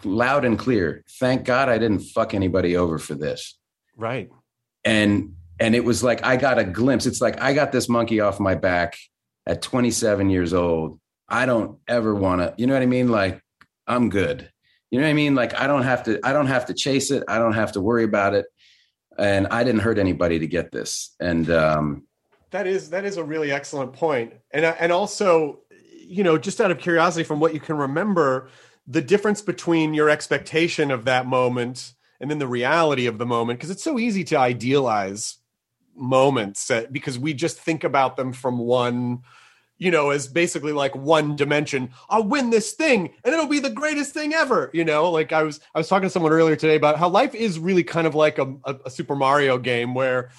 loud 0.03 0.45
and 0.45 0.59
clear, 0.59 1.03
thank 1.19 1.45
God 1.45 1.67
I 1.67 1.79
didn't 1.79 2.01
fuck 2.01 2.35
anybody 2.35 2.77
over 2.77 2.99
for 2.99 3.15
this. 3.15 3.57
Right. 3.97 4.29
And 4.83 5.33
and 5.59 5.73
it 5.73 5.83
was 5.83 6.03
like 6.03 6.23
I 6.23 6.37
got 6.37 6.59
a 6.59 6.63
glimpse. 6.63 7.07
It's 7.07 7.21
like 7.21 7.41
I 7.41 7.53
got 7.53 7.71
this 7.71 7.89
monkey 7.89 8.19
off 8.19 8.39
my 8.39 8.53
back 8.53 8.97
at 9.47 9.63
27 9.63 10.29
years 10.29 10.53
old 10.53 10.99
I 11.27 11.45
don't 11.45 11.79
ever 11.87 12.13
want 12.13 12.41
to, 12.41 12.53
you 12.57 12.67
know 12.67 12.73
what 12.73 12.83
I 12.83 12.87
mean? 12.87 13.09
Like 13.09 13.41
I'm 13.87 14.09
good. 14.09 14.49
You 14.91 14.99
know 14.99 15.05
what 15.05 15.11
I 15.11 15.13
mean? 15.13 15.35
Like 15.35 15.59
I 15.59 15.67
don't 15.67 15.83
have 15.83 16.03
to, 16.03 16.19
I 16.23 16.33
don't 16.33 16.47
have 16.47 16.67
to 16.67 16.73
chase 16.73 17.11
it. 17.11 17.23
I 17.27 17.37
don't 17.37 17.53
have 17.53 17.73
to 17.73 17.81
worry 17.81 18.03
about 18.03 18.33
it. 18.33 18.45
And 19.17 19.47
I 19.47 19.63
didn't 19.63 19.81
hurt 19.81 19.97
anybody 19.97 20.39
to 20.39 20.47
get 20.47 20.71
this. 20.71 21.15
And, 21.19 21.49
um, 21.49 22.03
that 22.51 22.67
is, 22.67 22.91
that 22.91 23.05
is 23.05 23.17
a 23.17 23.23
really 23.23 23.51
excellent 23.51 23.93
point. 23.93 24.33
And, 24.51 24.65
and 24.65 24.91
also, 24.91 25.61
you 26.07 26.23
know, 26.23 26.37
just 26.37 26.61
out 26.61 26.71
of 26.71 26.77
curiosity 26.77 27.23
from 27.23 27.39
what 27.39 27.53
you 27.53 27.59
can 27.59 27.77
remember, 27.77 28.49
the 28.87 29.01
difference 29.01 29.41
between 29.41 29.93
your 29.93 30.09
expectation 30.09 30.91
of 30.91 31.05
that 31.05 31.25
moment 31.25 31.93
and 32.19 32.29
then 32.29 32.39
the 32.39 32.47
reality 32.47 33.07
of 33.07 33.17
the 33.17 33.25
moment, 33.25 33.59
because 33.59 33.71
it's 33.71 33.83
so 33.83 33.99
easy 33.99 34.23
to 34.25 34.37
idealize 34.37 35.37
moments 35.95 36.69
because 36.91 37.17
we 37.17 37.33
just 37.33 37.57
think 37.57 37.83
about 37.83 38.15
them 38.15 38.33
from 38.33 38.57
one 38.57 39.21
you 39.77 39.91
know, 39.91 40.09
as 40.09 40.27
basically 40.27 40.71
like 40.71 40.95
one 40.95 41.35
dimension. 41.35 41.89
I'll 42.09 42.23
win 42.23 42.49
this 42.49 42.71
thing 42.73 43.13
and 43.23 43.33
it'll 43.33 43.47
be 43.47 43.59
the 43.59 43.69
greatest 43.69 44.13
thing 44.13 44.33
ever. 44.33 44.69
You 44.73 44.85
know, 44.85 45.11
like 45.11 45.33
I 45.33 45.43
was 45.43 45.59
I 45.73 45.79
was 45.79 45.87
talking 45.87 46.07
to 46.07 46.09
someone 46.09 46.31
earlier 46.31 46.55
today 46.55 46.75
about 46.75 46.97
how 46.97 47.09
life 47.09 47.35
is 47.35 47.59
really 47.59 47.83
kind 47.83 48.07
of 48.07 48.15
like 48.15 48.37
a, 48.37 48.55
a, 48.63 48.75
a 48.85 48.89
Super 48.89 49.15
Mario 49.15 49.57
game 49.57 49.93
where, 49.93 50.29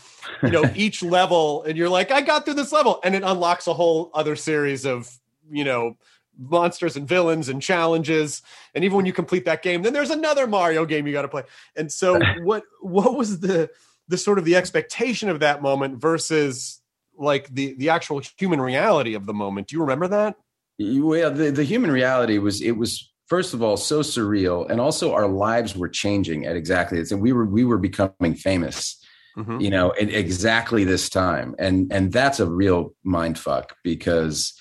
you 0.42 0.51
know, 0.51 0.64
each 0.75 1.03
level 1.03 1.62
and 1.64 1.77
you're 1.77 1.88
like, 1.88 2.11
I 2.11 2.22
got 2.22 2.44
through 2.44 2.55
this 2.55 2.72
level, 2.72 3.01
and 3.05 3.14
it 3.14 3.22
unlocks 3.22 3.66
a 3.66 3.75
whole 3.75 4.11
other 4.14 4.37
series 4.37 4.87
of, 4.87 5.11
you 5.51 5.64
know, 5.64 5.96
monsters 6.38 6.96
and 6.96 7.09
villains 7.09 7.49
and 7.49 7.61
challenges. 7.61 8.42
And 8.75 8.85
even 8.85 8.96
when 8.96 9.07
you 9.07 9.12
complete 9.12 9.44
that 9.46 9.62
game, 9.62 9.83
then 9.83 9.92
there's 9.92 10.11
another 10.11 10.46
Mario 10.46 10.85
game 10.85 11.07
you 11.07 11.12
got 11.12 11.22
to 11.22 11.29
play. 11.29 11.42
And 11.77 11.92
so 11.92 12.18
what 12.42 12.64
what 12.81 13.14
was 13.14 13.40
the 13.40 13.70
the 14.09 14.16
sort 14.16 14.38
of 14.38 14.44
the 14.44 14.57
expectation 14.57 15.29
of 15.29 15.40
that 15.40 15.62
moment 15.62 16.01
versus 16.01 16.81
like 17.18 17.48
the 17.48 17.74
the 17.74 17.90
actual 17.90 18.20
human 18.38 18.61
reality 18.61 19.14
of 19.14 19.26
the 19.26 19.35
moment. 19.35 19.68
Do 19.68 19.76
you 19.76 19.81
remember 19.81 20.09
that? 20.09 20.37
Well, 20.79 21.31
the, 21.31 21.50
the 21.50 21.64
human 21.64 21.90
reality 21.90 22.38
was 22.38 22.61
it 22.61 22.72
was 22.72 23.11
first 23.26 23.55
of 23.55 23.62
all 23.62 23.76
so 23.76 24.00
surreal, 24.00 24.68
and 24.70 24.81
also 24.81 25.12
our 25.12 25.29
lives 25.29 25.76
were 25.76 25.88
changing 25.88 26.46
at 26.46 26.57
exactly 26.57 26.98
this, 26.98 27.12
and 27.12 27.20
we 27.20 27.33
were 27.33 27.46
we 27.46 27.64
were 27.64 27.79
becoming 27.79 28.35
famous. 28.35 29.02
Mm-hmm. 29.37 29.61
You 29.61 29.68
know, 29.68 29.92
at 30.00 30.09
exactly 30.09 30.85
this 30.85 31.11
time, 31.11 31.55
and 31.59 31.92
and 31.92 32.11
that's 32.11 32.40
a 32.40 32.46
real 32.46 32.94
mind 33.05 33.38
fuck 33.38 33.76
because 33.85 34.59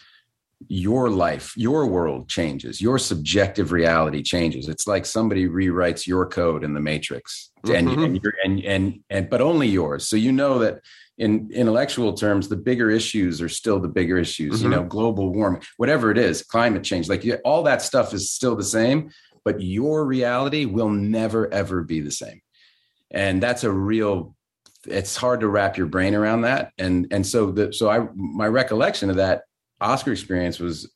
your 0.67 1.09
life, 1.09 1.53
your 1.55 1.85
world 1.85 2.29
changes, 2.29 2.79
your 2.81 2.97
subjective 2.97 3.71
reality 3.71 4.23
changes. 4.23 4.67
It's 4.67 4.87
like 4.87 5.05
somebody 5.05 5.47
rewrites 5.47 6.07
your 6.07 6.25
code 6.27 6.63
in 6.63 6.73
the 6.73 6.79
matrix, 6.79 7.51
mm-hmm. 7.65 7.75
and, 7.75 7.89
and, 7.89 8.27
and 8.43 8.65
and 8.65 8.99
and 9.09 9.29
but 9.29 9.41
only 9.41 9.67
yours. 9.67 10.07
So 10.07 10.15
you 10.15 10.31
know 10.31 10.59
that 10.59 10.81
in 11.17 11.49
intellectual 11.53 12.13
terms, 12.13 12.47
the 12.47 12.57
bigger 12.57 12.89
issues 12.89 13.41
are 13.41 13.49
still 13.49 13.79
the 13.79 13.87
bigger 13.87 14.17
issues, 14.17 14.55
mm-hmm. 14.55 14.63
you 14.63 14.69
know, 14.69 14.83
global 14.83 15.31
warming, 15.31 15.61
whatever 15.77 16.11
it 16.11 16.17
is, 16.17 16.43
climate 16.43 16.83
change, 16.83 17.07
like 17.07 17.25
all 17.45 17.63
that 17.63 17.81
stuff 17.81 18.13
is 18.13 18.31
still 18.31 18.55
the 18.55 18.63
same, 18.63 19.11
but 19.45 19.61
your 19.61 20.03
reality 20.03 20.65
will 20.65 20.89
never, 20.89 21.51
ever 21.53 21.83
be 21.83 22.01
the 22.01 22.11
same. 22.11 22.41
And 23.11 23.41
that's 23.41 23.63
a 23.63 23.71
real, 23.71 24.35
it's 24.85 25.15
hard 25.15 25.39
to 25.39 25.47
wrap 25.47 25.77
your 25.77 25.87
brain 25.87 26.15
around 26.15 26.41
that. 26.41 26.73
And, 26.77 27.07
and 27.11 27.25
so 27.25 27.51
the, 27.51 27.71
so 27.71 27.89
I, 27.89 28.07
my 28.13 28.47
recollection 28.47 29.09
of 29.09 29.15
that 29.15 29.43
Oscar 29.81 30.11
experience 30.11 30.59
was, 30.59 30.91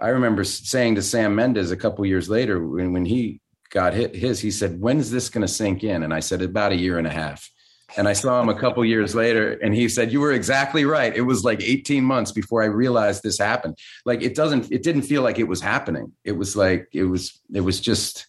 I 0.00 0.08
remember 0.08 0.44
saying 0.44 0.96
to 0.96 1.02
Sam 1.02 1.34
Mendes 1.34 1.70
a 1.70 1.76
couple 1.76 2.04
years 2.06 2.28
later 2.28 2.64
when, 2.64 2.92
when 2.92 3.04
he 3.04 3.40
got 3.70 3.94
hit 3.94 4.14
his, 4.14 4.40
he 4.40 4.50
said, 4.50 4.80
when's 4.80 5.10
this 5.10 5.28
going 5.28 5.42
to 5.42 5.52
sink 5.52 5.84
in? 5.84 6.02
And 6.02 6.12
I 6.12 6.20
said, 6.20 6.42
about 6.42 6.72
a 6.72 6.76
year 6.76 6.98
and 6.98 7.06
a 7.06 7.12
half 7.12 7.48
and 7.96 8.08
I 8.08 8.12
saw 8.12 8.40
him 8.40 8.48
a 8.48 8.58
couple 8.58 8.84
years 8.84 9.14
later, 9.14 9.52
and 9.62 9.74
he 9.74 9.88
said, 9.88 10.12
"You 10.12 10.20
were 10.20 10.32
exactly 10.32 10.84
right. 10.84 11.14
It 11.14 11.22
was 11.22 11.44
like 11.44 11.62
18 11.62 12.04
months 12.04 12.32
before 12.32 12.62
I 12.62 12.66
realized 12.66 13.22
this 13.22 13.38
happened. 13.38 13.78
Like 14.04 14.22
it 14.22 14.34
doesn't, 14.34 14.72
it 14.72 14.82
didn't 14.82 15.02
feel 15.02 15.22
like 15.22 15.38
it 15.38 15.48
was 15.48 15.60
happening. 15.60 16.12
It 16.24 16.32
was 16.32 16.56
like 16.56 16.88
it 16.92 17.04
was, 17.04 17.40
it 17.52 17.60
was 17.60 17.80
just, 17.80 18.26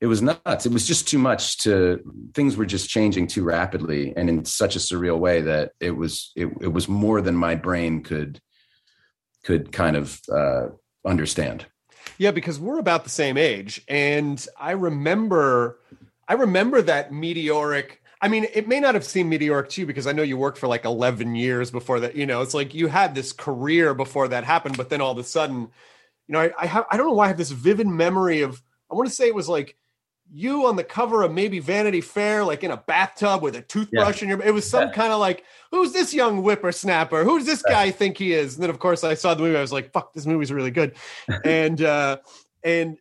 it 0.00 0.06
was 0.06 0.22
nuts. 0.22 0.66
It 0.66 0.72
was 0.72 0.86
just 0.86 1.08
too 1.08 1.18
much. 1.18 1.58
To 1.58 2.00
things 2.34 2.56
were 2.56 2.66
just 2.66 2.88
changing 2.88 3.26
too 3.26 3.44
rapidly 3.44 4.14
and 4.16 4.28
in 4.28 4.44
such 4.44 4.76
a 4.76 4.80
surreal 4.80 5.18
way 5.18 5.42
that 5.42 5.72
it 5.80 5.92
was, 5.92 6.32
it, 6.36 6.48
it 6.60 6.72
was 6.72 6.88
more 6.88 7.20
than 7.20 7.36
my 7.36 7.54
brain 7.54 8.02
could, 8.02 8.40
could 9.46 9.72
kind 9.72 9.96
of 9.96 10.20
uh, 10.30 10.66
understand. 11.06 11.64
Yeah, 12.18 12.32
because 12.32 12.60
we're 12.60 12.78
about 12.78 13.04
the 13.04 13.10
same 13.10 13.38
age, 13.38 13.80
and 13.88 14.46
I 14.58 14.72
remember, 14.72 15.78
I 16.28 16.34
remember 16.34 16.82
that 16.82 17.12
meteoric 17.12 18.02
I 18.20 18.28
mean, 18.28 18.46
it 18.54 18.66
may 18.66 18.80
not 18.80 18.94
have 18.94 19.04
seemed 19.04 19.28
meteoric 19.28 19.68
to 19.70 19.82
you 19.82 19.86
because 19.86 20.06
I 20.06 20.12
know 20.12 20.22
you 20.22 20.38
worked 20.38 20.58
for 20.58 20.68
like 20.68 20.84
11 20.84 21.34
years 21.34 21.70
before 21.70 22.00
that. 22.00 22.16
You 22.16 22.24
know, 22.24 22.40
it's 22.40 22.54
like 22.54 22.74
you 22.74 22.86
had 22.86 23.14
this 23.14 23.32
career 23.32 23.92
before 23.92 24.28
that 24.28 24.44
happened, 24.44 24.76
but 24.76 24.88
then 24.88 25.00
all 25.00 25.12
of 25.12 25.18
a 25.18 25.24
sudden, 25.24 25.68
you 26.26 26.32
know, 26.32 26.40
I, 26.40 26.50
I 26.58 26.66
have, 26.66 26.86
I 26.90 26.96
don't 26.96 27.06
know 27.06 27.12
why 27.12 27.26
I 27.26 27.28
have 27.28 27.36
this 27.36 27.50
vivid 27.50 27.86
memory 27.86 28.40
of, 28.40 28.62
I 28.90 28.94
want 28.94 29.08
to 29.08 29.14
say 29.14 29.26
it 29.26 29.34
was 29.34 29.48
like 29.48 29.76
you 30.32 30.66
on 30.66 30.76
the 30.76 30.84
cover 30.84 31.22
of 31.22 31.32
maybe 31.32 31.58
Vanity 31.58 32.00
Fair, 32.00 32.44
like 32.44 32.64
in 32.64 32.70
a 32.70 32.76
bathtub 32.76 33.42
with 33.42 33.56
a 33.56 33.62
toothbrush 33.62 34.20
yeah. 34.20 34.24
in 34.24 34.28
your, 34.28 34.42
it 34.42 34.52
was 34.52 34.68
some 34.68 34.88
yeah. 34.88 34.92
kind 34.92 35.12
of 35.12 35.20
like, 35.20 35.44
who's 35.70 35.92
this 35.92 36.12
young 36.12 36.42
whippersnapper? 36.42 37.24
Who 37.24 37.38
does 37.38 37.46
this 37.46 37.62
guy 37.62 37.90
think 37.90 38.18
he 38.18 38.32
is? 38.32 38.54
And 38.54 38.62
then 38.62 38.70
of 38.70 38.78
course 38.78 39.04
I 39.04 39.14
saw 39.14 39.34
the 39.34 39.42
movie. 39.42 39.56
I 39.56 39.60
was 39.60 39.72
like, 39.72 39.92
fuck, 39.92 40.12
this 40.14 40.26
movie's 40.26 40.52
really 40.52 40.70
good. 40.70 40.96
and, 41.44 41.80
uh, 41.80 42.18
and, 42.62 42.98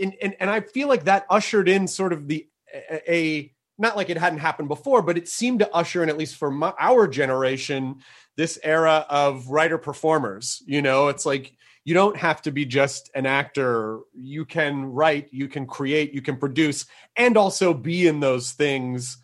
and, 0.00 0.14
and, 0.22 0.36
and 0.40 0.50
I 0.50 0.60
feel 0.60 0.88
like 0.88 1.04
that 1.04 1.26
ushered 1.28 1.68
in 1.68 1.88
sort 1.88 2.12
of 2.12 2.28
the, 2.28 2.46
a, 2.90 3.12
a 3.12 3.52
not 3.78 3.96
like 3.96 4.10
it 4.10 4.18
hadn't 4.18 4.38
happened 4.38 4.68
before, 4.68 5.02
but 5.02 5.18
it 5.18 5.28
seemed 5.28 5.58
to 5.58 5.74
usher 5.74 6.02
in, 6.02 6.08
at 6.08 6.16
least 6.16 6.36
for 6.36 6.50
my, 6.50 6.72
our 6.78 7.08
generation, 7.08 7.96
this 8.36 8.58
era 8.62 9.04
of 9.10 9.48
writer 9.48 9.78
performers. 9.78 10.62
You 10.66 10.82
know, 10.82 11.08
it's 11.08 11.26
like 11.26 11.56
you 11.84 11.94
don't 11.94 12.16
have 12.16 12.42
to 12.42 12.52
be 12.52 12.64
just 12.64 13.10
an 13.14 13.26
actor. 13.26 14.00
You 14.14 14.44
can 14.44 14.86
write, 14.86 15.28
you 15.32 15.48
can 15.48 15.66
create, 15.66 16.14
you 16.14 16.22
can 16.22 16.36
produce, 16.36 16.86
and 17.16 17.36
also 17.36 17.74
be 17.74 18.06
in 18.06 18.20
those 18.20 18.52
things 18.52 19.18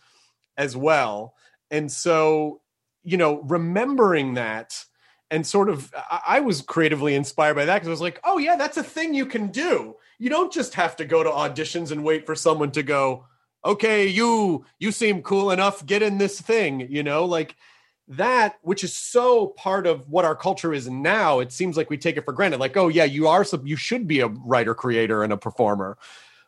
as 0.57 0.77
well. 0.77 1.35
And 1.71 1.91
so, 1.91 2.61
you 3.05 3.17
know, 3.17 3.43
remembering 3.43 4.35
that 4.35 4.85
and 5.31 5.47
sort 5.47 5.69
of, 5.69 5.93
I, 5.95 6.21
I 6.27 6.41
was 6.41 6.63
creatively 6.63 7.15
inspired 7.15 7.55
by 7.55 7.67
that 7.67 7.75
because 7.75 7.89
I 7.89 7.91
was 7.91 8.01
like, 8.01 8.21
oh, 8.25 8.39
yeah, 8.39 8.57
that's 8.57 8.77
a 8.77 8.83
thing 8.83 9.15
you 9.15 9.27
can 9.27 9.49
do 9.49 9.97
you 10.19 10.29
don't 10.29 10.53
just 10.53 10.75
have 10.75 10.97
to 10.97 11.05
go 11.05 11.23
to 11.23 11.31
auditions 11.31 11.93
and 11.93 12.05
wait 12.05 12.27
for 12.27 12.35
someone 12.35 12.73
to 12.73 12.83
go, 12.83 13.27
okay, 13.65 14.07
you 14.07 14.65
you 14.79 14.93
seem 14.93 15.23
cool 15.23 15.51
enough, 15.51 15.87
get 15.87 16.03
in 16.03 16.19
this 16.19 16.41
thing, 16.41 16.87
you 16.91 17.03
know, 17.03 17.25
like 17.25 17.57
that 18.09 18.57
which 18.63 18.83
is 18.83 18.97
so 18.97 19.49
part 19.49 19.87
of 19.87 20.09
what 20.09 20.25
our 20.25 20.35
culture 20.35 20.73
is 20.73 20.89
now 20.89 21.41
it 21.41 21.53
seems 21.53 21.77
like 21.77 21.91
we 21.91 21.99
take 21.99 22.17
it 22.17 22.25
for 22.25 22.33
granted. 22.33 22.59
Like 22.59 22.77
oh 22.77 22.89
yeah 22.89 23.05
you 23.05 23.29
are 23.29 23.45
some, 23.45 23.67
you 23.67 23.77
should 23.77 24.07
be 24.07 24.21
a 24.21 24.29
writer 24.29 24.75
creator 24.75 25.23
and 25.23 25.33
a 25.33 25.37
performer. 25.37 25.99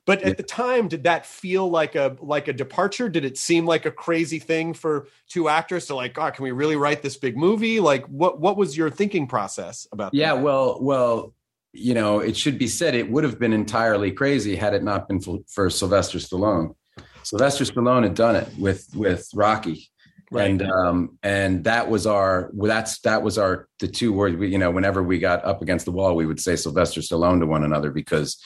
But 0.07 0.23
at 0.23 0.39
the 0.39 0.43
time 0.43 0.89
did 0.89 1.05
that 1.05 1.27
feel 1.27 1.69
like 1.69 1.95
a 1.95 2.17
like 2.21 2.49
a 2.49 2.53
departure? 2.53 3.09
Did 3.09 3.25
it 3.25 3.37
seem 3.37 3.67
like 3.67 3.85
a 3.85 3.91
crazy 3.91 4.39
thing 4.39 4.73
for 4.73 5.07
two 5.29 5.49
actors 5.49 5.87
to 5.87 5.95
like 5.95 6.15
god 6.15 6.35
can 6.35 6.45
we 6.45 6.51
really 6.51 6.77
write 6.77 7.03
this 7.03 7.17
big 7.17 7.37
movie? 7.37 7.79
Like 7.79 8.07
what 8.07 8.41
what 8.41 8.57
was 8.57 8.77
your 8.77 8.91
thinking 8.91 9.27
process 9.27 9.87
about 9.93 10.15
yeah 10.15 10.35
that? 10.35 10.43
well 10.43 10.79
well 10.81 11.35
you 11.73 11.93
know 11.93 12.21
it 12.21 12.37
should 12.37 12.59
be 12.59 12.67
said 12.67 12.95
it 12.95 13.11
would 13.11 13.23
have 13.23 13.39
been 13.39 13.53
entirely 13.53 14.11
crazy 14.11 14.57
had 14.57 14.75
it 14.75 14.83
not 14.83 15.07
been 15.07 15.21
for, 15.21 15.41
for 15.47 15.69
sylvester 15.69 16.19
stallone. 16.19 16.75
Sylvester 17.23 17.65
stallone 17.65 18.03
had 18.03 18.15
done 18.15 18.35
it 18.35 18.49
with 18.59 18.89
with 18.95 19.29
rocky 19.35 19.90
Right. 20.33 20.51
And 20.51 20.63
um, 20.63 21.19
and 21.25 21.65
that 21.65 21.89
was 21.89 22.07
our 22.07 22.51
that's 22.55 23.01
that 23.01 23.23
was 23.23 23.37
our 23.37 23.69
the 23.81 23.89
two 23.89 24.13
words 24.13 24.37
we 24.37 24.49
you 24.49 24.59
know 24.59 24.71
whenever 24.71 25.03
we 25.03 25.19
got 25.19 25.45
up 25.45 25.61
against 25.61 25.87
the 25.87 25.93
wall 25.93 26.15
we 26.15 26.25
would 26.25 26.39
say 26.39 26.55
Sylvester 26.55 27.01
Stallone 27.01 27.41
to 27.41 27.47
one 27.47 27.65
another 27.65 27.91
because 27.91 28.41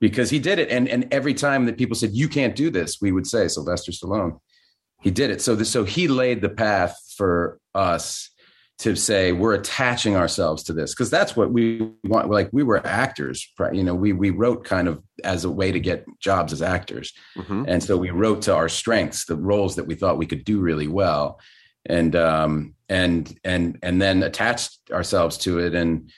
because 0.00 0.30
he 0.30 0.38
did 0.38 0.60
it. 0.60 0.70
And 0.70 0.88
and 0.88 1.12
every 1.12 1.34
time 1.34 1.66
that 1.66 1.76
people 1.76 1.96
said 1.96 2.12
you 2.12 2.28
can't 2.28 2.54
do 2.54 2.70
this 2.70 3.00
we 3.00 3.10
would 3.10 3.26
say 3.26 3.48
Sylvester 3.48 3.90
Stallone. 3.90 4.38
He 5.00 5.10
did 5.10 5.30
it. 5.30 5.40
So 5.40 5.56
the, 5.56 5.64
so 5.64 5.84
he 5.84 6.06
laid 6.06 6.40
the 6.40 6.48
path 6.48 6.96
for 7.16 7.58
us 7.74 8.30
to 8.78 8.94
say 8.94 9.32
we're 9.32 9.54
attaching 9.54 10.16
ourselves 10.16 10.62
to 10.62 10.72
this 10.72 10.94
because 10.94 11.10
that's 11.10 11.34
what 11.34 11.50
we 11.50 11.90
want 12.04 12.30
like 12.30 12.48
we 12.52 12.62
were 12.62 12.84
actors 12.86 13.52
you 13.72 13.82
know 13.82 13.94
we 13.94 14.12
we 14.12 14.30
wrote 14.30 14.64
kind 14.64 14.86
of 14.86 15.02
as 15.24 15.44
a 15.44 15.50
way 15.50 15.72
to 15.72 15.80
get 15.80 16.04
jobs 16.20 16.52
as 16.52 16.62
actors 16.62 17.12
mm-hmm. 17.36 17.64
and 17.66 17.82
so 17.82 17.96
we 17.96 18.10
wrote 18.10 18.42
to 18.42 18.54
our 18.54 18.68
strengths 18.68 19.24
the 19.24 19.36
roles 19.36 19.76
that 19.76 19.86
we 19.86 19.94
thought 19.94 20.16
we 20.18 20.26
could 20.26 20.44
do 20.44 20.60
really 20.60 20.86
well 20.86 21.40
and 21.86 22.14
um 22.14 22.74
and 22.88 23.36
and 23.44 23.78
and 23.82 24.00
then 24.00 24.22
attached 24.22 24.78
ourselves 24.92 25.38
to 25.38 25.58
it 25.58 25.74
and 25.74 26.10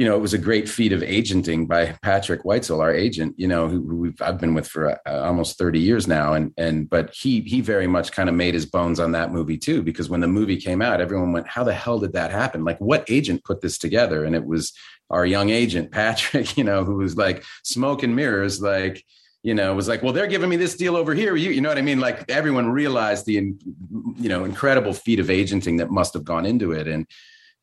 you 0.00 0.06
know, 0.06 0.16
it 0.16 0.20
was 0.20 0.32
a 0.32 0.38
great 0.38 0.66
feat 0.66 0.94
of 0.94 1.02
agenting 1.02 1.66
by 1.66 1.94
Patrick 2.00 2.42
Whitesell, 2.42 2.80
our 2.80 2.94
agent, 2.94 3.34
you 3.36 3.46
know, 3.46 3.68
who, 3.68 3.86
who 3.86 4.14
I've 4.22 4.40
been 4.40 4.54
with 4.54 4.66
for 4.66 4.92
uh, 5.06 5.20
almost 5.26 5.58
30 5.58 5.78
years 5.78 6.08
now. 6.08 6.32
And, 6.32 6.54
and, 6.56 6.88
but 6.88 7.12
he, 7.12 7.42
he 7.42 7.60
very 7.60 7.86
much 7.86 8.10
kind 8.10 8.30
of 8.30 8.34
made 8.34 8.54
his 8.54 8.64
bones 8.64 8.98
on 8.98 9.12
that 9.12 9.30
movie 9.30 9.58
too, 9.58 9.82
because 9.82 10.08
when 10.08 10.20
the 10.20 10.26
movie 10.26 10.56
came 10.56 10.80
out, 10.80 11.02
everyone 11.02 11.32
went, 11.32 11.48
how 11.48 11.64
the 11.64 11.74
hell 11.74 11.98
did 11.98 12.14
that 12.14 12.30
happen? 12.30 12.64
Like 12.64 12.78
what 12.78 13.04
agent 13.10 13.44
put 13.44 13.60
this 13.60 13.76
together? 13.76 14.24
And 14.24 14.34
it 14.34 14.46
was 14.46 14.72
our 15.10 15.26
young 15.26 15.50
agent, 15.50 15.90
Patrick, 15.92 16.56
you 16.56 16.64
know, 16.64 16.82
who 16.82 16.94
was 16.94 17.18
like 17.18 17.44
smoke 17.62 18.02
and 18.02 18.16
mirrors, 18.16 18.62
like, 18.62 19.04
you 19.42 19.52
know, 19.52 19.74
was 19.74 19.88
like, 19.88 20.02
well, 20.02 20.14
they're 20.14 20.26
giving 20.26 20.48
me 20.48 20.56
this 20.56 20.78
deal 20.78 20.96
over 20.96 21.12
here. 21.12 21.36
You, 21.36 21.50
you 21.50 21.60
know 21.60 21.68
what 21.68 21.76
I 21.76 21.82
mean? 21.82 22.00
Like 22.00 22.24
everyone 22.30 22.70
realized 22.70 23.26
the, 23.26 23.34
you 23.34 24.28
know, 24.30 24.46
incredible 24.46 24.94
feat 24.94 25.20
of 25.20 25.28
agenting 25.28 25.76
that 25.76 25.90
must 25.90 26.14
have 26.14 26.24
gone 26.24 26.46
into 26.46 26.72
it. 26.72 26.88
And, 26.88 27.06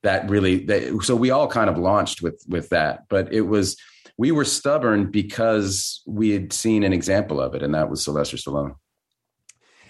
that 0.03 0.29
really 0.29 0.65
that, 0.65 1.01
so 1.03 1.15
we 1.15 1.31
all 1.31 1.47
kind 1.47 1.69
of 1.69 1.77
launched 1.77 2.21
with 2.21 2.43
with 2.47 2.69
that 2.69 3.05
but 3.09 3.31
it 3.33 3.41
was 3.41 3.77
we 4.17 4.31
were 4.31 4.45
stubborn 4.45 5.11
because 5.11 6.01
we 6.07 6.31
had 6.31 6.51
seen 6.51 6.83
an 6.83 6.93
example 6.93 7.39
of 7.39 7.53
it 7.55 7.63
and 7.63 7.73
that 7.73 7.89
was 7.89 8.03
sylvester 8.03 8.37
stallone. 8.37 8.75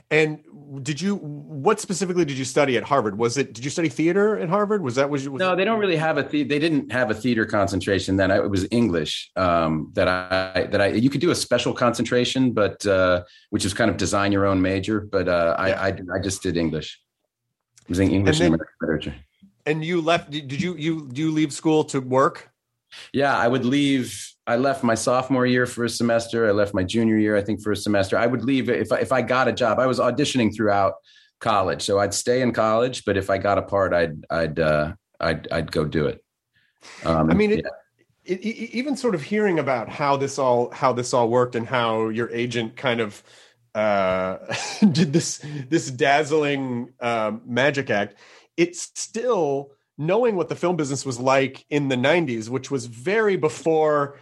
And 0.09 0.39
did 0.83 1.01
you 1.01 1.15
what 1.15 1.81
specifically 1.81 2.23
did 2.23 2.37
you 2.37 2.45
study 2.45 2.77
at 2.77 2.83
harvard? 2.83 3.17
Was 3.17 3.37
it 3.37 3.53
did 3.53 3.65
you 3.65 3.69
study 3.69 3.89
theater 3.89 4.39
at 4.39 4.47
harvard? 4.47 4.81
Was 4.81 4.95
that 4.95 5.09
was, 5.09 5.27
was 5.27 5.39
no 5.39 5.53
they 5.53 5.65
don't 5.65 5.79
really 5.79 5.97
have 5.97 6.17
a 6.17 6.23
the, 6.23 6.43
they 6.43 6.59
didn't 6.59 6.93
have 6.93 7.11
a 7.11 7.13
theater 7.13 7.45
concentration 7.45 8.15
then. 8.15 8.31
It 8.31 8.49
was 8.49 8.65
english 8.71 9.29
um, 9.35 9.91
that 9.95 10.07
i 10.07 10.63
that 10.71 10.79
i 10.79 10.87
you 10.87 11.09
could 11.09 11.19
do 11.19 11.31
a 11.31 11.35
special 11.35 11.73
concentration 11.73 12.53
but 12.53 12.85
uh, 12.85 13.23
which 13.49 13.65
is 13.65 13.73
kind 13.73 13.91
of 13.91 13.97
design 13.97 14.31
your 14.31 14.45
own 14.45 14.61
major 14.61 15.01
but 15.01 15.27
uh, 15.27 15.55
I, 15.57 15.87
I 15.87 15.87
i 15.87 16.19
just 16.23 16.41
did 16.41 16.55
english. 16.55 16.99
I 17.81 17.85
was 17.89 17.99
in 17.99 18.09
english 18.11 18.39
and, 18.39 18.53
then, 18.53 18.59
and 18.61 18.69
literature 18.81 19.15
and 19.67 19.83
you 19.83 20.01
left 20.01 20.31
did 20.31 20.61
you 20.61 20.75
you 20.75 21.07
do 21.11 21.21
you 21.21 21.31
leave 21.31 21.53
school 21.53 21.83
to 21.83 21.99
work? 21.99 22.49
Yeah 23.13 23.37
i 23.37 23.47
would 23.47 23.65
leave 23.65 24.27
i 24.47 24.55
left 24.55 24.83
my 24.83 24.95
sophomore 24.95 25.45
year 25.45 25.65
for 25.65 25.83
a 25.83 25.89
semester 25.89 26.47
i 26.47 26.51
left 26.51 26.73
my 26.73 26.83
junior 26.83 27.17
year 27.17 27.35
i 27.35 27.41
think 27.41 27.61
for 27.61 27.71
a 27.73 27.75
semester. 27.75 28.17
I 28.17 28.25
would 28.25 28.43
leave 28.43 28.69
if 28.69 28.91
I, 28.91 28.99
if 28.99 29.11
I 29.11 29.21
got 29.21 29.47
a 29.47 29.51
job 29.51 29.77
i 29.77 29.85
was 29.85 29.99
auditioning 29.99 30.55
throughout 30.55 30.93
college 31.39 31.83
so 31.83 31.99
i'd 31.99 32.13
stay 32.13 32.41
in 32.41 32.51
college 32.51 33.05
but 33.05 33.15
if 33.17 33.29
i 33.29 33.37
got 33.37 33.57
a 33.59 33.61
part 33.61 33.93
i'd 33.93 34.25
i'd 34.31 34.59
uh 34.59 34.93
i'd 35.19 35.47
i'd 35.51 35.71
go 35.71 35.85
do 35.85 36.07
it. 36.07 36.23
Um, 37.03 37.29
i 37.29 37.33
mean 37.33 37.51
it, 37.51 37.65
yeah. 37.65 38.33
it, 38.33 38.39
it, 38.39 38.75
even 38.75 38.95
sort 38.95 39.13
of 39.13 39.21
hearing 39.21 39.59
about 39.59 39.89
how 39.89 40.17
this 40.17 40.39
all 40.39 40.71
how 40.71 40.93
this 40.93 41.13
all 41.13 41.29
worked 41.29 41.55
and 41.55 41.67
how 41.67 42.09
your 42.09 42.31
agent 42.31 42.77
kind 42.77 43.01
of 43.01 43.21
uh 43.75 44.37
did 44.79 45.13
this 45.13 45.45
this 45.69 45.91
dazzling 45.91 46.93
um, 47.01 47.41
magic 47.45 47.89
act 47.89 48.15
it's 48.57 48.91
still 48.95 49.71
knowing 49.97 50.35
what 50.35 50.49
the 50.49 50.55
film 50.55 50.75
business 50.75 51.05
was 51.05 51.19
like 51.19 51.65
in 51.69 51.87
the 51.87 51.95
90s 51.95 52.49
which 52.49 52.69
was 52.69 52.85
very 52.85 53.37
before 53.37 54.19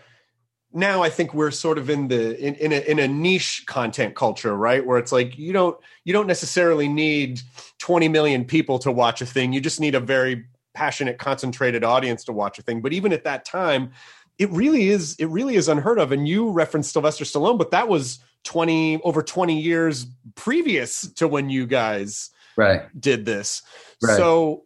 now 0.73 1.01
i 1.01 1.09
think 1.09 1.33
we're 1.33 1.51
sort 1.51 1.77
of 1.77 1.89
in 1.89 2.07
the 2.07 2.37
in, 2.37 2.55
in, 2.55 2.71
a, 2.71 2.79
in 2.91 2.99
a 2.99 3.07
niche 3.07 3.63
content 3.65 4.15
culture 4.15 4.55
right? 4.55 4.85
Where 4.85 4.97
it's 4.97 5.11
like 5.11 5.37
you 5.37 5.53
don't 5.53 5.77
you 6.03 6.13
don't 6.13 6.27
necessarily 6.27 6.87
need 6.87 7.41
20 7.79 8.07
million 8.09 8.45
people 8.45 8.79
to 8.79 8.91
watch 8.91 9.21
a 9.21 9.25
thing. 9.25 9.53
You 9.53 9.61
just 9.61 9.79
need 9.79 9.95
a 9.95 9.99
very 9.99 10.45
passionate 10.73 11.17
concentrated 11.17 11.83
audience 11.83 12.23
to 12.25 12.33
watch 12.33 12.59
a 12.59 12.61
thing. 12.61 12.81
But 12.81 12.93
even 12.93 13.13
at 13.13 13.23
that 13.23 13.45
time 13.45 13.91
it 14.37 14.49
really 14.49 14.89
is 14.89 15.15
it 15.17 15.27
really 15.27 15.55
is 15.55 15.69
unheard 15.69 15.99
of. 15.99 16.11
And 16.11 16.27
you 16.27 16.49
referenced 16.49 16.91
sylvester 16.91 17.23
stallone 17.23 17.57
but 17.57 17.71
that 17.71 17.87
was 17.87 18.19
20 18.43 19.01
over 19.03 19.21
20 19.21 19.59
years 19.59 20.07
previous 20.35 21.07
to 21.13 21.27
when 21.27 21.49
you 21.49 21.65
guys 21.65 22.31
right. 22.57 22.83
did 22.99 23.25
this. 23.25 23.61
Right. 24.01 24.17
so 24.17 24.65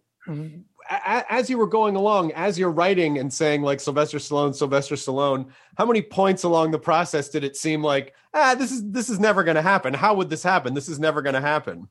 as 0.89 1.49
you 1.49 1.57
were 1.57 1.67
going 1.67 1.95
along 1.95 2.31
as 2.31 2.57
you're 2.57 2.71
writing 2.71 3.19
and 3.19 3.31
saying 3.31 3.61
like 3.61 3.79
sylvester 3.79 4.17
stallone 4.17 4.55
sylvester 4.55 4.95
stallone 4.95 5.45
how 5.77 5.85
many 5.85 6.01
points 6.01 6.43
along 6.43 6.71
the 6.71 6.79
process 6.79 7.29
did 7.29 7.43
it 7.43 7.55
seem 7.55 7.83
like 7.83 8.15
ah 8.33 8.55
this 8.55 8.71
is 8.71 8.89
this 8.91 9.07
is 9.07 9.19
never 9.19 9.43
going 9.43 9.55
to 9.55 9.61
happen. 9.61 9.93
How 9.93 10.15
would 10.15 10.29
this 10.29 10.41
happen? 10.41 10.73
This 10.73 10.89
is 10.89 10.99
never 10.99 11.21
going 11.21 11.35
to 11.35 11.41
happen 11.41 11.87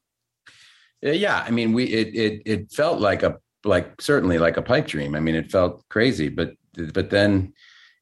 yeah. 1.03 1.45
I 1.47 1.51
mean 1.51 1.73
we 1.73 1.85
it, 1.85 2.15
it 2.15 2.43
it 2.45 2.73
felt 2.73 3.01
like 3.01 3.23
a 3.23 3.39
like 3.65 4.01
certainly 4.01 4.39
like 4.39 4.57
a 4.57 4.63
pipe 4.63 4.87
dream. 4.87 5.15
I 5.15 5.21
mean 5.21 5.35
it 5.35 5.51
felt 5.51 5.85
crazy 5.89 6.29
but 6.29 6.53
but 6.93 7.11
then 7.11 7.53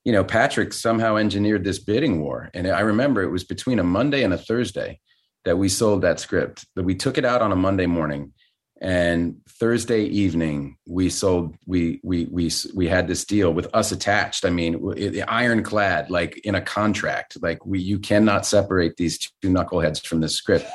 you 0.04 0.12
know 0.12 0.24
patrick 0.24 0.72
somehow 0.72 1.16
engineered 1.16 1.64
this 1.64 1.78
bidding 1.78 2.20
war. 2.20 2.50
And 2.54 2.66
i 2.68 2.80
remember 2.80 3.22
it 3.22 3.30
was 3.30 3.44
between 3.44 3.78
a 3.78 3.84
monday 3.84 4.22
and 4.22 4.32
a 4.32 4.38
thursday 4.38 5.00
that 5.46 5.56
we 5.56 5.68
sold 5.70 6.02
that 6.02 6.20
script. 6.20 6.66
That 6.74 6.82
we 6.82 6.94
took 6.94 7.16
it 7.16 7.24
out 7.24 7.40
on 7.40 7.52
a 7.52 7.56
monday 7.56 7.86
morning 7.86 8.34
and 8.82 9.40
thursday 9.48 10.02
evening 10.02 10.76
we 10.86 11.08
sold 11.08 11.54
we 11.66 11.98
we 12.02 12.26
we 12.26 12.50
we 12.74 12.86
had 12.86 13.08
this 13.08 13.24
deal 13.24 13.54
with 13.54 13.66
us 13.72 13.90
attached. 13.90 14.44
I 14.44 14.50
mean 14.50 15.24
ironclad 15.26 16.10
like 16.10 16.36
in 16.38 16.56
a 16.56 16.60
contract. 16.60 17.40
Like 17.40 17.64
we 17.64 17.80
you 17.80 17.98
cannot 17.98 18.44
separate 18.44 18.98
these 18.98 19.18
two 19.18 19.48
knuckleheads 19.48 20.06
from 20.06 20.20
this 20.20 20.34
script. 20.34 20.68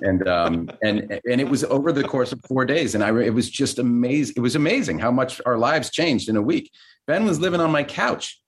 And 0.00 0.28
um 0.28 0.68
and 0.82 1.18
and 1.30 1.40
it 1.40 1.48
was 1.48 1.64
over 1.64 1.92
the 1.92 2.04
course 2.04 2.30
of 2.32 2.40
four 2.46 2.66
days 2.66 2.94
and 2.94 3.02
i 3.02 3.08
it 3.18 3.32
was 3.32 3.48
just 3.48 3.78
amazing 3.78 4.34
it 4.36 4.40
was 4.40 4.54
amazing 4.54 4.98
how 4.98 5.10
much 5.10 5.40
our 5.46 5.56
lives 5.56 5.88
changed 5.88 6.28
in 6.28 6.36
a 6.36 6.42
week. 6.42 6.70
Ben 7.06 7.24
was 7.24 7.40
living 7.40 7.60
on 7.60 7.70
my 7.70 7.84
couch 7.84 8.38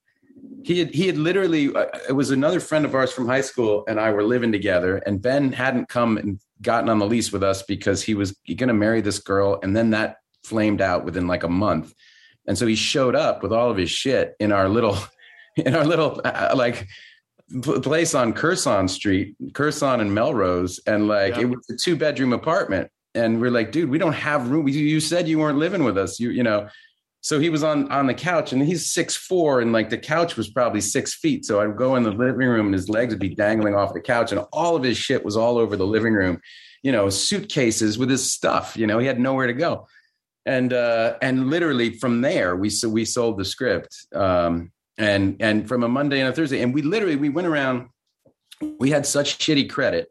he 0.65 0.79
had 0.79 0.95
he 0.95 1.07
had 1.07 1.17
literally 1.17 1.75
uh, 1.75 1.87
it 2.09 2.13
was 2.13 2.31
another 2.31 2.61
friend 2.61 2.85
of 2.85 2.95
ours 2.95 3.13
from 3.13 3.27
high 3.27 3.41
school 3.41 3.85
and 3.89 4.01
I 4.01 4.11
were 4.13 4.25
living 4.25 4.53
together 4.53 4.97
and 4.99 5.23
Ben 5.23 5.53
hadn't 5.53 5.89
come 5.89 6.17
and 6.17 6.41
gotten 6.63 6.89
on 6.89 6.99
the 6.99 7.07
lease 7.07 7.33
with 7.33 7.43
us 7.43 7.63
because 7.63 8.03
he 8.03 8.15
was 8.15 8.33
going 8.47 8.69
to 8.69 8.75
marry 8.75 9.01
this 9.01 9.19
girl 9.19 9.59
and 9.63 9.77
then 9.77 9.91
that 9.91 10.17
flamed 10.43 10.81
out 10.81 11.05
within 11.05 11.27
like 11.27 11.45
a 11.45 11.49
month. 11.49 11.95
And 12.47 12.57
so 12.57 12.67
he 12.67 12.75
showed 12.75 13.15
up 13.15 13.43
with 13.43 13.53
all 13.53 13.71
of 13.71 13.77
his 13.77 13.91
shit 13.91 14.35
in 14.41 14.53
our 14.53 14.69
little 14.69 14.97
in 15.57 15.75
our 15.75 15.85
little 15.85 16.21
uh, 16.25 16.53
like 16.55 16.89
place 17.83 18.15
on 18.15 18.33
Curson 18.33 18.89
Street, 18.89 19.37
Curson 19.53 20.01
and 20.01 20.15
Melrose. 20.15 20.81
And 20.87 21.09
like 21.09 21.37
yeah. 21.37 21.43
it 21.43 21.45
was 21.51 21.69
a 21.71 21.77
two 21.77 21.97
bedroom 21.97 22.33
apartment. 22.33 22.91
And 23.15 23.41
we're 23.41 23.51
like 23.51 23.73
dude 23.73 23.91
we 23.91 23.99
don't 23.99 24.13
have 24.15 24.51
room. 24.51 24.69
You 24.69 25.01
said 25.01 25.29
you 25.29 25.39
weren't 25.39 25.59
living 25.59 25.85
with 25.85 25.99
us. 25.99 26.19
You 26.19 26.31
you 26.31 26.43
know 26.43 26.69
so 27.21 27.39
he 27.41 27.51
was 27.51 27.65
on 27.65 27.91
on 27.91 28.07
the 28.07 28.15
couch 28.15 28.53
and 28.53 28.63
he's 28.63 28.91
six 28.91 29.17
four 29.17 29.61
and 29.61 29.73
like 29.73 29.91
the 29.91 29.99
couch 29.99 30.37
was 30.37 30.49
probably 30.49 30.81
six 30.81 31.15
feet. 31.15 31.45
So 31.45 31.61
i'd 31.61 31.77
go 31.77 31.97
in 31.97 32.03
the 32.03 32.11
living 32.11 32.49
room 32.49 32.67
and 32.67 32.75
his 32.75 32.89
legs 32.89 33.13
would 33.13 33.21
be 33.21 33.35
dangling 33.35 33.75
off 33.75 33.95
the 33.95 34.01
couch 34.01 34.33
and 34.33 34.45
all 34.53 34.77
of 34.77 34.83
his 34.83 34.97
shit 34.97 35.25
was 35.25 35.37
all 35.37 35.59
over 35.59 35.77
the 35.77 35.87
living 35.87 36.15
room 36.15 36.41
you 36.83 36.93
know 36.93 37.09
suitcases 37.09 37.99
with 37.99 38.11
his 38.11 38.31
stuff 38.31 38.77
you 38.77 38.87
know 38.87 38.99
he 38.99 39.07
had 39.07 39.21
nowhere 39.21 39.47
to 39.47 39.53
go. 39.53 39.87
And 40.47 40.73
uh 40.73 41.17
and 41.21 41.51
literally 41.51 41.99
from 41.99 42.23
there 42.23 42.57
we 42.57 42.71
so 42.71 42.89
we 42.89 43.05
sold 43.05 43.39
the 43.39 43.45
script 43.45 43.95
um 44.15 44.73
and 44.97 45.37
and 45.41 45.69
from 45.69 45.83
a 45.83 45.89
monday 45.89 46.21
and 46.21 46.29
a 46.29 46.33
thursday 46.33 46.63
and 46.63 46.73
we 46.73 46.83
literally 46.83 47.17
we 47.17 47.29
went 47.29 47.47
around 47.47 47.89
we 48.79 48.91
had 48.91 49.05
such 49.05 49.39
shitty 49.39 49.69
credit 49.69 50.09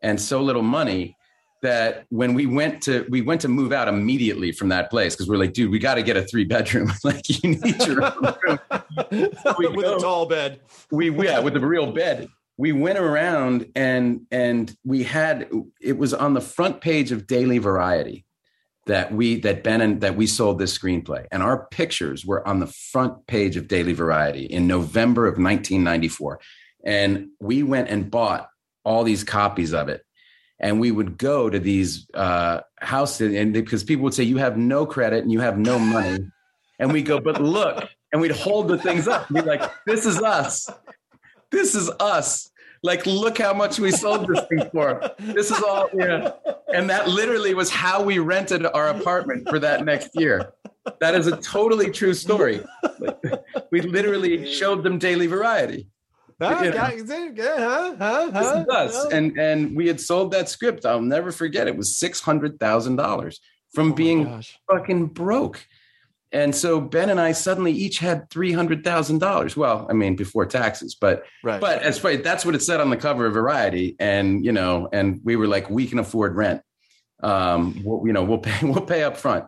and 0.00 0.20
so 0.20 0.40
little 0.40 0.62
money 0.62 1.16
that 1.64 2.04
when 2.10 2.34
we 2.34 2.44
went 2.44 2.82
to 2.82 3.06
we 3.08 3.22
went 3.22 3.40
to 3.40 3.48
move 3.48 3.72
out 3.72 3.88
immediately 3.88 4.52
from 4.52 4.68
that 4.68 4.90
place 4.90 5.14
because 5.14 5.28
we're 5.28 5.38
like, 5.38 5.54
dude, 5.54 5.70
we 5.70 5.78
got 5.78 5.94
to 5.94 6.02
get 6.02 6.16
a 6.16 6.22
three 6.22 6.44
bedroom. 6.44 6.92
like 7.04 7.42
you 7.42 7.56
need 7.56 7.84
your 7.86 8.04
own 8.04 8.36
room. 8.46 8.60
So 9.10 9.54
with 9.58 9.84
go, 9.84 9.96
a 9.96 9.98
tall 9.98 10.26
bed. 10.26 10.60
We 10.90 11.10
yeah, 11.24 11.40
with 11.40 11.56
a 11.56 11.60
real 11.60 11.90
bed. 11.90 12.28
We 12.56 12.72
went 12.72 12.98
around 12.98 13.70
and 13.74 14.26
and 14.30 14.74
we 14.84 15.02
had 15.02 15.48
it 15.80 15.98
was 15.98 16.14
on 16.14 16.34
the 16.34 16.40
front 16.40 16.80
page 16.80 17.12
of 17.12 17.26
Daily 17.26 17.58
Variety 17.58 18.24
that 18.86 19.12
we 19.12 19.40
that 19.40 19.64
Ben 19.64 19.80
and 19.80 20.00
that 20.02 20.16
we 20.16 20.26
sold 20.26 20.58
this 20.58 20.76
screenplay, 20.76 21.26
and 21.32 21.42
our 21.42 21.66
pictures 21.66 22.24
were 22.24 22.46
on 22.46 22.60
the 22.60 22.66
front 22.66 23.26
page 23.26 23.56
of 23.56 23.68
Daily 23.68 23.94
Variety 23.94 24.44
in 24.44 24.66
November 24.66 25.26
of 25.26 25.32
1994, 25.32 26.40
and 26.84 27.28
we 27.40 27.62
went 27.62 27.88
and 27.88 28.10
bought 28.10 28.48
all 28.84 29.02
these 29.02 29.24
copies 29.24 29.72
of 29.72 29.88
it 29.88 30.03
and 30.64 30.80
we 30.80 30.90
would 30.90 31.18
go 31.18 31.50
to 31.50 31.58
these 31.58 32.06
uh, 32.14 32.60
houses 32.78 33.34
and 33.34 33.52
because 33.52 33.84
people 33.84 34.02
would 34.02 34.14
say 34.14 34.22
you 34.24 34.38
have 34.38 34.56
no 34.56 34.86
credit 34.86 35.22
and 35.22 35.30
you 35.30 35.40
have 35.40 35.58
no 35.58 35.78
money. 35.78 36.26
And 36.78 36.90
we 36.90 37.02
go 37.02 37.20
but 37.20 37.40
look 37.40 37.86
and 38.10 38.22
we'd 38.22 38.30
hold 38.30 38.68
the 38.68 38.78
things 38.78 39.06
up. 39.06 39.28
And 39.28 39.36
be 39.36 39.42
like 39.42 39.62
this 39.86 40.06
is 40.06 40.22
us. 40.22 40.70
This 41.52 41.74
is 41.74 41.90
us. 42.00 42.50
Like 42.82 43.04
look 43.04 43.36
how 43.36 43.52
much 43.52 43.78
we 43.78 43.90
sold 43.90 44.26
this 44.26 44.42
thing 44.46 44.70
for. 44.72 45.02
This 45.18 45.50
is 45.50 45.62
all 45.62 45.90
yeah 45.92 46.30
and 46.72 46.88
that 46.88 47.08
literally 47.08 47.52
was 47.52 47.70
how 47.70 48.02
we 48.02 48.18
rented 48.18 48.64
our 48.64 48.88
apartment 48.88 49.46
for 49.50 49.58
that 49.58 49.84
next 49.84 50.12
year. 50.14 50.54
That 51.00 51.14
is 51.14 51.26
a 51.26 51.36
totally 51.36 51.90
true 51.90 52.14
story. 52.14 52.64
We 53.70 53.80
literally 53.80 54.52
showed 54.52 54.84
them 54.84 54.98
daily 54.98 55.26
variety 55.26 55.88
Huh? 57.58 57.94
huh? 57.98 58.30
Huh? 58.32 58.64
Huh? 58.68 58.76
Us. 58.76 59.06
And 59.06 59.38
and 59.38 59.76
we 59.76 59.86
had 59.86 60.00
sold 60.00 60.32
that 60.32 60.48
script. 60.48 60.84
I'll 60.86 61.00
never 61.00 61.32
forget. 61.32 61.68
It 61.68 61.76
was 61.76 61.96
six 61.96 62.20
hundred 62.20 62.58
thousand 62.58 62.96
dollars 62.96 63.40
from 63.74 63.92
oh 63.92 63.94
being 63.94 64.42
fucking 64.70 65.06
broke. 65.08 65.66
And 66.32 66.54
so 66.54 66.80
Ben 66.80 67.10
and 67.10 67.20
I 67.20 67.30
suddenly 67.30 67.70
each 67.70 67.98
had 67.98 68.28
three 68.28 68.52
hundred 68.52 68.82
thousand 68.82 69.20
dollars. 69.20 69.56
Well, 69.56 69.86
I 69.88 69.92
mean, 69.92 70.16
before 70.16 70.46
taxes, 70.46 70.96
but 70.96 71.22
right. 71.44 71.60
but 71.60 71.82
as 71.82 71.98
far 71.98 72.16
that's 72.16 72.44
what 72.44 72.56
it 72.56 72.62
said 72.62 72.80
on 72.80 72.90
the 72.90 72.96
cover 72.96 73.26
of 73.26 73.34
Variety. 73.34 73.94
And 74.00 74.44
you 74.44 74.50
know, 74.50 74.88
and 74.92 75.20
we 75.22 75.36
were 75.36 75.46
like, 75.46 75.70
we 75.70 75.86
can 75.86 76.00
afford 76.00 76.34
rent. 76.34 76.62
Um, 77.22 77.80
we'll, 77.84 78.06
you 78.06 78.12
know, 78.12 78.24
we'll 78.24 78.38
pay 78.38 78.66
we'll 78.66 78.84
pay 78.84 79.04
up 79.04 79.16
front. 79.16 79.46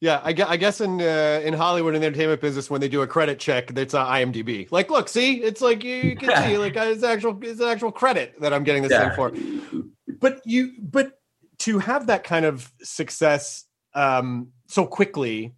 Yeah, 0.00 0.22
I, 0.24 0.34
I 0.48 0.56
guess 0.56 0.80
in 0.80 1.00
uh, 1.00 1.42
in 1.44 1.52
Hollywood 1.52 1.94
in 1.94 2.00
the 2.00 2.06
entertainment 2.06 2.40
business, 2.40 2.70
when 2.70 2.80
they 2.80 2.88
do 2.88 3.02
a 3.02 3.06
credit 3.06 3.38
check, 3.38 3.70
it's 3.76 3.92
uh, 3.92 4.06
IMDb. 4.06 4.66
Like, 4.72 4.90
look, 4.90 5.10
see, 5.10 5.42
it's 5.42 5.60
like 5.60 5.84
you, 5.84 5.96
you 5.96 6.16
can 6.20 6.42
see, 6.42 6.56
like 6.56 6.76
uh, 6.76 6.84
it's 6.84 7.02
actual 7.02 7.38
it's 7.42 7.60
actual 7.60 7.92
credit 7.92 8.34
that 8.40 8.54
I'm 8.54 8.64
getting 8.64 8.82
this 8.82 8.92
yeah. 8.92 9.14
thing 9.14 9.16
for. 9.16 9.84
But 10.18 10.40
you, 10.46 10.72
but 10.80 11.20
to 11.60 11.78
have 11.78 12.06
that 12.06 12.24
kind 12.24 12.46
of 12.46 12.72
success 12.82 13.66
um, 13.94 14.48
so 14.66 14.86
quickly, 14.86 15.54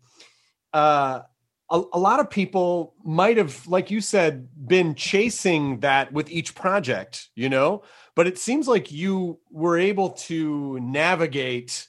uh, 0.73 1.21
a, 1.71 1.83
a 1.93 1.99
lot 1.99 2.19
of 2.19 2.29
people 2.29 2.95
might 3.05 3.37
have, 3.37 3.67
like 3.69 3.91
you 3.93 4.01
said, 4.01 4.49
been 4.67 4.97
chasing 4.97 5.81
that 5.81 6.13
with 6.13 6.31
each 6.31 6.55
project, 6.57 7.29
you 7.37 7.49
know. 7.49 7.83
But 8.17 8.27
it 8.27 8.39
seems 8.39 8.67
like 8.67 8.91
you 8.91 9.39
were 9.51 9.79
able 9.79 10.11
to 10.11 10.79
navigate 10.81 11.89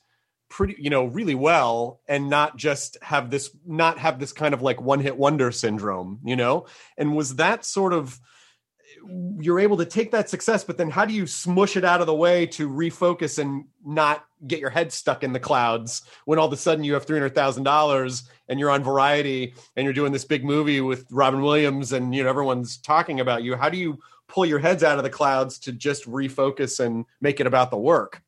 pretty 0.53 0.75
you 0.77 0.91
know 0.91 1.05
really 1.05 1.33
well 1.33 1.99
and 2.07 2.29
not 2.29 2.55
just 2.55 2.95
have 3.01 3.31
this 3.31 3.49
not 3.65 3.97
have 3.97 4.19
this 4.19 4.31
kind 4.31 4.53
of 4.53 4.61
like 4.61 4.79
one 4.79 4.99
hit 4.99 5.17
wonder 5.17 5.51
syndrome 5.51 6.19
you 6.23 6.35
know? 6.35 6.67
And 6.95 7.15
was 7.15 7.37
that 7.37 7.65
sort 7.65 7.91
of 7.91 8.19
you're 9.39 9.59
able 9.59 9.77
to 9.77 9.85
take 9.85 10.11
that 10.11 10.29
success 10.29 10.63
but 10.63 10.77
then 10.77 10.91
how 10.91 11.05
do 11.05 11.13
you 11.13 11.25
smush 11.25 11.75
it 11.75 11.83
out 11.83 12.01
of 12.01 12.05
the 12.05 12.13
way 12.13 12.45
to 12.45 12.69
refocus 12.69 13.39
and 13.39 13.65
not 13.83 14.25
get 14.45 14.59
your 14.59 14.69
head 14.69 14.93
stuck 14.93 15.23
in 15.23 15.33
the 15.33 15.39
clouds 15.39 16.03
when 16.25 16.37
all 16.37 16.45
of 16.45 16.53
a 16.53 16.57
sudden 16.57 16.83
you 16.83 16.93
have 16.93 17.07
$300,000 17.07 18.23
and 18.47 18.59
you're 18.59 18.69
on 18.69 18.83
variety 18.83 19.55
and 19.75 19.85
you're 19.85 19.93
doing 19.93 20.11
this 20.11 20.25
big 20.25 20.45
movie 20.45 20.81
with 20.81 21.07
Robin 21.09 21.41
Williams 21.41 21.93
and 21.93 22.13
you 22.13 22.23
know 22.23 22.29
everyone's 22.29 22.77
talking 22.77 23.19
about 23.19 23.41
you? 23.41 23.55
How 23.55 23.69
do 23.69 23.77
you 23.77 23.97
pull 24.27 24.45
your 24.45 24.59
heads 24.59 24.83
out 24.83 24.97
of 24.97 25.03
the 25.03 25.09
clouds 25.09 25.57
to 25.59 25.71
just 25.71 26.05
refocus 26.05 26.79
and 26.79 27.05
make 27.21 27.39
it 27.39 27.47
about 27.47 27.71
the 27.71 27.77
work 27.77 28.22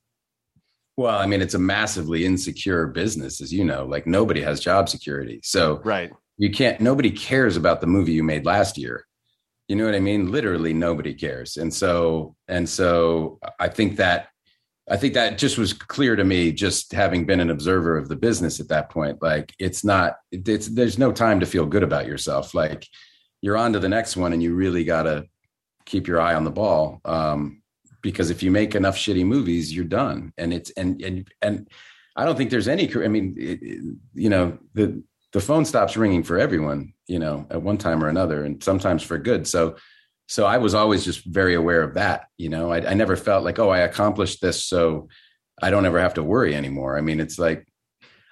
well, 0.98 1.18
I 1.18 1.26
mean, 1.26 1.42
it's 1.42 1.54
a 1.54 1.60
massively 1.60 2.26
insecure 2.26 2.88
business, 2.88 3.42
as 3.42 3.54
you 3.54 3.66
know. 3.66 3.86
Like 3.86 4.08
nobody 4.08 4.42
has 4.42 4.60
job 4.60 4.90
security, 4.90 5.42
so 5.44 5.82
right. 5.84 6.12
You 6.38 6.52
can't. 6.52 6.82
Nobody 6.82 7.12
cares 7.12 7.56
about 7.56 7.80
the 7.80 7.88
movie 7.88 8.12
you 8.12 8.24
made 8.24 8.46
last 8.46 8.78
year. 8.78 9.06
You 9.68 9.76
know 9.76 9.86
what 9.86 9.96
I 9.96 10.00
mean? 10.00 10.32
Literally, 10.32 10.74
nobody 10.74 11.14
cares. 11.14 11.58
And 11.58 11.74
so, 11.74 12.36
and 12.48 12.68
so, 12.68 13.40
I 13.58 13.70
think 13.70 13.96
that, 13.98 14.28
I 14.90 14.98
think 14.98 15.14
that 15.14 15.38
just 15.38 15.58
was 15.58 15.74
clear 15.74 16.16
to 16.16 16.24
me, 16.24 16.52
just 16.52 16.92
having 16.92 17.26
been 17.26 17.40
an 17.40 17.50
observer 17.50 17.98
of 17.98 18.10
the 18.10 18.18
business 18.18 18.60
at 18.60 18.68
that 18.68 18.90
point. 18.90 19.22
Like, 19.22 19.54
it's 19.60 19.84
not. 19.84 20.18
It's 20.32 20.68
there's 20.68 21.00
no 21.00 21.12
time 21.12 21.40
to 21.40 21.46
feel 21.46 21.66
good 21.66 21.84
about 21.84 22.06
yourself. 22.06 22.54
Like, 22.54 22.86
you're 23.42 23.58
on 23.58 23.74
to 23.74 23.80
the 23.80 23.90
next 23.90 24.18
one, 24.18 24.34
and 24.34 24.44
you 24.44 24.54
really 24.54 24.84
got 24.84 25.04
to 25.04 25.26
keep 25.86 26.08
your 26.08 26.20
eye 26.20 26.36
on 26.36 26.44
the 26.44 26.52
ball. 26.52 27.00
Um, 27.06 27.62
because 28.06 28.30
if 28.30 28.44
you 28.44 28.52
make 28.52 28.76
enough 28.76 28.96
shitty 28.96 29.26
movies, 29.26 29.76
you're 29.76 29.84
done. 29.84 30.32
And 30.38 30.54
it's 30.54 30.70
and 30.78 31.02
and 31.02 31.28
and 31.42 31.68
I 32.16 32.24
don't 32.24 32.38
think 32.38 32.52
there's 32.52 32.68
any. 32.68 32.88
I 33.04 33.08
mean, 33.08 33.36
it, 33.36 33.60
you 34.14 34.30
know, 34.30 34.60
the 34.76 35.02
the 35.34 35.42
phone 35.42 35.66
stops 35.66 35.98
ringing 35.98 36.22
for 36.22 36.38
everyone, 36.38 36.94
you 37.08 37.18
know, 37.18 37.48
at 37.50 37.64
one 37.64 37.80
time 37.80 38.04
or 38.04 38.08
another, 38.08 38.46
and 38.46 38.64
sometimes 38.64 39.02
for 39.02 39.18
good. 39.18 39.48
So, 39.48 39.78
so 40.28 40.46
I 40.46 40.60
was 40.60 40.76
always 40.76 41.04
just 41.04 41.26
very 41.26 41.56
aware 41.56 41.82
of 41.82 41.96
that. 41.96 42.28
You 42.38 42.50
know, 42.50 42.72
I, 42.72 42.92
I 42.92 42.94
never 42.94 43.16
felt 43.16 43.44
like, 43.44 43.58
oh, 43.58 43.70
I 43.70 43.80
accomplished 43.80 44.40
this, 44.40 44.64
so 44.64 45.10
I 45.60 45.72
don't 45.72 45.88
ever 45.88 46.00
have 46.00 46.14
to 46.14 46.24
worry 46.24 46.54
anymore. 46.54 47.00
I 47.00 47.02
mean, 47.02 47.20
it's 47.20 47.40
like 47.40 47.68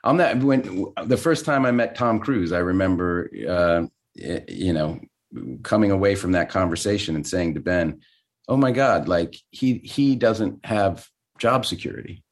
I'm 0.04 0.18
not 0.18 0.38
when 0.38 0.94
the 1.04 1.18
first 1.18 1.46
time 1.46 1.66
I 1.66 1.72
met 1.72 1.96
Tom 1.96 2.20
Cruise, 2.20 2.52
I 2.52 2.60
remember, 2.60 3.28
uh, 3.50 3.88
you 4.14 4.74
know, 4.74 5.00
coming 5.64 5.90
away 5.90 6.14
from 6.14 6.34
that 6.34 6.50
conversation 6.50 7.16
and 7.16 7.26
saying 7.26 7.56
to 7.56 7.60
Ben, 7.60 8.02
oh 8.48 8.58
my 8.58 8.72
god 8.72 9.08
like 9.08 9.36
he 9.52 9.78
he 9.80 10.16
doesn't 10.16 10.66
have 10.66 11.08
job 11.40 11.66
security. 11.66 12.24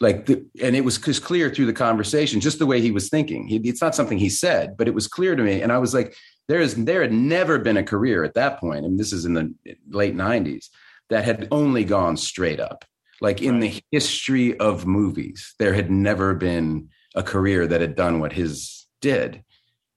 Like 0.00 0.26
the, 0.26 0.44
and 0.60 0.74
it 0.74 0.84
was 0.84 0.98
just 0.98 1.22
clear 1.24 1.48
through 1.48 1.66
the 1.66 1.72
conversation 1.72 2.40
just 2.40 2.58
the 2.58 2.66
way 2.66 2.80
he 2.80 2.90
was 2.90 3.08
thinking. 3.08 3.46
He, 3.46 3.56
it's 3.56 3.80
not 3.80 3.94
something 3.94 4.18
he 4.18 4.28
said 4.28 4.76
but 4.76 4.88
it 4.88 4.94
was 4.94 5.08
clear 5.08 5.36
to 5.36 5.42
me. 5.42 5.62
And 5.62 5.72
i 5.72 5.78
was 5.78 5.94
like 5.94 6.14
there 6.48 6.60
is 6.60 6.74
there 6.74 7.02
had 7.02 7.12
never 7.12 7.58
been 7.58 7.76
a 7.76 7.84
career 7.84 8.24
at 8.24 8.34
that 8.34 8.58
point. 8.60 8.72
point 8.72 8.84
I 8.84 8.88
and 8.88 8.98
this 8.98 9.12
is 9.12 9.24
in 9.24 9.34
the 9.34 9.54
late 9.88 10.16
90s 10.16 10.68
that 11.10 11.24
had 11.24 11.48
only 11.50 11.84
gone 11.84 12.16
straight 12.16 12.60
up. 12.60 12.84
Like 13.20 13.40
in 13.40 13.60
the 13.60 13.80
history 13.90 14.58
of 14.58 14.86
movies 14.86 15.54
there 15.58 15.74
had 15.74 15.90
never 15.90 16.34
been 16.34 16.88
a 17.14 17.22
career 17.22 17.66
that 17.66 17.80
had 17.80 17.94
done 17.94 18.18
what 18.18 18.32
his 18.32 18.86
did. 19.00 19.44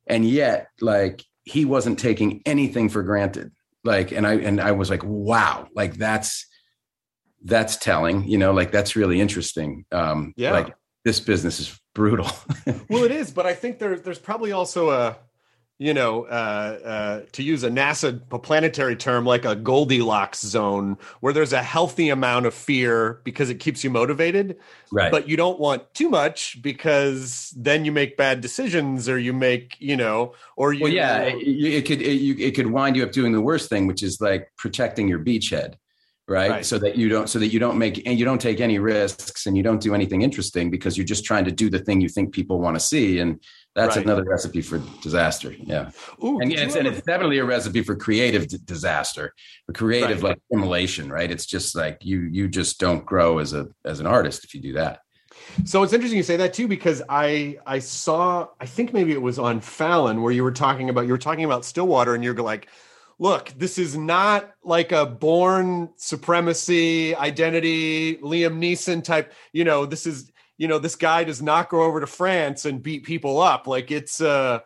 And 0.05 0.23
yet 0.23 0.67
like 0.79 1.23
he 1.43 1.65
wasn't 1.65 1.99
taking 1.99 2.41
anything 2.45 2.89
for 2.89 3.03
granted 3.03 3.51
like 3.87 4.11
and 4.11 4.27
i 4.27 4.33
and 4.35 4.61
i 4.61 4.71
was 4.71 4.89
like 4.89 5.03
wow 5.03 5.67
like 5.73 5.95
that's 5.95 6.45
that's 7.43 7.77
telling 7.77 8.27
you 8.27 8.37
know 8.37 8.51
like 8.51 8.71
that's 8.71 8.95
really 8.95 9.21
interesting. 9.21 9.85
Um 9.91 10.33
yeah. 10.35 10.51
like 10.51 10.75
this 11.05 11.19
business 11.19 11.59
is 11.59 11.79
brutal. 11.95 12.29
Well 12.89 13.03
it 13.05 13.11
is 13.11 13.31
but 13.31 13.45
i 13.45 13.53
think 13.53 13.79
there, 13.79 13.97
there's 13.97 14.19
probably 14.19 14.51
also 14.51 14.91
a 14.91 15.17
you 15.79 15.93
know, 15.93 16.23
uh, 16.23 16.79
uh, 16.83 17.21
to 17.33 17.43
use 17.43 17.63
a 17.63 17.69
NASA 17.69 18.19
planetary 18.41 18.95
term, 18.95 19.25
like 19.25 19.45
a 19.45 19.55
Goldilocks 19.55 20.41
zone, 20.41 20.97
where 21.19 21.33
there's 21.33 21.53
a 21.53 21.61
healthy 21.61 22.09
amount 22.09 22.47
of 22.47 22.55
fear 22.55 23.21
because 23.23 23.51
it 23.51 23.55
keeps 23.55 23.83
you 23.83 23.91
motivated, 23.91 24.57
right? 24.91 25.11
But 25.11 25.29
you 25.29 25.37
don't 25.37 25.59
want 25.59 25.93
too 25.93 26.09
much 26.09 26.59
because 26.63 27.53
then 27.55 27.85
you 27.85 27.91
make 27.91 28.17
bad 28.17 28.41
decisions, 28.41 29.07
or 29.07 29.19
you 29.19 29.33
make, 29.33 29.75
you 29.79 29.95
know, 29.95 30.33
or 30.55 30.73
you. 30.73 30.83
Well, 30.83 30.91
yeah, 30.91 31.21
it, 31.21 31.35
it 31.35 31.85
could 31.85 32.01
it, 32.01 32.13
you, 32.13 32.35
it 32.39 32.55
could 32.55 32.67
wind 32.67 32.95
you 32.95 33.03
up 33.03 33.11
doing 33.11 33.31
the 33.31 33.41
worst 33.41 33.69
thing, 33.69 33.85
which 33.85 34.01
is 34.01 34.19
like 34.19 34.51
protecting 34.57 35.07
your 35.07 35.19
beachhead. 35.19 35.75
Right? 36.29 36.51
right? 36.51 36.65
So 36.65 36.77
that 36.79 36.97
you 36.97 37.07
don't, 37.07 37.29
so 37.29 37.39
that 37.39 37.47
you 37.47 37.59
don't 37.59 37.77
make, 37.77 38.05
and 38.05 38.19
you 38.19 38.25
don't 38.25 38.41
take 38.41 38.59
any 38.59 38.79
risks, 38.79 39.45
and 39.45 39.55
you 39.55 39.63
don't 39.63 39.79
do 39.79 39.93
anything 39.93 40.23
interesting 40.23 40.69
because 40.69 40.97
you're 40.97 41.05
just 41.05 41.23
trying 41.23 41.45
to 41.45 41.51
do 41.51 41.69
the 41.69 41.79
thing 41.79 42.01
you 42.01 42.09
think 42.09 42.33
people 42.33 42.59
want 42.59 42.75
to 42.75 42.81
see, 42.81 43.19
and 43.19 43.39
that's 43.77 43.95
right. 43.95 44.05
another 44.05 44.23
recipe 44.23 44.61
for 44.61 44.79
disaster. 45.01 45.53
Yeah. 45.59 45.91
Ooh, 46.23 46.39
and, 46.39 46.51
it's, 46.51 46.75
and 46.75 46.87
it's 46.87 47.01
definitely 47.01 47.37
a 47.37 47.45
recipe 47.45 47.83
for 47.83 47.95
creative 47.95 48.47
d- 48.47 48.57
disaster, 48.65 49.33
for 49.67 49.73
creative 49.73 50.23
right. 50.23 50.31
like 50.31 50.41
immolation, 50.51 51.11
right? 51.11 51.29
It's 51.29 51.45
just 51.45 51.75
like 51.75 51.99
you 52.01 52.21
you 52.21 52.47
just 52.47 52.79
don't 52.79 53.05
grow 53.05 53.37
as 53.37 53.53
a 53.53 53.67
as 53.85 53.99
an 53.99 54.07
artist 54.07 54.43
if 54.43 54.55
you 54.55 54.61
do 54.61 54.73
that. 54.73 55.01
So 55.65 55.83
it's 55.83 55.93
interesting 55.93 56.17
you 56.17 56.23
say 56.23 56.37
that 56.37 56.55
too 56.55 56.67
because 56.67 57.03
I 57.07 57.59
I 57.67 57.77
saw 57.77 58.47
I 58.59 58.65
think 58.65 58.93
maybe 58.93 59.11
it 59.11 59.21
was 59.21 59.37
on 59.37 59.61
Fallon 59.61 60.23
where 60.23 60.33
you 60.33 60.43
were 60.43 60.51
talking 60.51 60.89
about 60.89 61.01
you 61.01 61.11
were 61.11 61.19
talking 61.19 61.45
about 61.45 61.63
Stillwater 61.63 62.15
and 62.15 62.23
you're 62.23 62.35
like 62.35 62.67
look, 63.19 63.49
this 63.57 63.77
is 63.77 63.97
not 63.97 64.51
like 64.63 64.91
a 64.91 65.05
Bourne 65.05 65.89
Supremacy 65.97 67.15
identity 67.15 68.17
Liam 68.17 68.59
Neeson 68.59 69.03
type, 69.03 69.33
you 69.53 69.63
know, 69.63 69.85
this 69.85 70.05
is 70.05 70.31
you 70.57 70.67
know, 70.67 70.79
this 70.79 70.95
guy 70.95 71.23
does 71.23 71.41
not 71.41 71.69
go 71.69 71.83
over 71.83 71.99
to 71.99 72.07
France 72.07 72.65
and 72.65 72.81
beat 72.81 73.03
people 73.03 73.39
up. 73.39 73.67
Like 73.67 73.91
it's 73.91 74.21
uh 74.21 74.59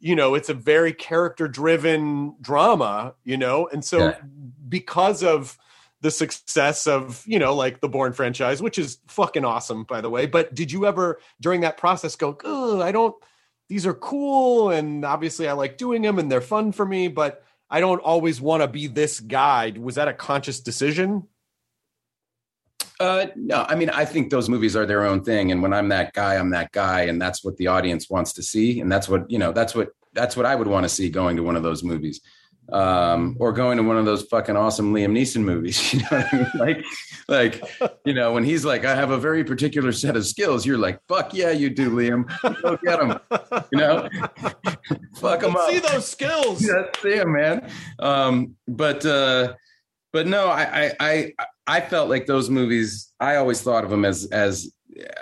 you 0.00 0.16
know, 0.16 0.34
it's 0.34 0.48
a 0.48 0.54
very 0.54 0.92
character 0.92 1.46
driven 1.46 2.34
drama, 2.40 3.14
you 3.22 3.36
know, 3.36 3.68
and 3.68 3.84
so 3.84 4.08
yeah. 4.08 4.18
because 4.68 5.22
of 5.22 5.56
the 6.00 6.10
success 6.10 6.88
of 6.88 7.22
you 7.26 7.38
know 7.38 7.54
like 7.54 7.80
the 7.80 7.88
Bourne 7.88 8.12
franchise, 8.12 8.60
which 8.60 8.78
is 8.78 8.98
fucking 9.06 9.44
awesome, 9.44 9.84
by 9.84 10.00
the 10.00 10.10
way. 10.10 10.26
But 10.26 10.54
did 10.54 10.70
you 10.72 10.86
ever 10.86 11.20
during 11.40 11.60
that 11.62 11.78
process 11.78 12.16
go, 12.16 12.36
I 12.82 12.92
don't? 12.92 13.14
These 13.68 13.86
are 13.86 13.94
cool, 13.94 14.70
and 14.70 15.04
obviously 15.04 15.48
I 15.48 15.52
like 15.52 15.78
doing 15.78 16.02
them, 16.02 16.18
and 16.18 16.30
they're 16.30 16.42
fun 16.42 16.72
for 16.72 16.84
me, 16.84 17.08
but 17.08 17.42
I 17.70 17.80
don't 17.80 18.00
always 18.00 18.38
want 18.38 18.62
to 18.62 18.68
be 18.68 18.86
this 18.86 19.18
guy. 19.18 19.72
Was 19.78 19.94
that 19.94 20.08
a 20.08 20.12
conscious 20.12 20.60
decision? 20.60 21.28
Uh, 23.00 23.26
no, 23.36 23.64
I 23.68 23.74
mean, 23.74 23.90
I 23.90 24.04
think 24.04 24.30
those 24.30 24.48
movies 24.48 24.76
are 24.76 24.86
their 24.86 25.04
own 25.04 25.24
thing, 25.24 25.50
and 25.52 25.62
when 25.62 25.72
I'm 25.72 25.88
that 25.88 26.12
guy, 26.12 26.36
I'm 26.36 26.50
that 26.50 26.72
guy, 26.72 27.02
and 27.02 27.20
that's 27.20 27.44
what 27.44 27.56
the 27.56 27.66
audience 27.66 28.08
wants 28.08 28.32
to 28.34 28.42
see, 28.42 28.80
and 28.80 28.90
that's 28.90 29.08
what 29.08 29.30
you 29.30 29.38
know. 29.38 29.52
That's 29.52 29.74
what 29.74 29.90
that's 30.12 30.36
what 30.36 30.46
I 30.46 30.54
would 30.54 30.68
want 30.68 30.84
to 30.84 30.88
see 30.88 31.08
going 31.10 31.36
to 31.36 31.42
one 31.42 31.56
of 31.56 31.62
those 31.62 31.82
movies 31.82 32.20
um, 32.70 33.36
or 33.38 33.52
going 33.52 33.76
to 33.76 33.82
one 33.82 33.98
of 33.98 34.04
those 34.04 34.22
fucking 34.24 34.56
awesome 34.56 34.94
Liam 34.94 35.12
Neeson 35.12 35.42
movies. 35.42 35.92
You 35.92 36.00
know 36.00 36.06
what 36.10 36.32
I 36.32 36.36
mean? 36.36 36.50
Like, 36.54 36.84
like, 37.28 37.98
you 38.04 38.14
know, 38.14 38.32
when 38.32 38.44
he's 38.44 38.64
like, 38.64 38.84
I 38.84 38.94
have 38.94 39.10
a 39.10 39.18
very 39.18 39.44
particular 39.44 39.92
set 39.92 40.16
of 40.16 40.26
skills, 40.26 40.64
you're 40.64 40.78
like, 40.78 41.00
fuck 41.06 41.34
yeah, 41.34 41.50
you 41.50 41.70
do, 41.70 41.90
Liam. 41.90 42.24
Go 42.62 42.78
get 42.82 42.98
them. 42.98 43.18
You 43.72 43.78
know, 43.78 44.08
fuck 45.16 45.40
them 45.40 45.56
up. 45.56 45.70
See 45.70 45.80
those 45.80 46.08
skills. 46.08 46.66
Yeah, 46.66 46.84
see 47.02 47.16
them, 47.16 47.32
man. 47.32 47.68
Um, 47.98 48.56
but, 48.66 49.04
uh, 49.04 49.54
but 50.12 50.26
no, 50.26 50.46
I, 50.46 50.92
I, 50.92 50.92
I, 51.00 51.32
I 51.72 51.80
felt 51.80 52.10
like 52.10 52.26
those 52.26 52.50
movies. 52.50 53.10
I 53.18 53.36
always 53.36 53.62
thought 53.62 53.82
of 53.82 53.88
them 53.88 54.04
as 54.04 54.26
as 54.26 54.70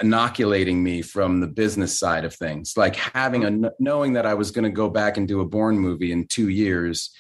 inoculating 0.00 0.82
me 0.82 1.00
from 1.00 1.38
the 1.38 1.46
business 1.46 1.96
side 1.96 2.24
of 2.24 2.34
things, 2.34 2.74
like 2.76 2.96
having 2.96 3.44
a 3.44 3.70
knowing 3.78 4.14
that 4.14 4.26
I 4.26 4.34
was 4.34 4.50
going 4.50 4.64
to 4.64 4.70
go 4.70 4.90
back 4.90 5.16
and 5.16 5.28
do 5.28 5.40
a 5.42 5.44
Bourne 5.46 5.78
movie 5.78 6.10
in 6.10 6.26
two 6.26 6.48
years 6.48 7.10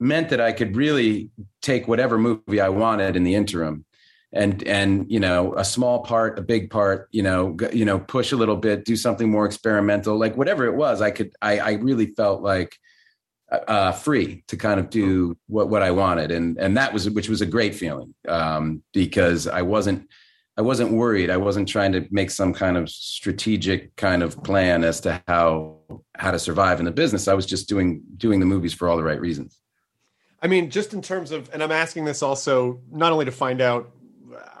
meant 0.00 0.30
that 0.30 0.40
I 0.40 0.52
could 0.52 0.74
really 0.74 1.28
take 1.60 1.86
whatever 1.86 2.16
movie 2.16 2.62
I 2.62 2.70
wanted 2.70 3.14
in 3.14 3.24
the 3.24 3.34
interim 3.34 3.84
and 4.32 4.62
and 4.64 5.10
you 5.10 5.20
know 5.20 5.54
a 5.56 5.64
small 5.64 6.02
part 6.02 6.38
a 6.38 6.42
big 6.42 6.70
part 6.70 7.08
you 7.10 7.22
know 7.22 7.56
you 7.72 7.84
know 7.84 7.98
push 7.98 8.32
a 8.32 8.36
little 8.36 8.56
bit 8.56 8.84
do 8.84 8.96
something 8.96 9.30
more 9.30 9.46
experimental 9.46 10.18
like 10.18 10.36
whatever 10.36 10.66
it 10.66 10.74
was 10.74 11.00
i 11.00 11.10
could 11.10 11.32
i 11.40 11.58
i 11.58 11.72
really 11.72 12.08
felt 12.14 12.42
like 12.42 12.76
uh 13.50 13.92
free 13.92 14.44
to 14.48 14.56
kind 14.56 14.78
of 14.78 14.90
do 14.90 15.36
what 15.46 15.68
what 15.68 15.82
i 15.82 15.90
wanted. 15.90 16.30
And 16.30 16.58
and 16.58 16.76
that 16.76 16.92
was 16.92 17.08
which 17.10 17.28
was 17.28 17.40
a 17.40 17.46
great 17.46 17.74
feeling 17.74 18.14
um 18.28 18.82
because 18.92 19.46
i 19.46 19.62
wasn't 19.62 20.08
i 20.58 20.60
wasn't 20.60 20.90
worried. 20.90 21.30
I 21.30 21.36
wasn't 21.36 21.68
trying 21.68 21.92
to 21.92 22.06
make 22.10 22.30
some 22.30 22.52
kind 22.52 22.76
of 22.76 22.90
strategic 22.90 23.94
kind 23.94 24.22
of 24.24 24.42
plan 24.42 24.82
as 24.82 25.00
to 25.02 25.22
how 25.28 25.78
how 26.16 26.32
to 26.32 26.38
survive 26.38 26.80
in 26.80 26.84
the 26.84 26.90
business. 26.90 27.28
I 27.28 27.34
was 27.34 27.46
just 27.46 27.68
doing 27.68 28.02
doing 28.16 28.40
the 28.40 28.46
movies 28.46 28.74
for 28.74 28.88
all 28.88 28.96
the 28.96 29.04
right 29.04 29.20
reasons. 29.20 29.60
I 30.42 30.48
mean, 30.48 30.70
just 30.70 30.92
in 30.92 31.02
terms 31.02 31.32
of, 31.32 31.50
and 31.52 31.62
I'm 31.62 31.72
asking 31.72 32.04
this 32.04 32.22
also 32.22 32.80
not 32.90 33.12
only 33.12 33.24
to 33.24 33.32
find 33.32 33.60
out 33.60 33.90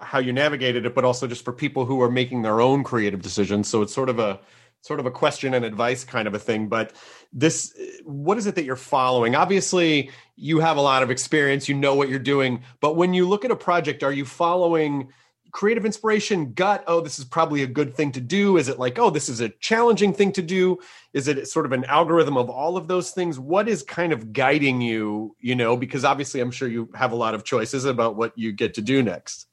how 0.00 0.18
you 0.18 0.32
navigated 0.32 0.86
it, 0.86 0.94
but 0.94 1.04
also 1.04 1.26
just 1.26 1.44
for 1.44 1.52
people 1.52 1.84
who 1.84 2.00
are 2.00 2.10
making 2.10 2.42
their 2.42 2.60
own 2.60 2.82
creative 2.82 3.22
decisions. 3.22 3.68
So 3.68 3.82
it's 3.82 3.94
sort 3.94 4.08
of 4.08 4.18
a 4.18 4.40
sort 4.82 5.00
of 5.00 5.06
a 5.06 5.10
question 5.10 5.54
and 5.54 5.64
advice 5.64 6.04
kind 6.04 6.28
of 6.28 6.34
a 6.34 6.38
thing. 6.38 6.68
But 6.68 6.92
this, 7.32 7.74
what 8.04 8.38
is 8.38 8.46
it 8.46 8.54
that 8.54 8.64
you're 8.64 8.76
following? 8.76 9.34
Obviously, 9.34 10.10
you 10.36 10.60
have 10.60 10.76
a 10.76 10.80
lot 10.80 11.02
of 11.02 11.10
experience, 11.10 11.68
you 11.68 11.74
know 11.74 11.94
what 11.94 12.08
you're 12.08 12.18
doing. 12.18 12.62
But 12.80 12.96
when 12.96 13.12
you 13.14 13.28
look 13.28 13.44
at 13.44 13.50
a 13.50 13.56
project, 13.56 14.02
are 14.02 14.12
you 14.12 14.24
following? 14.24 15.12
creative 15.50 15.86
inspiration 15.86 16.52
gut 16.52 16.84
oh 16.86 17.00
this 17.00 17.18
is 17.18 17.24
probably 17.24 17.62
a 17.62 17.66
good 17.66 17.94
thing 17.94 18.12
to 18.12 18.20
do 18.20 18.56
is 18.56 18.68
it 18.68 18.78
like 18.78 18.98
oh 18.98 19.10
this 19.10 19.28
is 19.28 19.40
a 19.40 19.48
challenging 19.60 20.12
thing 20.12 20.30
to 20.30 20.42
do 20.42 20.78
is 21.14 21.26
it 21.26 21.48
sort 21.48 21.64
of 21.64 21.72
an 21.72 21.84
algorithm 21.86 22.36
of 22.36 22.50
all 22.50 22.76
of 22.76 22.86
those 22.86 23.12
things 23.12 23.38
what 23.38 23.68
is 23.68 23.82
kind 23.82 24.12
of 24.12 24.32
guiding 24.32 24.80
you 24.80 25.34
you 25.40 25.54
know 25.54 25.76
because 25.76 26.04
obviously 26.04 26.40
i'm 26.40 26.50
sure 26.50 26.68
you 26.68 26.88
have 26.94 27.12
a 27.12 27.16
lot 27.16 27.34
of 27.34 27.44
choices 27.44 27.86
about 27.86 28.14
what 28.14 28.36
you 28.36 28.52
get 28.52 28.74
to 28.74 28.82
do 28.82 29.02
next 29.02 29.47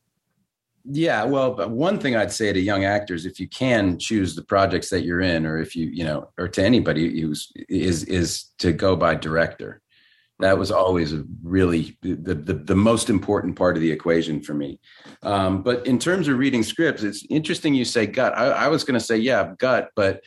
yeah 0.92 1.24
well 1.24 1.56
one 1.70 2.00
thing 2.00 2.16
i'd 2.16 2.32
say 2.32 2.54
to 2.54 2.60
young 2.60 2.86
actors 2.86 3.26
if 3.26 3.40
you 3.40 3.48
can 3.48 3.98
choose 3.98 4.36
the 4.36 4.44
projects 4.44 4.90
that 4.90 5.04
you're 5.04 5.22
in 5.22 5.46
or 5.46 5.58
if 5.58 5.76
you 5.76 5.88
you 5.88 6.04
know 6.04 6.30
or 6.38 6.48
to 6.48 6.64
anybody 6.64 7.22
who's 7.22 7.52
is 7.70 8.04
is 8.06 8.46
to 8.60 8.72
go 8.72 8.96
by 8.96 9.16
director. 9.16 9.82
That 10.40 10.58
was 10.58 10.70
always 10.70 11.14
a 11.14 11.24
really 11.44 11.98
the, 12.02 12.36
the, 12.36 12.54
the 12.54 12.76
most 12.76 13.10
important 13.10 13.56
part 13.56 13.78
of 13.78 13.82
the 13.82 13.92
equation 13.92 14.42
for 14.42 14.54
me. 14.54 14.82
Um, 15.24 15.64
but 15.64 15.88
in 15.88 15.98
terms 15.98 16.28
of 16.28 16.38
reading 16.38 16.62
scripts 16.62 17.04
it's 17.04 17.26
interesting 17.30 17.74
you 17.74 17.86
say 17.86 18.06
gut. 18.06 18.38
I, 18.38 18.48
I 18.48 18.68
was 18.68 18.84
going 18.84 19.00
to 19.00 19.06
say 19.06 19.18
yeah 19.18 19.54
gut 19.58 19.92
but 19.96 20.22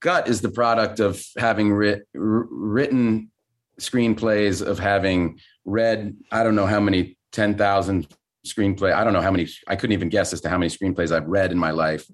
gut 0.00 0.28
is 0.28 0.40
the 0.40 0.50
product 0.50 0.98
of 0.98 1.22
having 1.36 1.72
writ, 1.72 2.08
written 2.14 3.30
screenplays 3.78 4.66
of 4.66 4.78
having 4.78 5.38
read 5.64 6.14
i 6.30 6.42
don't 6.42 6.54
know 6.54 6.66
how 6.66 6.80
many 6.80 7.16
10000 7.32 8.06
screenplay. 8.46 8.92
I 8.92 9.04
don't 9.04 9.12
know 9.12 9.20
how 9.20 9.30
many 9.30 9.48
i 9.68 9.76
couldn't 9.76 9.94
even 9.94 10.08
guess 10.08 10.32
as 10.32 10.40
to 10.42 10.48
how 10.48 10.58
many 10.58 10.70
screenplays 10.70 11.14
i've 11.14 11.28
read 11.28 11.52
in 11.52 11.58
my 11.58 11.70
life. 11.70 12.06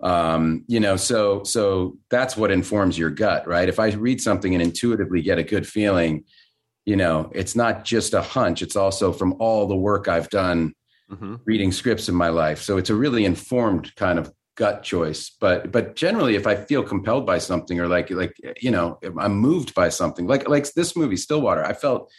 Um, 0.00 0.64
you 0.66 0.80
know 0.80 0.96
so 0.96 1.44
so 1.44 1.96
that's 2.10 2.36
what 2.36 2.50
informs 2.50 2.98
your 2.98 3.10
gut 3.10 3.46
right? 3.46 3.68
If 3.68 3.78
i 3.78 3.88
read 3.88 4.20
something 4.20 4.54
and 4.54 4.62
intuitively 4.62 5.22
get 5.22 5.38
a 5.38 5.44
good 5.44 5.66
feeling 5.66 6.24
you 6.84 6.96
know 6.96 7.30
it's 7.32 7.54
not 7.54 7.84
just 7.84 8.12
a 8.12 8.20
hunch 8.20 8.60
it's 8.60 8.74
also 8.74 9.12
from 9.12 9.36
all 9.38 9.68
the 9.68 9.76
work 9.76 10.08
i've 10.08 10.28
done 10.30 10.74
mm-hmm. 11.12 11.36
reading 11.44 11.72
scripts 11.72 12.08
in 12.08 12.14
my 12.14 12.28
life. 12.28 12.60
So 12.62 12.78
it's 12.78 12.90
a 12.90 12.94
really 12.94 13.24
informed 13.24 13.94
kind 13.96 14.18
of 14.18 14.32
gut 14.56 14.82
choice. 14.82 15.30
But 15.40 15.72
but 15.72 15.96
generally 15.96 16.34
if 16.36 16.46
i 16.46 16.54
feel 16.54 16.82
compelled 16.82 17.26
by 17.26 17.38
something 17.38 17.80
or 17.80 17.88
like 17.88 18.10
like 18.10 18.34
you 18.60 18.70
know 18.70 18.98
i'm 19.18 19.36
moved 19.36 19.74
by 19.74 19.88
something 19.88 20.26
like 20.26 20.48
like 20.48 20.70
this 20.74 20.94
movie 20.94 21.16
stillwater 21.16 21.64
i 21.64 21.72
felt 21.72 22.12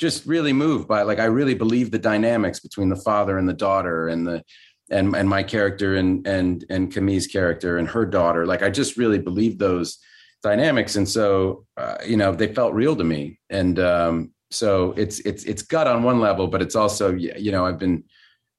just 0.00 0.24
really 0.24 0.52
moved 0.52 0.88
by 0.88 1.02
like 1.02 1.18
i 1.18 1.26
really 1.26 1.54
believe 1.54 1.90
the 1.90 1.98
dynamics 1.98 2.58
between 2.58 2.88
the 2.88 2.96
father 2.96 3.36
and 3.36 3.46
the 3.46 3.52
daughter 3.52 4.08
and 4.08 4.26
the 4.26 4.42
and 4.90 5.14
and 5.14 5.28
my 5.28 5.42
character 5.42 5.94
and 5.94 6.26
and 6.26 6.64
and 6.68 6.92
Camille's 6.92 7.26
character 7.26 7.78
and 7.78 7.88
her 7.88 8.04
daughter. 8.04 8.46
Like 8.46 8.62
i 8.62 8.70
just 8.70 8.96
really 8.96 9.18
believe 9.18 9.58
those 9.58 9.98
dynamics. 10.42 10.96
And 10.96 11.08
so 11.08 11.66
uh, 11.76 11.98
you 12.04 12.16
know 12.16 12.32
they 12.32 12.52
felt 12.52 12.74
real 12.74 12.96
to 12.96 13.04
me. 13.04 13.38
And 13.48 13.78
um, 13.78 14.32
so 14.50 14.92
it's 14.96 15.20
it's 15.20 15.44
it's 15.44 15.62
gut 15.62 15.86
on 15.86 16.02
one 16.02 16.18
level 16.18 16.48
but 16.48 16.60
it's 16.60 16.74
also 16.74 17.12
you 17.12 17.52
know 17.52 17.64
i've 17.64 17.78
been 17.78 18.02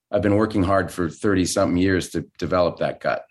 i've 0.09 0.21
been 0.21 0.37
working 0.37 0.63
hard 0.63 0.89
for 0.89 1.09
30 1.09 1.45
something 1.45 1.77
years 1.77 2.09
to 2.11 2.25
develop 2.39 2.79
that 2.79 3.01
gut. 3.01 3.25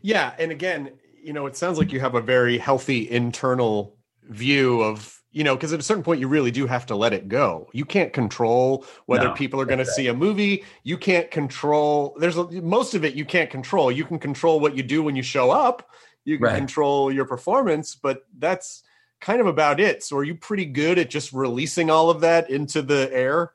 Yeah. 0.00 0.32
And 0.38 0.52
again 0.52 0.92
you 1.22 1.32
know 1.32 1.46
it 1.46 1.56
sounds 1.56 1.76
like 1.76 1.92
you 1.92 2.00
have 2.00 2.14
a 2.14 2.20
very 2.20 2.56
healthy 2.56 3.10
internal 3.10 3.98
view 4.22 4.80
of 4.82 5.19
you 5.32 5.44
know 5.44 5.54
because 5.54 5.72
at 5.72 5.80
a 5.80 5.82
certain 5.82 6.02
point 6.02 6.20
you 6.20 6.28
really 6.28 6.50
do 6.50 6.66
have 6.66 6.86
to 6.86 6.96
let 6.96 7.12
it 7.12 7.28
go 7.28 7.68
you 7.72 7.84
can't 7.84 8.12
control 8.12 8.84
whether 9.06 9.28
no, 9.28 9.34
people 9.34 9.60
are 9.60 9.64
going 9.64 9.78
to 9.78 9.84
see 9.84 10.08
a 10.08 10.14
movie 10.14 10.64
you 10.82 10.98
can't 10.98 11.30
control 11.30 12.16
there's 12.18 12.36
a, 12.36 12.44
most 12.60 12.94
of 12.94 13.04
it 13.04 13.14
you 13.14 13.24
can't 13.24 13.50
control 13.50 13.92
you 13.92 14.04
can 14.04 14.18
control 14.18 14.58
what 14.58 14.76
you 14.76 14.82
do 14.82 15.02
when 15.02 15.14
you 15.14 15.22
show 15.22 15.50
up 15.50 15.88
you 16.24 16.36
can 16.36 16.46
right. 16.46 16.56
control 16.56 17.12
your 17.12 17.24
performance, 17.24 17.94
but 17.94 18.24
that's 18.38 18.82
kind 19.20 19.40
of 19.40 19.46
about 19.46 19.80
it. 19.80 20.02
So 20.02 20.16
are 20.16 20.24
you 20.24 20.34
pretty 20.34 20.66
good 20.66 20.98
at 20.98 21.10
just 21.10 21.32
releasing 21.32 21.90
all 21.90 22.10
of 22.10 22.20
that 22.20 22.50
into 22.50 22.82
the 22.82 23.10
air? 23.12 23.52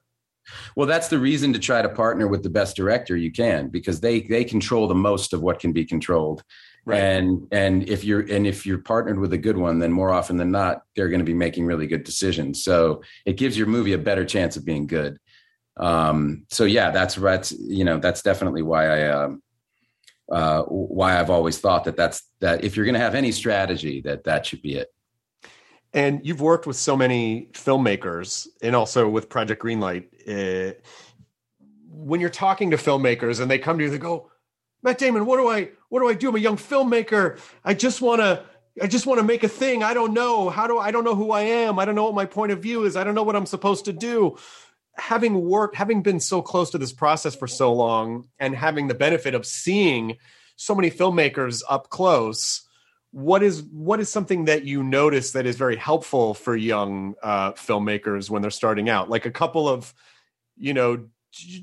Well, 0.75 0.87
that's 0.87 1.07
the 1.07 1.17
reason 1.17 1.53
to 1.53 1.59
try 1.59 1.81
to 1.81 1.89
partner 1.89 2.27
with 2.27 2.43
the 2.43 2.49
best 2.49 2.75
director 2.75 3.17
you 3.17 3.31
can 3.31 3.69
because 3.69 3.99
they 3.99 4.21
they 4.21 4.43
control 4.43 4.87
the 4.87 4.93
most 4.93 5.33
of 5.33 5.41
what 5.41 5.59
can 5.59 5.73
be 5.73 5.85
controlled. 5.85 6.43
Right. 6.87 6.99
And 6.99 7.47
and 7.51 7.89
if 7.89 8.03
you're 8.03 8.21
and 8.21 8.45
if 8.45 8.63
you're 8.63 8.77
partnered 8.77 9.17
with 9.17 9.33
a 9.33 9.39
good 9.39 9.57
one, 9.57 9.79
then 9.79 9.91
more 9.91 10.11
often 10.11 10.37
than 10.37 10.51
not, 10.51 10.83
they're 10.95 11.09
going 11.09 11.19
to 11.19 11.25
be 11.25 11.33
making 11.33 11.65
really 11.65 11.87
good 11.87 12.03
decisions. 12.03 12.63
So 12.63 13.01
it 13.25 13.37
gives 13.37 13.57
your 13.57 13.65
movie 13.65 13.93
a 13.93 13.97
better 13.97 14.23
chance 14.23 14.55
of 14.55 14.65
being 14.65 14.85
good. 14.85 15.17
Um, 15.77 16.45
so 16.51 16.63
yeah, 16.65 16.91
that's 16.91 17.15
that's 17.15 17.51
You 17.51 17.85
know, 17.85 17.97
that's 17.97 18.21
definitely 18.21 18.61
why 18.61 18.87
I 18.87 19.09
um, 19.09 19.41
uh, 20.31 20.61
why 20.63 21.19
I've 21.19 21.31
always 21.31 21.57
thought 21.57 21.85
that 21.85 21.97
that's 21.97 22.21
that 22.39 22.63
if 22.63 22.75
you're 22.75 22.85
going 22.85 22.93
to 22.93 22.99
have 22.99 23.15
any 23.15 23.31
strategy, 23.31 24.01
that 24.01 24.23
that 24.25 24.45
should 24.45 24.61
be 24.61 24.75
it. 24.75 24.89
And 25.93 26.21
you've 26.23 26.41
worked 26.41 26.67
with 26.67 26.75
so 26.75 26.95
many 26.95 27.49
filmmakers, 27.53 28.47
and 28.61 28.75
also 28.75 29.09
with 29.09 29.27
Project 29.27 29.63
Greenlight. 29.63 30.05
Uh, 30.27 30.73
when 31.87 32.19
you're 32.19 32.29
talking 32.29 32.71
to 32.71 32.77
filmmakers 32.77 33.39
and 33.39 33.49
they 33.49 33.57
come 33.57 33.77
to 33.77 33.85
you, 33.85 33.89
they 33.89 33.97
go, 33.97 34.29
"Matt 34.83 34.97
Damon, 34.97 35.25
what 35.25 35.37
do 35.37 35.47
I 35.47 35.69
what 35.89 36.01
do 36.01 36.09
I 36.09 36.13
do? 36.13 36.29
I'm 36.29 36.35
a 36.35 36.39
young 36.39 36.57
filmmaker. 36.57 37.39
I 37.63 37.73
just 37.73 38.01
want 38.01 38.21
to." 38.21 38.43
I 38.83 38.87
just 38.87 39.05
want 39.07 39.19
to 39.19 39.23
make 39.23 39.45
a 39.45 39.47
thing. 39.47 39.83
I 39.83 39.93
don't 39.93 40.13
know. 40.13 40.49
How 40.49 40.67
do 40.67 40.77
I 40.77 40.91
don't 40.91 41.05
know 41.05 41.15
who 41.15 41.31
I 41.31 41.43
am. 41.43 41.79
I 41.79 41.85
don't 41.85 41.95
know 41.95 42.03
what 42.03 42.13
my 42.13 42.25
point 42.25 42.51
of 42.51 42.61
view 42.61 42.83
is. 42.83 42.97
I 42.97 43.05
don't 43.05 43.15
know 43.15 43.23
what 43.23 43.37
I'm 43.37 43.45
supposed 43.45 43.85
to 43.85 43.93
do 43.93 44.35
having 44.97 45.41
worked, 45.41 45.75
having 45.75 46.01
been 46.01 46.19
so 46.19 46.41
close 46.41 46.69
to 46.71 46.77
this 46.77 46.93
process 46.93 47.35
for 47.35 47.47
so 47.47 47.73
long, 47.73 48.27
and 48.39 48.55
having 48.55 48.87
the 48.87 48.93
benefit 48.93 49.35
of 49.35 49.45
seeing 49.45 50.17
so 50.55 50.73
many 50.73 50.89
filmmakers 50.89 51.61
up 51.69 51.89
close, 51.89 52.61
what 53.11 53.43
is 53.43 53.63
what 53.63 53.99
is 53.99 54.09
something 54.09 54.45
that 54.45 54.65
you 54.65 54.83
notice 54.83 55.31
that 55.31 55.45
is 55.45 55.57
very 55.57 55.75
helpful 55.75 56.33
for 56.33 56.55
young 56.55 57.15
uh, 57.21 57.53
filmmakers 57.53 58.29
when 58.29 58.41
they're 58.41 58.51
starting 58.51 58.89
out? 58.89 59.09
Like 59.09 59.25
a 59.25 59.31
couple 59.31 59.67
of, 59.67 59.93
you 60.57 60.73
know, 60.73 61.05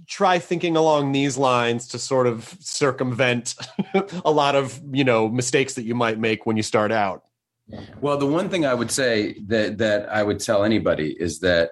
try 0.06 0.38
thinking 0.38 0.76
along 0.76 1.12
these 1.12 1.36
lines 1.36 1.88
to 1.88 1.98
sort 1.98 2.26
of 2.26 2.56
circumvent 2.60 3.54
a 4.24 4.30
lot 4.30 4.54
of 4.54 4.80
you 4.92 5.04
know 5.04 5.28
mistakes 5.28 5.74
that 5.74 5.84
you 5.84 5.94
might 5.94 6.18
make 6.18 6.46
when 6.46 6.56
you 6.56 6.62
start 6.62 6.92
out. 6.92 7.24
Well, 8.00 8.18
the 8.18 8.26
one 8.26 8.48
thing 8.48 8.66
I 8.66 8.74
would 8.74 8.90
say 8.90 9.36
that 9.46 9.78
that 9.78 10.08
I 10.08 10.22
would 10.22 10.40
tell 10.40 10.64
anybody 10.64 11.16
is 11.18 11.40
that 11.40 11.70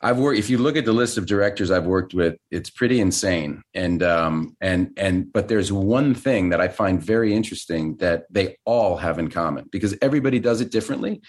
I've 0.00 0.18
worked. 0.18 0.38
If 0.38 0.50
you 0.50 0.58
look 0.58 0.76
at 0.76 0.84
the 0.84 0.92
list 0.92 1.18
of 1.18 1.26
directors 1.26 1.70
I've 1.70 1.86
worked 1.86 2.14
with, 2.14 2.36
it's 2.50 2.70
pretty 2.70 3.00
insane. 3.00 3.62
And 3.74 4.02
um, 4.02 4.56
and 4.60 4.92
and 4.96 5.32
but 5.32 5.48
there's 5.48 5.72
one 5.72 6.14
thing 6.14 6.50
that 6.50 6.60
I 6.60 6.68
find 6.68 7.02
very 7.02 7.34
interesting 7.34 7.96
that 7.96 8.24
they 8.30 8.56
all 8.64 8.96
have 8.96 9.18
in 9.18 9.28
common 9.28 9.68
because 9.70 9.96
everybody 10.02 10.38
does 10.38 10.60
it 10.60 10.70
differently. 10.70 11.22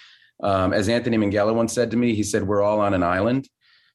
Um, 0.44 0.74
as 0.74 0.90
Anthony 0.90 1.18
Minghella 1.18 1.56
once 1.56 1.74
said 1.74 1.92
to 1.92 1.98
me, 1.98 2.14
he 2.14 2.24
said, 2.24 2.48
"We're 2.48 2.62
all 2.62 2.80
on 2.80 2.94
an 2.94 3.04
island." 3.04 3.48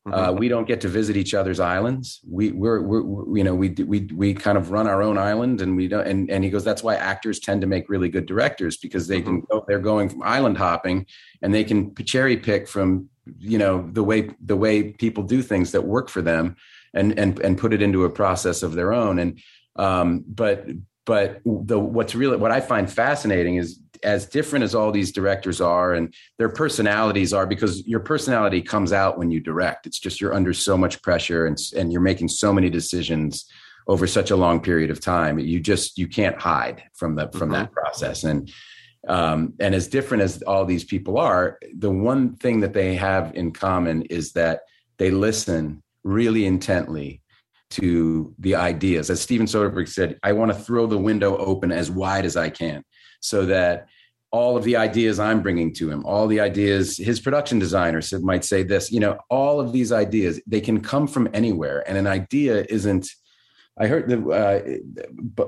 Mm-hmm. 0.07 0.19
Uh, 0.19 0.33
we 0.33 0.49
don't 0.49 0.67
get 0.67 0.81
to 0.81 0.89
visit 0.89 1.17
each 1.17 1.33
other's 1.33 1.61
islands. 1.61 2.21
We 2.29 2.51
we're, 2.51 2.81
we're, 2.83 3.03
we're, 3.03 3.37
you 3.37 3.45
know 3.45 3.55
we 3.55 3.69
we 3.71 4.09
we 4.13 4.35
kind 4.35 4.59
of 4.59 4.73
run 4.73 4.89
our 4.89 5.01
own 5.01 5.17
island, 5.17 5.61
and 5.61 5.77
we 5.77 5.87
don't. 5.87 6.05
And 6.05 6.29
and 6.29 6.43
he 6.43 6.51
goes, 6.51 6.65
that's 6.65 6.83
why 6.83 6.97
actors 6.97 7.39
tend 7.39 7.61
to 7.61 7.69
make 7.69 7.89
really 7.89 8.09
good 8.09 8.27
directors 8.27 8.77
because 8.77 9.07
they 9.07 9.21
mm-hmm. 9.21 9.39
can 9.39 9.47
go, 9.49 9.65
they're 9.69 9.79
going 9.79 10.09
from 10.09 10.25
island 10.25 10.59
hopping, 10.59 11.07
and 11.41 11.55
they 11.55 11.63
can 11.63 11.95
cherry 11.95 12.37
pick 12.37 12.67
from 12.67 13.09
you 13.39 13.59
know 13.59 13.89
the 13.93 14.03
way 14.03 14.31
the 14.45 14.57
way 14.57 14.93
people 14.93 15.23
do 15.23 15.41
things 15.41 15.71
that 15.71 15.85
work 15.85 16.09
for 16.09 16.21
them, 16.21 16.57
and 16.93 17.17
and 17.17 17.39
and 17.39 17.57
put 17.57 17.73
it 17.73 17.81
into 17.81 18.05
a 18.05 18.11
process 18.11 18.65
of 18.65 18.75
their 18.75 18.93
own. 18.93 19.21
And 19.21 19.41
um, 19.77 20.25
but 20.27 20.67
but 21.05 21.41
the 21.45 21.79
what's 21.79 22.15
really 22.15 22.37
what 22.37 22.53
I 22.53 22.61
find 22.61 22.91
fascinating 22.91 23.57
is 23.57 23.81
as 24.03 24.27
different 24.27 24.65
as 24.65 24.75
all 24.75 24.91
these 24.91 25.13
directors 25.13 25.61
are 25.61 25.95
and 25.95 26.13
their 26.39 26.49
personalities 26.49 27.33
are 27.33 27.47
because 27.47 27.87
your 27.87 28.01
personality 28.01 28.61
comes 28.61 28.93
out 28.93 29.19
when 29.19 29.31
you 29.31 29.41
direct. 29.41 29.87
It's 29.87 29.99
just 29.99 30.21
you're 30.21 30.35
under 30.35 30.53
so 30.53 30.77
much 30.77 31.03
pressure 31.03 31.47
and 31.47 31.59
and 31.77 31.93
you're 31.93 32.01
making 32.01 32.29
so 32.29 32.53
many 32.53 32.71
decisions 32.71 33.47
over 33.89 34.07
such 34.07 34.31
a 34.31 34.37
long 34.37 34.61
period 34.61 34.91
of 34.91 35.01
time. 35.01 35.39
You 35.39 35.61
just 35.61 35.99
you 35.99 36.07
can't 36.07 36.41
hide 36.41 36.83
from 36.95 37.17
the 37.17 37.29
from 37.33 37.51
mm-hmm. 37.51 37.53
that 37.53 37.73
process. 37.73 38.25
And 38.25 38.53
um, 39.09 39.55
and 39.59 39.75
as 39.75 39.89
different 39.89 40.23
as 40.23 40.43
all 40.43 40.65
these 40.65 40.85
people 40.85 41.19
are 41.19 41.59
the 41.77 41.91
one 41.91 42.37
thing 42.37 42.61
that 42.61 42.73
they 42.73 42.95
have 42.95 43.35
in 43.35 43.53
common 43.53 44.03
is 44.03 44.33
that 44.33 44.63
they 44.99 45.11
listen 45.11 45.83
really 46.05 46.47
intently 46.47 47.22
to 47.73 48.35
the 48.39 48.55
ideas 48.55 49.11
as 49.11 49.21
steven 49.21 49.47
soderbergh 49.47 49.89
said 49.89 50.19
i 50.23 50.33
want 50.33 50.53
to 50.53 50.59
throw 50.59 50.87
the 50.87 50.99
window 50.99 51.37
open 51.39 51.73
as 51.73 51.91
wide 51.91 52.25
as 52.25 52.37
i 52.37 52.49
can 52.49 52.83
so 53.21 53.47
that 53.47 53.89
all 54.33 54.57
of 54.57 54.65
the 54.65 54.77
ideas 54.77 55.21
I'm 55.21 55.43
bringing 55.43 55.75
to 55.75 55.91
him, 55.91 56.05
all 56.07 56.27
the 56.27 56.41
ideas 56.41 56.97
his 56.97 57.21
production 57.21 57.59
designer 57.59 58.01
said 58.01 58.23
might 58.23 58.45
say 58.45 58.63
this, 58.63 58.91
you 58.91 58.99
know, 58.99 59.19
all 59.29 59.61
of 59.61 59.73
these 59.73 59.93
ideas, 59.93 60.41
they 60.47 60.61
can 60.61 60.81
come 60.81 61.07
from 61.07 61.29
anywhere. 61.35 61.85
And 61.87 61.99
an 61.99 62.07
idea 62.07 62.65
isn't, 62.71 63.09
I 63.79 63.89
heard 63.89 64.09
the 64.09 64.81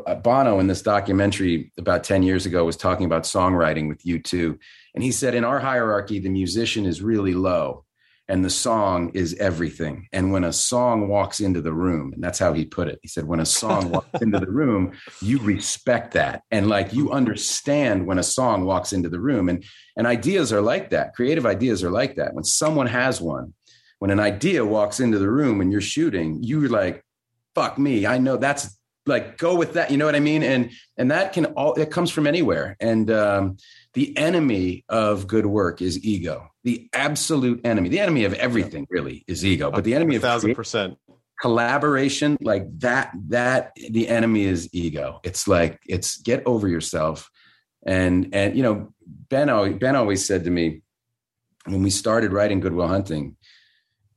uh, 0.07 0.15
Bono 0.17 0.59
in 0.59 0.67
this 0.67 0.83
documentary 0.83 1.73
about 1.79 2.05
10 2.05 2.23
years 2.23 2.45
ago 2.45 2.65
was 2.65 2.77
talking 2.77 3.07
about 3.07 3.23
songwriting 3.23 3.89
with 3.89 4.05
U2. 4.05 4.59
And 4.95 5.03
he 5.03 5.13
said, 5.13 5.35
in 5.35 5.45
our 5.45 5.61
hierarchy, 5.61 6.19
the 6.19 6.29
musician 6.29 6.85
is 6.85 7.01
really 7.01 7.35
low 7.35 7.85
and 8.29 8.45
the 8.45 8.51
song 8.51 9.11
is 9.13 9.35
everything. 9.35 10.09
And 10.13 10.33
when 10.33 10.45
a 10.45 10.53
song 10.53 11.09
walks 11.09 11.41
into 11.41 11.61
the 11.61 11.73
room, 11.73 12.13
and 12.15 12.23
that's 12.23 12.39
how 12.39 12.55
he 12.55 12.65
put 12.65 12.89
it, 12.89 12.99
he 13.03 13.09
said, 13.09 13.27
when 13.27 13.41
a 13.41 13.47
song 13.47 13.91
walks 13.91 14.09
into 14.23 14.41
the 14.41 14.51
room, 14.51 14.93
you 15.21 15.39
respect 15.41 16.13
that. 16.15 16.43
And 16.51 16.69
like 16.69 16.95
you 16.95 17.13
understand 17.13 18.07
when 18.07 18.19
a 18.19 18.23
song 18.23 18.65
walks 18.65 18.95
into 18.95 19.11
the 19.11 19.21
room. 19.21 19.49
And, 19.49 19.65
and 19.97 20.07
ideas 20.07 20.53
are 20.53 20.63
like 20.63 20.91
that. 20.91 21.15
Creative 21.15 21.45
ideas 21.45 21.85
are 21.85 21.91
like 21.91 22.17
that. 22.17 22.33
When 22.33 22.45
someone 22.45 22.87
has 22.87 23.21
one, 23.21 23.53
when 23.99 24.11
an 24.11 24.21
idea 24.21 24.65
walks 24.65 25.01
into 25.01 25.19
the 25.19 25.31
room 25.31 25.61
and 25.61 25.71
you're 25.71 25.81
shooting, 25.83 26.39
you're 26.43 26.69
like, 26.69 27.05
fuck 27.55 27.79
me. 27.79 28.07
I 28.07 28.17
know 28.17 28.39
that's 28.39 28.79
like, 29.07 29.37
go 29.37 29.55
with 29.55 29.75
that. 29.75 29.91
You 29.91 29.99
know 29.99 30.07
what 30.07 30.17
I 30.17 30.21
mean? 30.21 30.43
And, 30.43 30.71
and 30.97 31.11
that 31.11 31.35
can 31.35 31.47
all, 31.47 31.75
it 31.75 31.91
comes 31.91 32.11
from 32.11 32.27
anywhere. 32.27 32.75
And, 32.81 33.11
um, 33.11 33.59
the 33.93 34.17
enemy 34.17 34.85
of 34.89 35.27
good 35.29 35.47
work 35.47 35.81
is 35.81 36.05
ego. 36.05 36.51
The 36.65 36.89
absolute 36.93 37.61
enemy, 37.65 37.91
the 37.91 38.01
enemy 38.01 38.25
of 38.25 38.35
everything 38.35 38.87
really 38.91 39.25
is 39.27 39.45
ego. 39.45 39.71
But 39.71 39.85
the 39.85 39.95
enemy 39.95 40.17
of 40.17 40.23
thousand 40.23 40.55
percent 40.55 40.99
collaboration, 41.41 42.39
like 42.41 42.67
that, 42.81 43.13
that 43.29 43.73
the 43.77 44.09
enemy 44.09 44.45
is 44.45 44.69
ego. 44.73 45.21
It's 45.25 45.47
like 45.47 45.79
it's 45.87 46.17
get 46.17 46.43
over 46.47 46.69
yourself. 46.69 47.31
And 47.87 48.35
and 48.35 48.57
you 48.57 48.63
know, 48.63 48.95
Ben 49.07 49.79
Ben 49.79 49.97
always 49.97 50.27
said 50.27 50.45
to 50.45 50.51
me 50.51 50.81
when 51.67 51.83
we 51.83 51.91
started 51.91 52.33
writing 52.33 52.61
Good 52.61 52.75
Will 52.75 52.89
Hunting, 52.89 53.37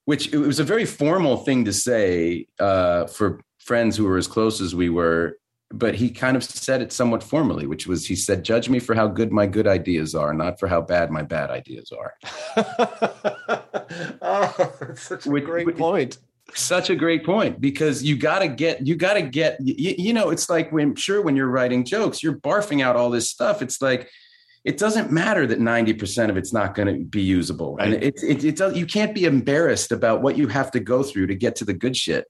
which 0.05 0.33
it 0.33 0.37
was 0.37 0.59
a 0.59 0.63
very 0.63 0.85
formal 0.85 1.37
thing 1.37 1.65
to 1.65 1.73
say 1.73 2.47
uh, 2.59 3.07
for 3.07 3.41
friends 3.59 3.97
who 3.97 4.05
were 4.05 4.17
as 4.17 4.27
close 4.27 4.61
as 4.61 4.73
we 4.73 4.89
were 4.89 5.37
but 5.71 5.95
he 5.95 6.09
kind 6.09 6.37
of 6.37 6.43
said 6.43 6.81
it 6.81 6.93
somewhat 6.93 7.23
formally, 7.23 7.67
which 7.67 7.87
was 7.87 8.05
he 8.05 8.15
said, 8.15 8.43
"Judge 8.43 8.69
me 8.69 8.79
for 8.79 8.95
how 8.95 9.07
good 9.07 9.31
my 9.31 9.45
good 9.45 9.67
ideas 9.67 10.15
are, 10.15 10.33
not 10.33 10.59
for 10.59 10.67
how 10.67 10.81
bad 10.81 11.11
my 11.11 11.23
bad 11.23 11.49
ideas 11.49 11.91
are." 11.91 12.13
oh, 14.21 14.73
such 14.95 15.25
a 15.25 15.29
which, 15.29 15.43
great 15.43 15.65
which, 15.65 15.77
point. 15.77 16.19
Such 16.53 16.89
a 16.89 16.95
great 16.95 17.25
point 17.25 17.59
because 17.59 18.01
you 18.03 18.15
got 18.15 18.39
to 18.39 18.47
get 18.47 18.87
you 18.87 18.95
got 18.95 19.15
to 19.15 19.21
get 19.21 19.57
you, 19.59 19.95
you 19.97 20.13
know 20.13 20.29
it's 20.29 20.49
like 20.49 20.71
when 20.71 20.95
sure 20.95 21.21
when 21.21 21.35
you're 21.35 21.49
writing 21.49 21.83
jokes 21.83 22.23
you're 22.23 22.37
barfing 22.37 22.81
out 22.81 22.95
all 22.95 23.09
this 23.09 23.29
stuff 23.29 23.61
it's 23.61 23.81
like 23.81 24.09
it 24.63 24.77
doesn't 24.77 25.11
matter 25.11 25.45
that 25.45 25.59
90% 25.59 26.29
of 26.29 26.37
it's 26.37 26.53
not 26.53 26.73
going 26.73 26.87
to 26.87 27.03
be 27.03 27.21
usable 27.21 27.75
right. 27.75 27.93
and 27.93 28.03
it, 28.03 28.15
it, 28.23 28.45
it 28.45 28.55
does 28.55 28.77
you 28.77 28.85
can't 28.85 29.13
be 29.13 29.25
embarrassed 29.25 29.91
about 29.91 30.21
what 30.21 30.37
you 30.37 30.47
have 30.47 30.71
to 30.71 30.79
go 30.79 31.03
through 31.03 31.27
to 31.27 31.35
get 31.35 31.57
to 31.57 31.65
the 31.65 31.73
good 31.73 31.97
shit 31.97 32.25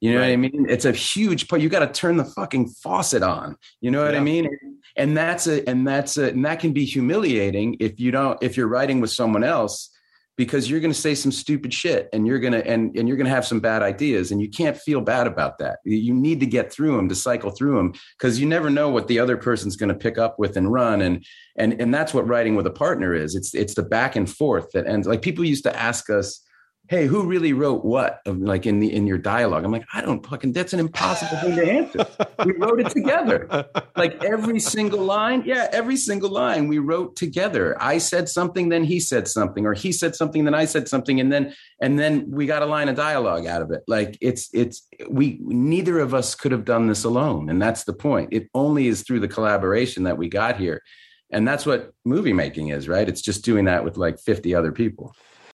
you 0.00 0.12
know 0.12 0.20
right. 0.20 0.28
what 0.28 0.32
I 0.32 0.36
mean? 0.36 0.66
It's 0.68 0.84
a 0.84 0.92
huge 0.92 1.48
part. 1.48 1.62
You 1.62 1.68
got 1.68 1.80
to 1.80 2.00
turn 2.00 2.16
the 2.16 2.24
fucking 2.24 2.68
faucet 2.68 3.22
on. 3.22 3.56
You 3.80 3.90
know 3.90 4.04
what 4.04 4.12
yeah. 4.12 4.20
I 4.20 4.22
mean? 4.22 4.48
And 4.96 5.16
that's 5.16 5.46
a 5.46 5.66
and 5.68 5.86
that's 5.86 6.16
a 6.18 6.28
and 6.28 6.44
that 6.44 6.60
can 6.60 6.72
be 6.72 6.84
humiliating 6.84 7.76
if 7.80 7.98
you 7.98 8.10
don't 8.10 8.40
if 8.42 8.56
you're 8.56 8.68
writing 8.68 9.00
with 9.00 9.10
someone 9.10 9.44
else 9.44 9.90
because 10.36 10.68
you're 10.68 10.80
going 10.80 10.92
to 10.92 10.98
say 10.98 11.14
some 11.14 11.30
stupid 11.30 11.72
shit 11.72 12.08
and 12.12 12.26
you're 12.26 12.40
going 12.40 12.52
to 12.52 12.66
and 12.66 12.96
and 12.96 13.08
you're 13.08 13.16
going 13.16 13.26
to 13.26 13.34
have 13.34 13.46
some 13.46 13.60
bad 13.60 13.82
ideas 13.82 14.30
and 14.30 14.42
you 14.42 14.50
can't 14.50 14.76
feel 14.76 15.00
bad 15.00 15.26
about 15.26 15.58
that. 15.58 15.78
You 15.84 16.12
need 16.12 16.40
to 16.40 16.46
get 16.46 16.72
through 16.72 16.96
them 16.96 17.08
to 17.08 17.14
cycle 17.14 17.50
through 17.50 17.76
them 17.76 17.94
because 18.18 18.40
you 18.40 18.46
never 18.46 18.70
know 18.70 18.90
what 18.90 19.08
the 19.08 19.20
other 19.20 19.36
person's 19.36 19.76
going 19.76 19.90
to 19.90 19.94
pick 19.94 20.18
up 20.18 20.38
with 20.38 20.56
and 20.56 20.72
run 20.72 21.02
and 21.02 21.24
and 21.56 21.80
and 21.80 21.94
that's 21.94 22.12
what 22.12 22.26
writing 22.26 22.56
with 22.56 22.66
a 22.66 22.70
partner 22.70 23.14
is. 23.14 23.34
It's 23.34 23.54
it's 23.54 23.74
the 23.74 23.82
back 23.82 24.16
and 24.16 24.30
forth 24.30 24.72
that 24.72 24.86
ends 24.86 25.06
like 25.06 25.22
people 25.22 25.44
used 25.44 25.64
to 25.64 25.76
ask 25.76 26.10
us 26.10 26.40
hey, 26.88 27.06
who 27.06 27.24
really 27.24 27.54
wrote 27.54 27.84
what? 27.84 28.20
Like 28.26 28.66
in 28.66 28.78
the 28.78 28.92
in 28.92 29.06
your 29.06 29.18
dialogue. 29.18 29.64
I'm 29.64 29.72
like, 29.72 29.86
I 29.92 30.02
don't 30.02 30.24
fucking 30.24 30.52
that's 30.52 30.72
an 30.72 30.80
impossible 30.80 31.36
thing 31.38 31.56
to 31.56 31.72
answer. 31.72 32.06
We 32.44 32.52
wrote 32.52 32.80
it 32.80 32.90
together. 32.90 33.66
Like 33.96 34.22
every 34.22 34.60
single 34.60 35.00
line. 35.00 35.42
Yeah, 35.46 35.68
every 35.72 35.96
single 35.96 36.30
line 36.30 36.68
we 36.68 36.78
wrote 36.78 37.16
together. 37.16 37.76
I 37.80 37.98
said 37.98 38.28
something, 38.28 38.68
then 38.68 38.84
he 38.84 39.00
said 39.00 39.28
something, 39.28 39.64
or 39.64 39.72
he 39.72 39.92
said 39.92 40.14
something, 40.14 40.44
then 40.44 40.54
I 40.54 40.66
said 40.66 40.88
something, 40.88 41.20
and 41.20 41.32
then 41.32 41.54
and 41.80 41.98
then 41.98 42.30
we 42.30 42.46
got 42.46 42.62
a 42.62 42.66
line 42.66 42.88
of 42.88 42.96
dialogue 42.96 43.46
out 43.46 43.62
of 43.62 43.70
it. 43.70 43.82
Like 43.88 44.18
it's 44.20 44.50
it's 44.52 44.86
we 45.08 45.38
neither 45.40 45.98
of 46.00 46.12
us 46.12 46.34
could 46.34 46.52
have 46.52 46.64
done 46.64 46.86
this 46.86 47.04
alone. 47.04 47.48
And 47.48 47.60
that's 47.60 47.84
the 47.84 47.94
point. 47.94 48.30
It 48.32 48.48
only 48.54 48.88
is 48.88 49.02
through 49.02 49.20
the 49.20 49.28
collaboration 49.28 50.04
that 50.04 50.18
we 50.18 50.28
got 50.28 50.58
here. 50.58 50.82
And 51.30 51.48
that's 51.48 51.66
what 51.66 51.92
movie 52.04 52.32
making 52.32 52.68
is, 52.68 52.86
right? 52.88 53.08
It's 53.08 53.22
just 53.22 53.44
doing 53.44 53.64
that 53.64 53.84
with 53.84 53.96
like 53.96 54.20
50 54.20 54.54
other 54.54 54.70
people. 54.70 55.14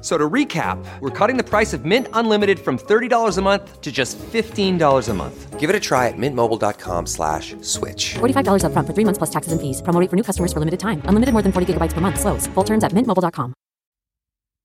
So 0.00 0.16
to 0.16 0.28
recap, 0.28 0.82
we're 1.00 1.10
cutting 1.10 1.36
the 1.36 1.44
price 1.44 1.72
of 1.74 1.84
Mint 1.84 2.08
Unlimited 2.14 2.58
from 2.58 2.78
$30 2.78 3.36
a 3.36 3.42
month 3.42 3.80
to 3.82 3.92
just 3.92 4.18
$15 4.18 5.08
a 5.08 5.14
month. 5.14 5.60
Give 5.60 5.68
it 5.68 5.76
a 5.76 5.80
try 5.80 6.08
at 6.08 6.14
mintmobile.com 6.14 7.04
slash 7.06 7.54
switch. 7.60 8.14
$45 8.14 8.64
up 8.64 8.72
front 8.72 8.88
for 8.88 8.94
three 8.94 9.04
months 9.04 9.18
plus 9.18 9.28
taxes 9.28 9.52
and 9.52 9.60
fees. 9.60 9.82
Promo 9.82 10.08
for 10.08 10.16
new 10.16 10.22
customers 10.22 10.54
for 10.54 10.58
limited 10.58 10.80
time. 10.80 11.02
Unlimited 11.04 11.34
more 11.34 11.42
than 11.42 11.52
40 11.52 11.74
gigabytes 11.74 11.92
per 11.92 12.00
month. 12.00 12.18
Slows. 12.18 12.46
Full 12.54 12.64
terms 12.64 12.82
at 12.82 12.92
mintmobile.com. 12.92 13.52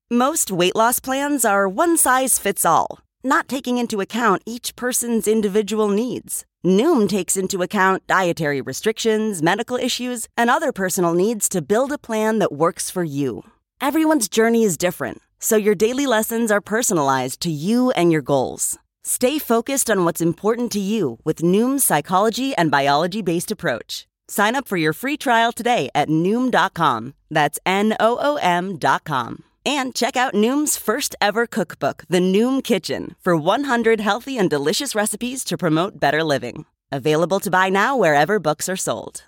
Most 0.09 0.51
weight 0.51 0.75
loss 0.75 0.99
plans 0.99 1.43
are 1.43 1.67
one 1.67 1.97
size 1.97 2.37
fits 2.39 2.63
all, 2.63 2.99
not 3.23 3.47
taking 3.49 3.79
into 3.79 3.99
account 4.01 4.43
each 4.45 4.75
person's 4.75 5.27
individual 5.27 5.89
needs. 5.89 6.45
Noom 6.63 7.09
takes 7.09 7.35
into 7.35 7.61
account 7.61 8.05
dietary 8.07 8.61
restrictions, 8.61 9.41
medical 9.41 9.77
issues, 9.77 10.27
and 10.37 10.49
other 10.49 10.71
personal 10.71 11.13
needs 11.13 11.49
to 11.49 11.61
build 11.61 11.91
a 11.91 11.97
plan 11.97 12.39
that 12.39 12.53
works 12.53 12.89
for 12.91 13.03
you. 13.03 13.43
Everyone's 13.81 14.29
journey 14.29 14.63
is 14.63 14.77
different 14.77 15.21
so 15.39 15.55
your 15.55 15.75
daily 15.75 16.05
lessons 16.05 16.51
are 16.51 16.61
personalized 16.61 17.39
to 17.41 17.49
you 17.49 17.91
and 17.91 18.11
your 18.11 18.21
goals. 18.21 18.77
Stay 19.03 19.37
focused 19.37 19.89
on 19.89 20.03
what's 20.03 20.21
important 20.21 20.71
to 20.71 20.79
you 20.79 21.19
with 21.23 21.43
Noom's 21.43 21.83
psychology 21.83 22.55
and 22.55 22.71
biology 22.71 23.21
based 23.21 23.51
approach. 23.51 24.07
Sign 24.27 24.55
up 24.55 24.67
for 24.67 24.77
your 24.77 24.93
free 24.93 25.17
trial 25.17 25.51
today 25.51 25.89
at 25.93 26.09
Noom.com. 26.09 27.13
That's 27.29 27.59
N 27.65 27.95
O 27.99 28.17
O 28.19 28.37
M.com. 28.37 29.43
And 29.65 29.95
check 29.95 30.15
out 30.15 30.33
Noom's 30.33 30.77
first 30.77 31.15
ever 31.19 31.47
cookbook, 31.47 32.03
The 32.09 32.19
Noom 32.19 32.63
Kitchen, 32.63 33.15
for 33.21 33.35
100 33.35 33.99
healthy 33.99 34.37
and 34.37 34.49
delicious 34.49 34.95
recipes 34.95 35.43
to 35.45 35.57
promote 35.57 35.99
better 35.99 36.23
living. 36.23 36.65
Available 36.91 37.39
to 37.41 37.49
buy 37.49 37.69
now 37.69 37.97
wherever 37.97 38.39
books 38.39 38.69
are 38.69 38.77
sold. 38.77 39.23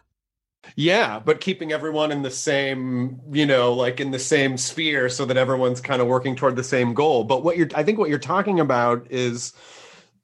Yeah, 0.76 1.20
but 1.20 1.42
keeping 1.42 1.72
everyone 1.72 2.12
in 2.12 2.22
the 2.22 2.32
same, 2.32 3.20
you 3.32 3.46
know, 3.46 3.74
like 3.74 4.00
in 4.00 4.12
the 4.12 4.20
same 4.20 4.58
sphere 4.58 5.10
so 5.10 5.26
that 5.26 5.38
everyone's 5.38 5.82
kind 5.82 6.02
of 6.02 6.08
working 6.08 6.36
toward 6.36 6.56
the 6.56 6.64
same 6.64 6.94
goal. 6.94 7.24
But 7.24 7.44
what 7.44 7.58
you're 7.58 7.70
I 7.76 7.84
think 7.84 7.98
what 7.98 8.10
you're 8.10 8.20
talking 8.20 8.60
about 8.60 9.08
is 9.10 9.54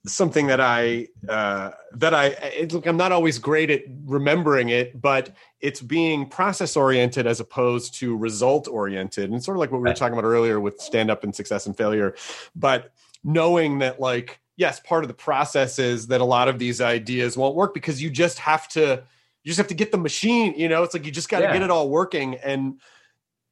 something 0.05 0.47
that 0.47 0.59
I 0.59 1.07
uh 1.29 1.71
that 1.93 2.13
I 2.13 2.27
it, 2.27 2.73
look 2.73 2.85
I'm 2.85 2.97
not 2.97 3.11
always 3.11 3.39
great 3.39 3.69
at 3.69 3.83
remembering 4.05 4.69
it, 4.69 4.99
but 4.99 5.33
it's 5.61 5.81
being 5.81 6.27
process 6.27 6.75
oriented 6.75 7.25
as 7.25 7.39
opposed 7.39 7.95
to 7.95 8.17
result 8.17 8.67
oriented. 8.67 9.31
And 9.31 9.43
sort 9.43 9.57
of 9.57 9.59
like 9.59 9.71
what 9.71 9.81
we 9.81 9.89
were 9.89 9.95
talking 9.95 10.17
about 10.17 10.27
earlier 10.27 10.59
with 10.59 10.81
stand 10.81 11.09
up 11.09 11.23
and 11.23 11.33
success 11.33 11.65
and 11.65 11.75
failure, 11.75 12.15
but 12.55 12.91
knowing 13.23 13.79
that 13.79 13.99
like 13.99 14.39
yes, 14.57 14.79
part 14.79 15.03
of 15.03 15.07
the 15.07 15.13
process 15.13 15.79
is 15.79 16.07
that 16.07 16.21
a 16.21 16.25
lot 16.25 16.47
of 16.47 16.59
these 16.59 16.81
ideas 16.81 17.37
won't 17.37 17.55
work 17.55 17.73
because 17.73 18.01
you 18.01 18.09
just 18.09 18.39
have 18.39 18.67
to 18.69 19.03
you 19.43 19.49
just 19.49 19.57
have 19.57 19.67
to 19.67 19.73
get 19.73 19.91
the 19.91 19.97
machine 19.97 20.53
you 20.57 20.69
know 20.69 20.83
it's 20.83 20.93
like 20.93 21.05
you 21.05 21.11
just 21.11 21.29
got 21.29 21.39
to 21.39 21.45
Yeah. 21.45 21.53
get 21.53 21.61
it 21.63 21.69
all 21.71 21.89
working 21.89 22.35
and 22.35 22.79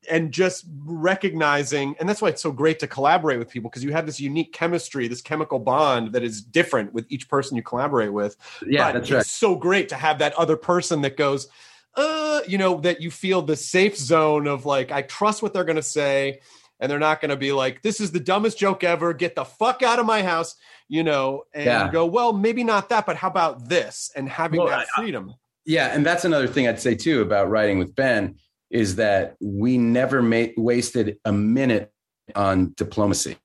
and 0.10 0.32
just 0.32 0.66
recognizing 0.84 1.96
and 2.00 2.08
that's 2.10 2.22
why 2.22 2.30
it's 2.30 2.42
so 2.42 2.52
great 2.52 2.80
to 2.80 2.88
collaborate 2.88 3.38
with 3.38 3.50
people 3.50 3.70
because 3.70 3.84
you 3.84 3.92
have 3.92 4.06
this 4.06 4.20
unique 4.20 4.52
chemistry 4.54 5.08
this 5.08 5.22
chemical 5.22 5.60
bond 5.60 6.14
that 6.14 6.24
is 6.24 6.42
different 6.42 6.92
with 6.94 7.06
each 7.10 7.28
person 7.30 7.56
you 7.58 7.62
collaborate 7.64 8.12
with 8.12 8.36
Yeah, 8.66 8.88
but 8.88 8.94
that's 8.94 9.04
it's 9.10 9.12
right. 9.16 9.26
so 9.26 9.56
great 9.56 9.90
to 9.90 9.96
have 9.96 10.20
that 10.20 10.34
other 10.34 10.58
person 10.58 11.02
that 11.02 11.18
goes 11.18 11.48
uh 11.96 12.42
you 12.48 12.58
know 12.58 12.80
that 12.82 13.02
you 13.02 13.12
feel 13.12 13.42
the 13.42 13.56
safe 13.56 13.98
zone 13.98 14.48
of 14.48 14.66
like 14.66 14.92
i 14.92 15.02
trust 15.04 15.44
what 15.44 15.54
they're 15.54 15.66
going 15.66 15.76
to 15.76 15.84
say 15.84 16.40
and 16.80 16.90
they're 16.92 16.98
not 17.00 17.22
going 17.22 17.30
to 17.30 17.36
be 17.38 17.52
like 17.52 17.82
this 17.84 18.00
is 18.00 18.12
the 18.12 18.20
dumbest 18.20 18.58
joke 18.58 18.84
ever 18.84 19.14
get 19.14 19.36
the 19.36 19.44
fuck 19.46 19.84
out 19.84 20.00
of 20.00 20.06
my 20.06 20.24
house 20.24 20.56
you 20.88 21.04
know 21.04 21.44
and 21.54 21.66
Yeah. 21.66 21.92
go 21.92 22.06
well 22.06 22.34
maybe 22.34 22.64
not 22.64 22.90
that 22.90 23.06
but 23.06 23.18
how 23.18 23.28
about 23.28 23.68
this 23.70 24.10
and 24.16 24.28
having 24.28 24.60
Well, 24.62 24.70
that 24.70 24.88
I- 24.98 25.02
freedom 25.02 25.36
Yeah, 25.66 25.88
and 25.88 26.06
that's 26.06 26.26
another 26.26 26.48
thing 26.48 26.68
I'd 26.68 26.80
say 26.80 26.96
too 26.96 27.22
about 27.22 27.50
writing 27.50 27.80
with 27.80 27.96
Ben 27.96 28.36
is 28.70 28.96
that 28.96 29.36
we 29.42 29.78
never 29.78 30.22
made 30.22 30.54
wasted 30.58 31.18
a 31.26 31.32
minute 31.32 31.92
on 32.36 32.74
diplomacy. 32.78 33.38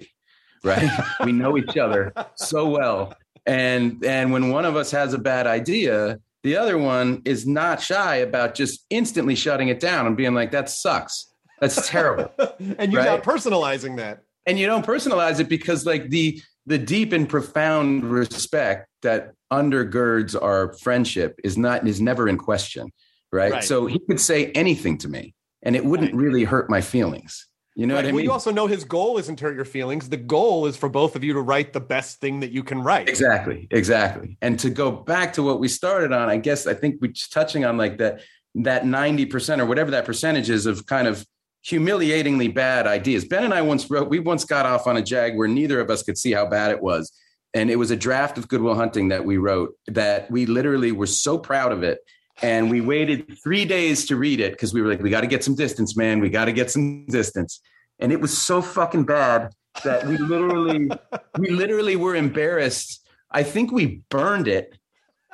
Right? 0.65 0.89
we 1.25 1.33
know 1.33 1.59
each 1.59 1.77
other 1.77 2.13
so 2.37 2.69
well. 2.69 3.15
And 3.45 4.05
and 4.05 4.33
when 4.33 4.51
one 4.51 4.65
of 4.65 4.77
us 4.77 4.91
has 4.91 5.15
a 5.15 5.19
bad 5.19 5.47
idea, 5.47 6.19
the 6.43 6.57
other 6.57 6.79
one 6.79 7.23
is 7.25 7.47
not 7.47 7.81
shy 7.81 8.17
about 8.17 8.55
just 8.55 8.85
instantly 8.91 9.35
shutting 9.35 9.69
it 9.69 9.81
down 9.81 10.07
and 10.07 10.17
being 10.17 10.35
like 10.35 10.53
that 10.53 10.71
sucks. 10.71 11.33
That's 11.61 11.89
terrible. 11.89 12.33
and 12.79 12.93
you're 12.93 13.05
not 13.05 13.23
personalizing 13.23 13.97
that 13.97 14.23
and 14.47 14.59
you 14.59 14.67
don't 14.67 14.87
personalize 14.87 15.41
it 15.41 15.49
because 15.49 15.85
like 15.85 16.09
the 16.09 16.41
the 16.67 16.79
deep 16.79 17.13
and 17.13 17.29
profound 17.29 18.05
respect 18.05 18.89
that 19.03 19.33
undergirds 19.53 20.41
our 20.41 20.73
friendship 20.75 21.39
is 21.45 21.57
not 21.57 21.87
is 21.87 22.01
never 22.01 22.29
in 22.29 22.37
question 22.37 22.91
right, 23.33 23.53
Right. 23.53 23.65
so 23.65 23.87
he 23.87 23.99
could 23.99 24.21
say 24.21 24.51
anything 24.53 24.99
to 24.99 25.09
me 25.09 25.35
and 25.63 25.77
it 25.77 25.85
wouldn't 25.85 26.15
really 26.15 26.45
hurt 26.45 26.69
my 26.69 26.81
feelings 26.81 27.47
you 27.77 27.87
know 27.87 27.95
Right. 27.95 27.99
what 27.99 28.05
i 28.05 28.09
mean? 28.09 28.15
well, 28.17 28.25
you 28.25 28.33
also 28.33 28.51
know 28.51 28.67
his 28.67 28.85
goal 28.85 29.19
isn't 29.19 29.37
to 29.37 29.45
hurt 29.45 29.55
your 29.55 29.65
feelings. 29.65 30.09
The 30.09 30.17
goal 30.17 30.67
is 30.67 30.77
for 30.77 30.89
both 30.89 31.15
of 31.15 31.23
you 31.23 31.33
to 31.35 31.41
write 31.41 31.73
the 31.73 31.81
best 31.81 32.21
thing 32.21 32.41
that 32.41 32.51
you 32.51 32.65
can 32.65 32.83
write. 32.83 33.09
exactly 33.09 33.69
exactly 33.71 34.37
and 34.43 34.59
to 34.61 34.71
go 34.71 34.91
back 34.91 35.33
to 35.35 35.43
what 35.43 35.61
we 35.61 35.69
started 35.69 36.13
on 36.13 36.29
i 36.29 36.37
guess 36.37 36.67
i 36.67 36.75
think 36.75 36.97
we're 37.01 37.13
just 37.13 37.33
touching 37.33 37.65
on 37.65 37.77
like 37.77 37.99
that 37.99 38.21
that 38.57 38.85
90% 38.85 39.59
or 39.61 39.67
whatever 39.67 39.91
that 39.91 40.07
percentage 40.07 40.49
is 40.49 40.65
of 40.65 40.87
kind 40.87 41.07
of 41.07 41.25
humiliatingly 41.63 42.49
bad 42.49 42.87
ideas 42.87 43.25
ben 43.25 43.45
and 43.45 43.53
i 43.55 43.61
once 43.61 43.91
wrote 43.91 44.09
we 44.09 44.19
once 44.19 44.45
got 44.45 44.65
off 44.67 44.87
on 44.87 44.97
a 44.97 45.03
jag 45.03 45.37
where 45.37 45.49
neither 45.49 45.79
of 45.81 45.91
us 45.91 46.03
could 46.03 46.17
see 46.17 46.33
how 46.33 46.47
bad 46.47 46.71
it 46.71 46.81
was 46.81 47.13
and 47.57 47.71
it 47.71 47.77
was 47.77 47.91
a 47.91 47.97
draft 47.97 48.37
of 48.37 48.49
Good 48.49 48.61
Will 48.61 48.75
Hunting 48.75 49.09
that 49.09 49.25
we 49.25 49.39
wrote 49.39 49.75
that 49.87 50.31
we 50.31 50.45
literally 50.45 50.93
were 50.93 51.07
so 51.07 51.39
proud 51.39 51.73
of 51.73 51.83
it. 51.83 52.01
And 52.43 52.71
we 52.71 52.83
waited 52.83 53.39
three 53.43 53.65
days 53.65 54.07
to 54.09 54.17
read 54.17 54.41
it 54.41 54.53
because 54.53 54.75
we 54.75 54.83
were 54.83 54.89
like 54.89 55.01
we 55.01 55.09
got 55.09 55.23
to 55.23 55.27
get 55.27 55.43
some 55.43 55.55
distance 55.55 55.97
man. 55.97 56.21
We 56.21 56.29
got 56.29 56.45
to 56.45 56.53
get 56.53 56.71
some 56.71 57.07
distance. 57.07 57.61
And 57.99 58.13
it 58.13 58.21
was 58.21 58.37
so 58.37 58.61
fucking 58.61 59.05
bad 59.05 59.55
that 59.85 60.07
we 60.07 60.19
literally 60.19 60.91
we 61.39 61.49
literally 61.49 61.97
were 61.97 62.15
embarrassed. 62.15 63.09
I 63.31 63.43
think 63.43 63.73
we 63.73 64.03
burned 64.11 64.49
it 64.49 64.79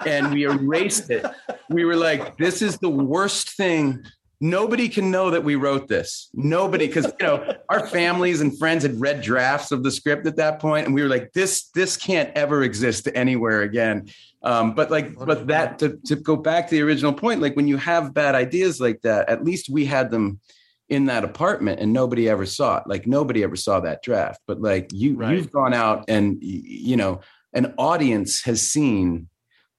and 0.07 0.33
we 0.33 0.45
erased 0.45 1.11
it. 1.11 1.27
We 1.70 1.85
were 1.85 1.97
like 1.97 2.37
this 2.37 2.62
is 2.62 2.79
the 2.79 2.89
worst 2.89 3.57
thing 3.57 4.05
nobody 4.43 4.88
can 4.88 5.12
know 5.12 5.30
that 5.30 5.45
we 5.45 5.55
wrote 5.55 5.86
this. 5.86 6.28
Nobody 6.34 6.88
because 6.88 7.07
you 7.20 7.26
know 7.26 7.55
our 7.68 7.86
families 7.86 8.40
and 8.40 8.59
friends 8.59 8.82
had 8.82 9.01
read 9.01 9.22
drafts 9.22 9.70
of 9.70 9.84
the 9.84 9.90
script 9.90 10.26
at 10.26 10.36
that 10.36 10.59
point 10.59 10.84
and 10.84 10.95
we 10.95 11.01
were 11.01 11.09
like 11.09 11.32
this 11.32 11.68
this 11.74 11.97
can't 11.97 12.30
ever 12.36 12.64
exist 12.64 13.09
anywhere 13.14 13.62
again. 13.62 14.09
Um, 14.43 14.74
but 14.74 14.90
like 14.90 15.14
but 15.16 15.47
that 15.47 15.78
to, 15.78 15.97
to 16.07 16.16
go 16.16 16.34
back 16.34 16.68
to 16.68 16.74
the 16.74 16.82
original 16.82 17.12
point 17.12 17.40
like 17.40 17.55
when 17.55 17.68
you 17.68 17.76
have 17.76 18.12
bad 18.12 18.34
ideas 18.34 18.80
like 18.80 19.01
that 19.03 19.28
at 19.28 19.45
least 19.45 19.70
we 19.70 19.84
had 19.84 20.11
them 20.11 20.40
in 20.88 21.07
that 21.07 21.22
apartment 21.22 21.78
and 21.78 21.93
nobody 21.93 22.28
ever 22.28 22.45
saw 22.45 22.78
it. 22.78 22.84
Like 22.88 23.07
nobody 23.07 23.45
ever 23.45 23.57
saw 23.57 23.78
that 23.80 24.03
draft 24.03 24.40
but 24.49 24.61
like 24.61 24.90
you 24.93 25.14
Right. 25.14 25.36
you've 25.36 25.53
gone 25.53 25.72
out 25.72 26.07
and 26.09 26.38
you 26.43 26.97
know 26.97 27.20
an 27.55 27.74
audience 27.78 28.43
has 28.43 28.62
seen 28.62 29.28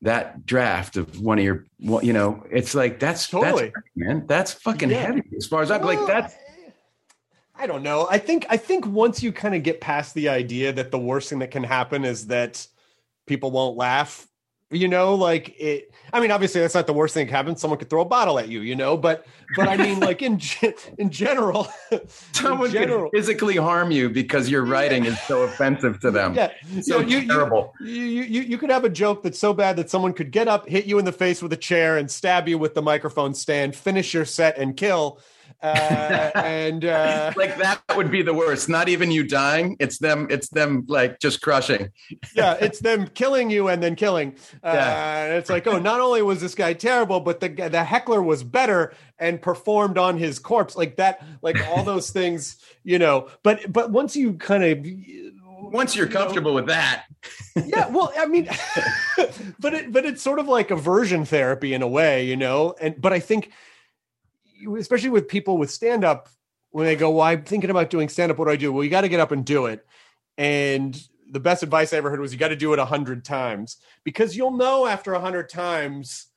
that 0.03 0.45
draft 0.45 0.97
of 0.97 1.19
one 1.21 1.39
of 1.39 1.43
your 1.45 1.65
well, 1.79 2.03
you 2.03 2.13
know 2.13 2.43
it's 2.51 2.75
like 2.75 2.99
that's 2.99 3.27
Totally. 3.27 3.71
that's 3.73 3.87
man 3.95 4.25
that's 4.27 4.53
fucking 4.53 4.89
Yeah. 4.91 5.07
heavy 5.07 5.23
as 5.37 5.47
far 5.47 5.61
as 5.61 5.71
i'm 5.71 5.81
like 5.81 5.97
Well, 5.97 6.07
that's 6.07 6.35
I 7.55 7.67
don't 7.67 7.83
know. 7.83 8.07
I 8.09 8.17
think 8.17 8.45
I 8.49 8.57
think 8.57 8.85
once 8.87 9.21
you 9.21 9.31
kind 9.31 9.53
of 9.53 9.61
get 9.61 9.79
past 9.79 10.15
the 10.15 10.27
idea 10.27 10.73
that 10.73 10.89
the 10.89 10.97
worst 10.97 11.29
thing 11.29 11.39
that 11.39 11.51
can 11.51 11.63
happen 11.63 12.03
is 12.03 12.27
that 12.27 12.65
people 13.27 13.51
won't 13.51 13.77
laugh, 13.77 14.27
you 14.73 14.87
know, 14.87 15.15
like 15.15 15.59
it 15.59 15.93
I 16.11 16.19
mean 16.19 16.31
obviously 16.31 16.61
that's 16.61 16.75
not 16.75 16.87
the 16.87 16.93
worst 16.93 17.13
thing 17.13 17.25
that 17.25 17.29
can 17.29 17.35
happen. 17.35 17.55
Someone 17.55 17.79
could 17.79 17.89
throw 17.89 18.01
a 18.01 18.05
bottle 18.05 18.39
at 18.39 18.49
you, 18.49 18.61
you 18.61 18.75
know, 18.75 18.97
but 18.97 19.25
but 19.55 19.67
I 19.67 19.77
mean 19.77 19.99
like 19.99 20.21
in 20.21 20.39
in 20.97 21.09
general 21.09 21.67
someone 22.33 22.67
in 22.67 22.73
general 22.73 23.09
can 23.09 23.19
physically 23.19 23.57
harm 23.57 23.91
you 23.91 24.09
because 24.09 24.49
your 24.49 24.65
writing 24.65 25.05
is 25.05 25.19
so 25.21 25.43
offensive 25.43 25.99
to 25.99 26.11
them 26.11 26.33
yeah, 26.33 26.51
so 26.81 26.99
you, 26.99 27.19
you, 27.19 27.27
terrible 27.27 27.73
you, 27.81 28.03
you, 28.03 28.41
you 28.41 28.57
could 28.57 28.69
have 28.69 28.83
a 28.83 28.89
joke 28.89 29.23
that's 29.23 29.39
so 29.39 29.53
bad 29.53 29.75
that 29.75 29.89
someone 29.89 30.13
could 30.13 30.31
get 30.31 30.47
up, 30.47 30.67
hit 30.67 30.85
you 30.85 30.99
in 30.99 31.05
the 31.05 31.11
face 31.11 31.41
with 31.41 31.53
a 31.53 31.57
chair, 31.57 31.97
and 31.97 32.09
stab 32.09 32.47
you 32.47 32.57
with 32.57 32.73
the 32.73 32.81
microphone 32.81 33.33
stand, 33.33 33.75
finish 33.75 34.13
your 34.13 34.25
set, 34.25 34.57
and 34.57 34.75
kill. 34.77 35.19
Uh, 35.63 36.29
and 36.35 36.83
uh, 36.83 37.31
like 37.37 37.57
that 37.57 37.81
would 37.95 38.11
be 38.11 38.21
the 38.21 38.33
worst 38.33 38.67
not 38.67 38.89
even 38.89 39.09
you 39.11 39.23
dying 39.23 39.77
it's 39.79 39.97
them 39.99 40.27
it's 40.29 40.49
them 40.49 40.83
like 40.89 41.19
just 41.19 41.41
crushing 41.41 41.89
yeah, 42.35 42.57
it's 42.61 42.79
them 42.79 43.07
killing 43.07 43.49
you 43.49 43.69
and 43.69 43.81
then 43.81 43.95
killing. 43.95 44.35
Uh, 44.63 44.71
Yeah. 44.73 45.23
and 45.25 45.33
It's 45.37 45.49
like, 45.49 45.65
oh, 45.67 45.79
not 45.79 46.01
only 46.01 46.21
was 46.21 46.41
this 46.41 46.53
guy 46.55 46.73
terrible, 46.73 47.19
but 47.21 47.39
the 47.39 47.47
the 47.49 47.83
heckler 47.83 48.21
was 48.21 48.43
better 48.43 48.93
and 49.19 49.41
performed 49.41 49.97
on 49.97 50.17
his 50.17 50.37
corpse, 50.39 50.75
like 50.75 50.97
that, 50.97 51.23
like 51.41 51.57
all 51.69 51.83
those 51.93 52.09
things, 52.09 52.57
you 52.83 52.99
know. 52.99 53.29
But 53.43 53.71
but 53.71 53.91
once 53.91 54.15
you 54.17 54.33
kind 54.33 54.63
of 54.65 54.85
once 55.71 55.95
you're 55.95 56.07
comfortable 56.07 56.53
with 56.53 56.67
that 56.67 57.05
yeah 57.65 57.87
well 57.87 58.11
i 58.17 58.25
mean 58.25 58.49
but 59.59 59.73
it 59.73 59.91
but 59.93 60.05
it's 60.05 60.21
sort 60.21 60.37
of 60.39 60.47
like 60.47 60.71
aversion 60.71 61.23
therapy 61.23 61.73
in 61.73 61.81
a 61.81 61.87
way 61.87 62.25
you 62.25 62.35
know 62.35 62.75
and 62.81 62.99
but 62.99 63.13
i 63.13 63.19
think 63.19 63.45
you- 63.47 63.51
especially 64.77 65.09
with 65.09 65.27
people 65.27 65.57
with 65.57 65.71
stand 65.71 66.03
up 66.03 66.29
when 66.71 66.85
they 66.85 66.95
go 66.95 67.11
well 67.11 67.27
i'm 67.27 67.43
thinking 67.43 67.69
about 67.69 67.89
doing 67.89 68.09
stand 68.09 68.31
up 68.31 68.37
what 68.37 68.45
do 68.45 68.51
i 68.51 68.55
do? 68.55 68.71
Well 68.71 68.83
you 68.83 68.89
got 68.89 69.01
to 69.01 69.09
get 69.09 69.19
up 69.19 69.31
and 69.31 69.45
do 69.45 69.67
it. 69.67 69.85
And 70.37 70.99
the 71.29 71.39
best 71.39 71.63
advice 71.63 71.93
i 71.93 71.97
ever 71.97 72.09
heard 72.09 72.19
was 72.19 72.33
you 72.33 72.39
got 72.39 72.49
to 72.49 72.55
do 72.55 72.73
it 72.73 72.79
a 72.79 72.85
hundred 72.85 73.25
times. 73.25 73.77
Because 74.03 74.35
you'll 74.35 74.57
know 74.57 74.85
after 74.85 75.13
a 75.13 75.19
hundred 75.19 75.49
times 75.49 76.27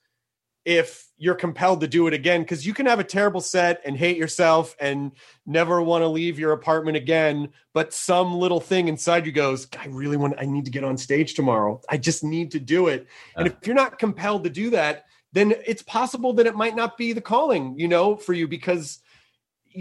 if 0.66 1.06
you're 1.16 1.36
compelled 1.36 1.80
to 1.80 1.86
do 1.86 2.08
it 2.08 2.12
again 2.12 2.42
because 2.42 2.66
you 2.66 2.74
can 2.74 2.86
have 2.86 2.98
a 2.98 3.04
terrible 3.04 3.40
set 3.40 3.80
and 3.86 3.96
hate 3.96 4.16
yourself 4.16 4.74
and 4.80 5.12
never 5.46 5.80
want 5.80 6.02
to 6.02 6.08
leave 6.08 6.40
your 6.40 6.52
apartment 6.52 6.96
again 6.96 7.48
but 7.72 7.94
some 7.94 8.34
little 8.34 8.58
thing 8.58 8.88
inside 8.88 9.24
you 9.24 9.30
goes 9.30 9.68
i 9.78 9.86
really 9.86 10.16
want 10.16 10.34
i 10.38 10.44
need 10.44 10.64
to 10.64 10.70
get 10.70 10.84
on 10.84 10.98
stage 10.98 11.34
tomorrow. 11.34 11.80
I 11.88 11.96
just 11.96 12.24
need 12.24 12.50
to 12.50 12.60
do 12.60 12.88
it. 12.88 13.06
And 13.36 13.46
if 13.46 13.54
you're 13.64 13.76
not 13.76 13.98
compelled 13.98 14.44
to 14.44 14.50
do 14.50 14.70
that 14.70 15.06
then 15.36 15.54
it's 15.66 15.82
possible 15.82 16.32
that 16.32 16.46
it 16.46 16.54
might 16.56 16.74
not 16.74 16.96
be 16.96 17.12
the 17.12 17.20
calling 17.20 17.78
you 17.78 17.88
know 17.88 18.16
for 18.16 18.32
you 18.32 18.48
because 18.48 19.00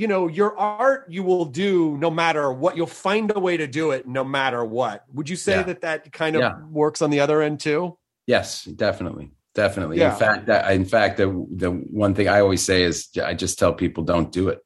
you 0.02 0.08
know 0.08 0.28
your 0.28 0.58
art 0.58 1.06
you 1.10 1.24
will 1.24 1.46
do 1.46 1.98
no 1.98 2.12
matter 2.12 2.52
what 2.52 2.76
you'll 2.76 2.86
find 3.10 3.32
a 3.36 3.40
way 3.40 3.56
to 3.58 3.68
do 3.68 3.92
it 3.92 4.06
no 4.06 4.24
matter 4.24 4.66
what 4.66 5.06
would 5.14 5.30
you 5.30 5.38
say 5.38 5.54
Yeah. 5.58 5.64
that 5.64 5.82
that 5.82 6.12
kind 6.12 6.36
of 6.36 6.42
Yeah. 6.42 6.54
works 6.70 7.02
on 7.02 7.10
the 7.10 7.22
other 7.22 7.42
end 7.42 7.60
too 7.60 7.98
Yes, 8.28 8.66
definitely, 8.66 9.30
definitely. 9.54 10.00
Yeah. 10.00 10.12
In 10.14 10.20
fact, 10.20 10.48
that, 10.48 10.72
in 10.74 10.84
fact, 10.84 11.18
the 11.18 11.28
the 11.64 11.70
one 12.06 12.16
thing 12.16 12.28
I 12.28 12.40
always 12.40 12.64
say 12.64 12.82
is 12.82 13.08
I 13.24 13.36
just 13.36 13.60
tell 13.60 13.72
people 13.72 14.04
don't 14.04 14.32
do 14.32 14.50
it. 14.50 14.60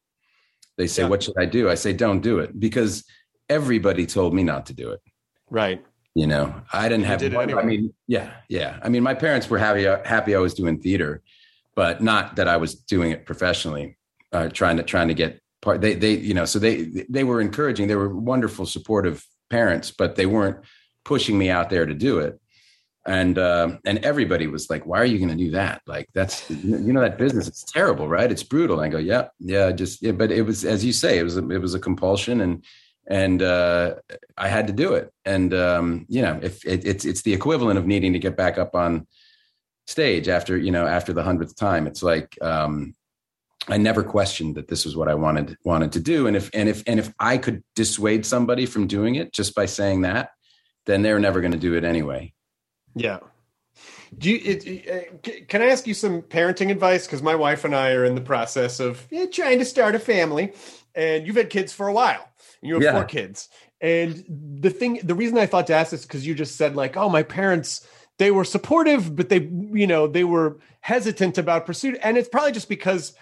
They 0.77 0.87
say. 0.87 1.03
"What 1.03 1.21
should 1.23 1.37
I 1.37 1.43
do?" 1.57 1.69
I 1.69 1.75
say, 1.75 1.91
"Don't 1.91 2.21
do 2.21 2.39
it," 2.39 2.57
because 2.57 3.03
everybody 3.49 4.05
told 4.05 4.33
me 4.33 4.43
not 4.43 4.65
to 4.67 4.73
do 4.73 4.91
it. 4.95 5.01
right 5.49 5.83
You 6.15 6.27
know, 6.27 6.53
I 6.73 6.89
didn't 6.89 7.05
have. 7.05 7.19
did 7.19 7.33
it 7.33 7.37
I 7.37 7.63
mean, 7.63 7.93
yeah, 8.07 8.31
yeah. 8.49 8.79
I 8.83 8.89
mean, 8.89 9.03
my 9.03 9.13
parents 9.13 9.49
were 9.49 9.59
happy 9.59 9.83
happy 9.83 10.35
I 10.35 10.39
was 10.39 10.53
doing 10.53 10.79
theater, 10.81 11.21
but 11.75 12.01
not 12.01 12.35
that 12.37 12.47
I 12.47 12.57
was 12.57 12.75
doing 12.75 13.11
it 13.11 13.25
professionally. 13.25 13.97
Uh, 14.31 14.49
trying 14.49 14.77
to 14.77 14.83
trying 14.83 15.07
to 15.07 15.13
get 15.13 15.41
part. 15.61 15.81
They 15.81 15.95
they 15.95 16.13
you 16.15 16.33
know 16.33 16.45
so 16.45 16.59
they 16.59 17.05
they 17.09 17.23
were 17.23 17.41
encouraging. 17.41 17.87
They 17.87 17.95
were 17.95 18.13
wonderful, 18.13 18.65
supportive 18.65 19.25
parents, 19.49 19.91
but 19.91 20.15
they 20.15 20.25
weren't 20.25 20.57
pushing 21.05 21.37
me 21.37 21.49
out 21.49 21.69
there 21.69 21.85
to 21.85 21.93
do 21.93 22.19
it. 22.19 22.39
and 23.05 23.37
uh, 23.37 23.77
and 23.85 23.99
everybody 23.99 24.47
was 24.47 24.69
like, 24.69 24.85
"Why 24.85 24.99
are 24.99 25.05
you 25.05 25.17
going 25.17 25.29
to 25.29 25.35
do 25.35 25.51
that? 25.51 25.81
Like 25.87 26.07
that's 26.13 26.49
you 26.49 26.93
know 26.93 27.01
that 27.01 27.17
business 27.17 27.47
is 27.47 27.63
terrible, 27.63 28.07
right? 28.07 28.31
It's 28.31 28.43
brutal." 28.43 28.79
And 28.79 28.85
I 28.85 28.89
go, 28.89 28.97
"Yeah, 28.99 29.29
yeah, 29.39 29.71
just 29.71 30.01
yeah." 30.01 30.11
But 30.11 30.31
it 30.31 30.43
was 30.43 30.65
as 30.65 30.83
you 30.85 30.93
say, 30.93 31.17
it 31.17 31.23
was 31.23 31.37
a, 31.37 31.49
it 31.49 31.59
was 31.59 31.73
a 31.75 31.79
compulsion, 31.79 32.41
and 32.41 32.63
and 33.09 33.41
uh, 33.41 33.95
I 34.37 34.47
had 34.47 34.67
to 34.67 34.73
do 34.73 34.93
it. 34.93 35.11
And 35.25 35.53
um, 35.53 36.05
you 36.07 36.21
know, 36.21 36.39
if 36.41 36.63
it, 36.65 36.85
it's 36.85 37.03
it's 37.03 37.23
the 37.23 37.33
equivalent 37.33 37.79
of 37.79 37.85
needing 37.85 38.13
to 38.13 38.19
get 38.19 38.37
back 38.37 38.57
up 38.57 38.75
on 38.75 39.07
stage 39.87 40.27
after 40.27 40.55
you 40.55 40.71
know 40.71 40.85
after 40.85 41.11
the 41.11 41.23
hundredth 41.23 41.55
time. 41.55 41.87
It's 41.87 42.03
like 42.03 42.37
um, 42.41 42.93
I 43.67 43.77
never 43.77 44.03
questioned 44.03 44.55
that 44.55 44.67
this 44.67 44.85
was 44.85 44.95
what 44.95 45.09
I 45.09 45.15
wanted 45.15 45.57
wanted 45.65 45.91
to 45.93 45.99
do. 45.99 46.27
And 46.27 46.37
if 46.37 46.49
and 46.53 46.69
if 46.69 46.83
and 46.85 46.99
if 46.99 47.11
I 47.19 47.37
could 47.37 47.63
dissuade 47.75 48.25
somebody 48.25 48.67
from 48.67 48.87
doing 48.87 49.15
it 49.15 49.33
just 49.33 49.55
by 49.55 49.65
saying 49.65 50.01
that, 50.01 50.29
then 50.85 51.01
they're 51.01 51.19
never 51.19 51.41
going 51.41 51.51
to 51.51 51.57
do 51.57 51.73
it 51.73 51.83
anyway. 51.83 52.33
Yeah. 52.95 53.19
Do 54.17 54.31
you, 54.31 54.39
it, 54.43 54.89
uh, 54.89 55.31
can 55.47 55.61
I 55.61 55.67
ask 55.67 55.85
you 55.85 55.93
some 55.93 56.23
parenting 56.23 56.71
advice? 56.71 57.05
Because 57.05 57.21
my 57.21 57.35
wife 57.35 57.63
and 57.63 57.75
I 57.75 57.91
are 57.91 58.05
in 58.05 58.15
the 58.15 58.21
process 58.21 58.79
of 58.79 59.05
yeah, 59.11 59.25
trying 59.27 59.59
to 59.59 59.65
start 59.65 59.93
a 59.93 59.99
family, 59.99 60.53
and 60.95 61.27
you've 61.27 61.35
had 61.35 61.49
kids 61.49 61.73
for 61.73 61.87
a 61.87 61.93
while. 61.93 62.28
And 62.61 62.69
you 62.69 62.75
have 62.75 62.83
yeah. 62.83 62.91
four 62.93 63.05
kids, 63.05 63.49
and 63.81 64.23
the 64.61 64.69
thing, 64.69 64.99
the 65.03 65.15
reason 65.15 65.37
I 65.37 65.45
thought 65.45 65.67
to 65.67 65.73
ask 65.73 65.91
this 65.91 66.05
because 66.05 66.27
you 66.27 66.35
just 66.35 66.55
said 66.57 66.75
like, 66.75 66.97
oh, 66.97 67.09
my 67.09 67.23
parents, 67.23 67.87
they 68.17 68.31
were 68.31 68.43
supportive, 68.43 69.15
but 69.15 69.29
they, 69.29 69.49
you 69.71 69.87
know, 69.87 70.07
they 70.07 70.25
were 70.25 70.59
hesitant 70.81 71.37
about 71.37 71.65
pursuit, 71.65 71.97
and 72.03 72.17
it's 72.17 72.29
probably 72.29 72.51
just 72.51 72.67
because 72.69 73.13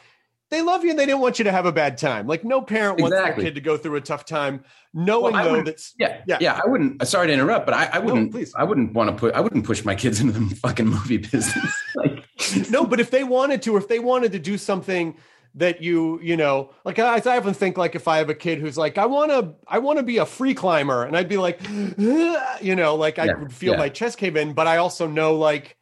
they 0.50 0.62
love 0.62 0.84
you 0.84 0.92
and 0.92 1.00
they 1.00 1.06
didn't 1.06 1.20
want 1.20 1.40
you 1.40 1.44
to 1.44 1.52
have 1.52 1.66
a 1.66 1.72
bad 1.72 1.98
time. 1.98 2.26
Like 2.26 2.46
no 2.46 2.62
parent 2.62 3.02
wants 3.02 3.18
their 3.18 3.34
kid 3.34 3.56
to 3.56 3.62
go 3.62 3.78
through 3.78 3.98
a 3.98 4.02
tough 4.02 4.26
time, 4.26 4.64
knowing 4.94 5.34
well, 5.34 5.56
though 5.56 5.64
that's 5.64 5.94
yeah, 6.00 6.22
yeah, 6.26 6.38
yeah. 6.40 6.62
I 6.64 6.70
wouldn't. 6.70 7.02
Uh, 7.02 7.06
sorry 7.06 7.28
to 7.28 7.34
interrupt, 7.34 7.66
but 7.66 7.76
I, 7.76 7.90
I 7.94 8.00
wouldn't. 8.00 8.28
No, 8.28 8.32
please. 8.32 8.54
I 8.56 8.64
wouldn't 8.64 8.94
want 8.94 9.10
to 9.10 9.16
put. 9.16 9.36
I 9.36 9.42
wouldn't 9.42 9.66
push 9.66 9.84
my 9.84 9.96
kids 9.96 10.20
into 10.22 10.40
the 10.40 10.56
fucking 10.56 10.88
movie 10.88 11.18
business. 11.18 11.84
like, 11.96 12.26
no, 12.70 12.86
but 12.86 13.00
if 13.00 13.12
they 13.12 13.24
wanted 13.24 13.62
to, 13.64 13.76
or 13.76 13.78
if 13.78 13.88
they 13.88 14.00
wanted 14.00 14.32
to 14.32 14.40
do 14.40 14.58
something 14.58 15.18
that 15.58 15.82
you, 15.82 16.20
you 16.22 16.38
know, 16.38 16.72
like 16.86 17.00
I, 17.00 17.18
I 17.18 17.38
often 17.38 17.54
think, 17.54 17.78
like 17.78 17.96
if 17.96 18.08
I 18.08 18.18
have 18.18 18.30
a 18.30 18.36
kid 18.36 18.60
who's 18.60 18.78
like, 18.78 18.98
I 18.98 19.06
want 19.06 19.32
to, 19.32 19.56
I 19.68 19.80
want 19.80 19.98
to 19.98 20.04
be 20.04 20.18
a 20.18 20.26
free 20.26 20.54
climber, 20.54 21.04
and 21.04 21.18
I'd 21.18 21.30
be 21.30 21.38
like, 21.38 21.60
you 21.68 22.76
know, 22.76 22.96
like 22.96 23.20
I 23.20 23.26
yeah, 23.26 23.36
would 23.38 23.54
feel 23.54 23.74
yeah. 23.74 23.80
my 23.80 23.90
chest 23.90 24.18
cave 24.18 24.36
in, 24.36 24.54
but 24.54 24.68
I 24.68 24.78
also 24.78 25.08
know 25.08 25.36
like 25.36 25.78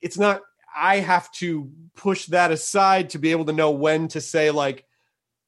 it's 0.00 0.18
not 0.18 0.42
I 0.76 0.96
have 0.96 1.30
to 1.32 1.70
push 1.96 2.26
that 2.26 2.52
aside 2.52 3.10
to 3.10 3.18
be 3.18 3.30
able 3.30 3.46
to 3.46 3.52
know 3.52 3.70
when 3.70 4.08
to 4.08 4.20
say 4.20 4.50
like 4.50 4.84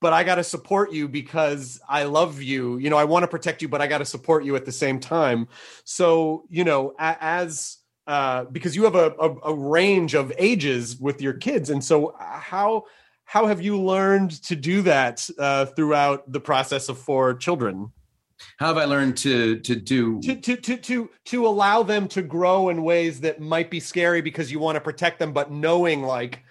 but 0.00 0.12
I 0.12 0.24
got 0.24 0.36
to 0.36 0.44
support 0.44 0.92
you 0.92 1.08
because 1.08 1.80
I 1.88 2.04
love 2.04 2.42
you. 2.42 2.76
You 2.76 2.90
know, 2.90 2.98
I 2.98 3.04
want 3.04 3.22
to 3.22 3.28
protect 3.28 3.62
you, 3.62 3.68
but 3.68 3.80
I 3.80 3.86
got 3.86 3.98
to 3.98 4.04
support 4.04 4.44
you 4.44 4.54
at 4.54 4.66
the 4.66 4.72
same 4.72 5.00
time. 5.00 5.48
So, 5.84 6.44
you 6.50 6.64
know, 6.64 6.94
as 6.98 7.78
uh, 8.06 8.44
because 8.44 8.76
you 8.76 8.84
have 8.84 8.94
a, 8.94 9.14
a, 9.18 9.36
a 9.50 9.54
range 9.54 10.14
of 10.14 10.32
ages 10.38 10.96
with 10.98 11.20
your 11.20 11.32
kids, 11.32 11.70
and 11.70 11.82
so 11.82 12.08
uh, 12.08 12.38
how 12.38 12.84
how 13.26 13.46
have 13.46 13.60
you 13.60 13.80
learned 13.80 14.30
to 14.44 14.56
do 14.56 14.82
that 14.82 15.28
uh, 15.38 15.66
throughout 15.66 16.32
the 16.32 16.40
process 16.40 16.88
of 16.88 16.98
four 16.98 17.34
children? 17.34 17.92
how 18.58 18.68
have 18.68 18.78
I 18.78 18.84
learned 18.84 19.16
to 19.18 19.58
to 19.60 19.76
do 19.76 20.20
to 20.20 20.34
to 20.34 20.56
to 20.56 20.76
to 20.76 21.10
to 21.26 21.46
allow 21.46 21.82
them 21.82 22.08
to 22.08 22.22
grow 22.22 22.68
in 22.68 22.82
ways 22.82 23.20
that 23.20 23.40
might 23.40 23.70
be 23.70 23.80
scary 23.80 24.20
because 24.20 24.52
you 24.52 24.58
want 24.58 24.76
to 24.76 24.80
protect 24.80 25.18
them, 25.18 25.32
but 25.32 25.50
knowing 25.50 26.02
like, 26.02 26.42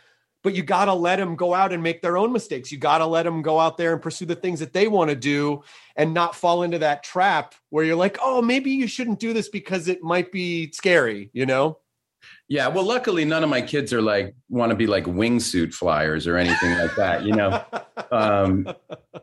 but 0.44 0.56
you 0.56 0.64
got 0.64 0.86
to 0.86 0.94
let 0.94 1.18
them 1.18 1.36
go 1.36 1.54
out 1.54 1.72
and 1.74 1.84
make 1.84 2.02
their 2.02 2.18
own 2.18 2.32
mistakes. 2.32 2.72
You 2.72 2.78
got 2.78 3.00
to 3.00 3.06
let 3.06 3.24
them 3.24 3.42
go 3.42 3.60
out 3.60 3.78
there 3.78 3.94
and 3.94 4.02
pursue 4.02 4.26
the 4.26 4.36
things 4.36 4.60
that 4.60 4.74
they 4.74 4.88
want 4.88 5.10
to 5.10 5.16
do, 5.16 5.64
and 5.96 6.14
not 6.14 6.36
fall 6.36 6.64
into 6.64 6.80
that 6.80 7.04
trap 7.04 7.56
where 7.70 7.84
you're 7.84 7.96
like, 7.96 8.18
oh, 8.22 8.42
maybe 8.42 8.72
you 8.72 8.88
shouldn't 8.88 9.20
do 9.20 9.34
this 9.34 9.50
because 9.50 9.88
it 9.88 10.02
might 10.02 10.32
be 10.32 10.72
scary, 10.72 11.30
you 11.34 11.46
know. 11.46 11.80
Yeah, 12.48 12.68
well, 12.68 12.84
luckily 12.84 13.26
none 13.26 13.44
of 13.44 13.50
my 13.50 13.62
kids 13.62 13.92
are 13.92 14.02
like 14.02 14.36
want 14.50 14.70
to 14.70 14.76
be 14.76 14.86
like 14.86 15.06
wingsuit 15.06 15.74
flyers 15.74 16.28
or 16.28 16.38
anything 16.38 16.78
like 16.78 16.96
that. 16.96 17.24
You 17.24 17.34
know, 17.34 17.64
um, 18.12 18.68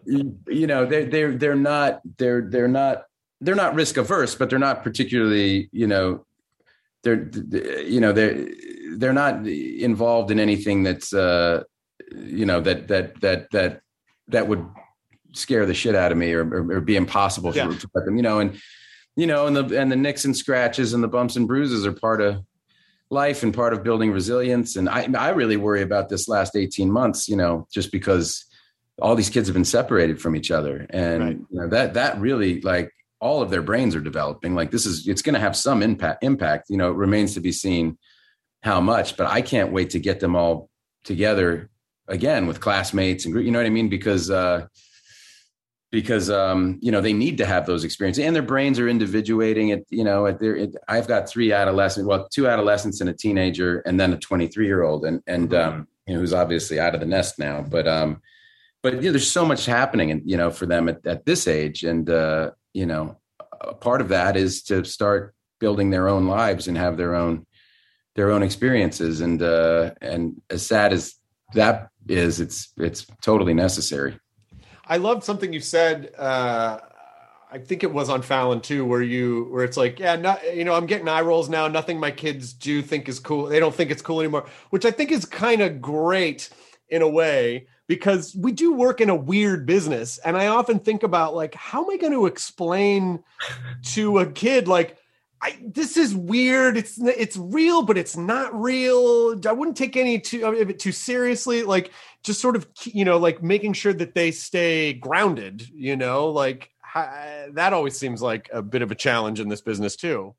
you, 0.05 0.37
you, 0.49 0.67
know 0.67 0.85
they're 0.87 1.05
they're 1.05 1.37
they're 1.37 1.55
not 1.55 2.01
they're 2.19 2.43
they're 2.43 2.67
not 2.67 3.05
they're 3.41 3.55
not 3.55 3.75
risk 3.77 3.97
averse, 3.97 4.35
but 4.35 4.51
they're 4.51 4.59
not 4.59 4.83
particularly 4.83 5.69
you 5.73 5.87
know 5.87 6.27
they're 7.05 7.29
you 7.83 8.01
know 8.01 8.13
they're 8.13 8.49
they're 8.97 9.13
not 9.13 9.47
involved 9.47 10.33
in 10.33 10.41
anything 10.41 10.83
that's 10.83 11.13
uh, 11.13 11.63
you 12.17 12.45
know 12.45 12.61
that 12.61 12.89
that 12.89 13.21
that 13.21 13.51
that 13.53 13.83
that 14.29 14.49
would 14.49 14.67
scare 15.33 15.65
the 15.65 15.75
shit 15.75 15.95
out 15.95 16.13
of 16.13 16.19
me 16.19 16.33
or, 16.33 16.43
or, 16.43 16.77
or 16.77 16.81
be 16.81 16.97
impossible 16.97 17.53
for 17.53 18.01
them. 18.05 18.17
You 18.17 18.23
know, 18.23 18.41
and 18.41 18.61
you 19.15 19.29
know, 19.29 19.47
and 19.47 19.57
the 19.57 19.81
and 19.81 19.93
the 19.93 19.97
nicks 19.97 20.25
and 20.25 20.37
scratches 20.37 20.93
and 20.93 21.05
the 21.05 21.09
bumps 21.09 21.37
and 21.37 21.47
bruises 21.47 21.87
are 21.87 21.93
part 21.93 22.21
of 22.21 22.43
life 23.13 23.43
and 23.43 23.53
part 23.53 23.75
of 23.75 23.83
building 23.85 24.11
resilience. 24.11 24.75
And 24.75 24.89
I, 24.89 25.07
I 25.17 25.29
really 25.31 25.59
worry 25.59 25.83
about 25.83 26.09
this 26.09 26.29
last 26.29 26.57
18 26.57 26.91
months, 26.91 27.29
you 27.29 27.37
know, 27.37 27.69
just 27.71 27.93
because 27.93 28.43
all 29.03 29.15
these 29.15 29.29
kids 29.29 29.49
have 29.49 29.55
been 29.55 29.67
separated 29.67 30.19
from 30.19 30.35
each 30.35 30.51
other. 30.51 30.87
And 30.89 31.23
right. 31.23 31.37
you 31.37 31.61
know, 31.61 31.69
that, 31.69 31.93
that 31.95 32.19
really 32.19 32.63
like 32.63 32.91
all 33.21 33.43
of 33.43 33.51
their 33.51 33.61
brains 33.61 33.95
are 33.95 34.01
developing. 34.01 34.55
Like 34.55 34.71
this 34.71 34.87
is, 34.87 35.07
it's 35.07 35.21
going 35.21 35.35
to 35.35 35.41
have 35.41 35.55
some 35.55 35.83
impact, 35.83 36.25
impact, 36.25 36.71
you 36.71 36.79
know, 36.79 36.91
it 36.91 36.97
remains 36.97 37.35
to 37.35 37.41
be 37.41 37.53
seen 37.53 37.99
how 38.63 38.81
much, 38.81 39.19
but 39.19 39.27
I 39.27 39.43
can't 39.43 39.73
wait 39.73 39.91
to 39.91 39.99
get 39.99 40.21
them 40.21 40.35
all 40.35 40.71
together 41.05 41.69
again 42.09 42.47
with 42.47 42.61
classmates 42.61 43.27
and, 43.27 43.35
you 43.45 43.51
know 43.51 43.59
what 43.59 43.67
I 43.67 43.71
mean? 43.71 43.91
Because, 43.91 44.31
uh, 44.31 44.67
because 45.93 46.31
um, 46.31 46.79
you 46.81 46.91
know 46.91 47.01
they 47.01 47.13
need 47.13 47.39
to 47.39 47.47
have 47.47 47.67
those 47.67 47.85
experiences 47.85 48.25
and 48.25 48.35
their 48.35 48.43
brains 48.43 48.81
are 48.81 48.89
individuating 48.89 49.69
it 49.69 49.87
you 49.91 50.03
know 50.03 50.27
at 50.27 50.41
their 50.41 50.57
it, 50.57 50.75
i've 50.89 51.07
got 51.07 51.29
three 51.29 51.53
adolescents 51.53 52.09
well 52.09 52.27
two 52.33 52.49
adolescents 52.49 53.01
and 53.01 53.11
a 53.11 53.13
teenager 53.13 53.81
and 53.81 54.01
then 54.01 54.13
a 54.13 54.19
23 54.19 54.67
year 54.67 54.83
old 54.83 55.05
and 55.05 55.23
and 55.29 55.51
mm-hmm. 55.51 55.75
um, 55.75 55.89
you 56.07 56.15
know 56.15 56.21
who's 56.21 56.33
obviously 56.33 56.81
out 56.81 56.95
of 56.95 57.01
the 57.01 57.07
nest 57.07 57.39
now 57.39 57.63
but 57.63 57.87
um 57.87 58.21
but 58.83 59.01
there's 59.01 59.31
so 59.31 59.45
much 59.45 59.67
happening 59.67 60.11
and 60.11 60.23
you 60.25 60.37
know 60.37 60.51
for 60.51 60.67
them 60.67 60.89
at, 60.89 61.07
at 61.07 61.25
this 61.25 61.47
age 61.47 61.85
and 61.85 62.11
uh 62.11 62.51
you 62.73 62.87
know 62.87 63.17
part 63.81 64.01
of 64.01 64.09
that 64.09 64.37
is 64.37 64.63
to 64.65 64.83
start 64.85 65.35
building 65.61 65.91
their 65.91 66.09
own 66.09 66.27
lives 66.27 66.67
and 66.67 66.77
have 66.77 66.97
their 66.97 67.15
own 67.15 67.47
their 68.17 68.31
own 68.31 68.43
experiences 68.43 69.21
and 69.21 69.43
uh 69.43 69.93
and 70.01 70.41
as 70.51 70.67
sad 70.67 70.93
as 70.93 71.15
that 71.55 71.91
is 72.09 72.41
it's 72.41 72.73
it's 72.79 73.07
totally 73.21 73.55
necessary 73.55 74.19
I 74.87 74.97
loved 74.97 75.25
something 75.25 75.53
you 75.53 75.61
said. 75.61 76.13
Uh, 76.19 76.81
I 77.51 77.59
think 77.59 77.83
it 77.83 77.93
was 77.93 78.09
on 78.09 78.23
Fallon 78.23 78.61
too, 78.61 78.85
where 78.85 79.03
you 79.03 79.45
where 79.51 79.63
it's 79.63 79.77
like, 79.77 79.99
yeah, 79.99 80.17
not, 80.17 80.57
you 80.57 80.65
know, 80.65 80.75
I'm 80.75 80.87
getting 80.87 81.09
eye 81.09 81.21
rolls 81.21 81.49
now. 81.51 81.69
Nothing 81.69 82.01
my 82.01 82.11
kids 82.11 82.53
do 82.55 82.81
think 82.81 83.09
is 83.09 83.19
cool. 83.19 83.47
They 83.47 83.61
don't 83.61 83.75
think 83.75 83.91
it's 83.91 84.03
cool 84.03 84.21
anymore, 84.21 84.47
which 84.71 84.87
I 84.87 84.91
think 84.91 85.13
is 85.13 85.27
kind 85.27 85.61
of 85.61 85.81
great 85.81 86.49
in 86.89 87.03
a 87.03 87.09
way 87.09 87.67
because 87.89 88.35
we 88.35 88.53
do 88.53 88.73
work 88.73 89.03
in 89.03 89.11
a 89.11 89.15
weird 89.15 89.67
business, 89.67 90.17
and 90.19 90.37
I 90.37 90.47
often 90.47 90.79
think 90.79 91.03
about 91.03 91.35
like, 91.35 91.55
how 91.55 91.85
am 91.85 91.91
I 91.91 91.99
going 91.99 92.15
to 92.15 92.27
explain 92.27 93.23
to 93.93 94.21
a 94.21 94.31
kid 94.31 94.67
like 94.67 94.97
I, 95.43 95.59
this 95.61 95.97
is 95.97 96.15
weird. 96.15 96.77
It's 96.77 96.99
it's 97.01 97.37
real, 97.37 97.83
but 97.83 97.99
it's 97.99 98.17
not 98.17 98.55
real. 98.59 99.41
I 99.45 99.51
wouldn't 99.51 99.77
take 99.77 99.97
any 99.97 100.21
too 100.21 100.47
of 100.47 100.71
it 100.71 100.79
too 100.79 100.93
seriously. 100.93 101.65
Like 101.65 101.91
just 102.23 102.41
sort 102.41 102.57
of 102.57 102.67
you 102.85 103.05
know 103.05 103.19
like 103.19 103.43
making 103.43 103.73
sure 103.73 103.93
that 103.93 104.15
they 104.15 104.31
stay 104.31 104.93
grounded. 104.93 105.69
You 105.73 105.97
know, 105.97 106.29
like 106.29 106.71
that 106.95 107.73
always 107.73 107.97
seems 107.97 108.23
like 108.23 108.49
a 108.53 108.63
bit 108.63 108.83
of 108.83 108.91
a 108.91 108.95
challenge 108.95 109.41
in 109.41 109.49
this 109.49 109.61
business 109.61 109.97
too. 109.97 110.35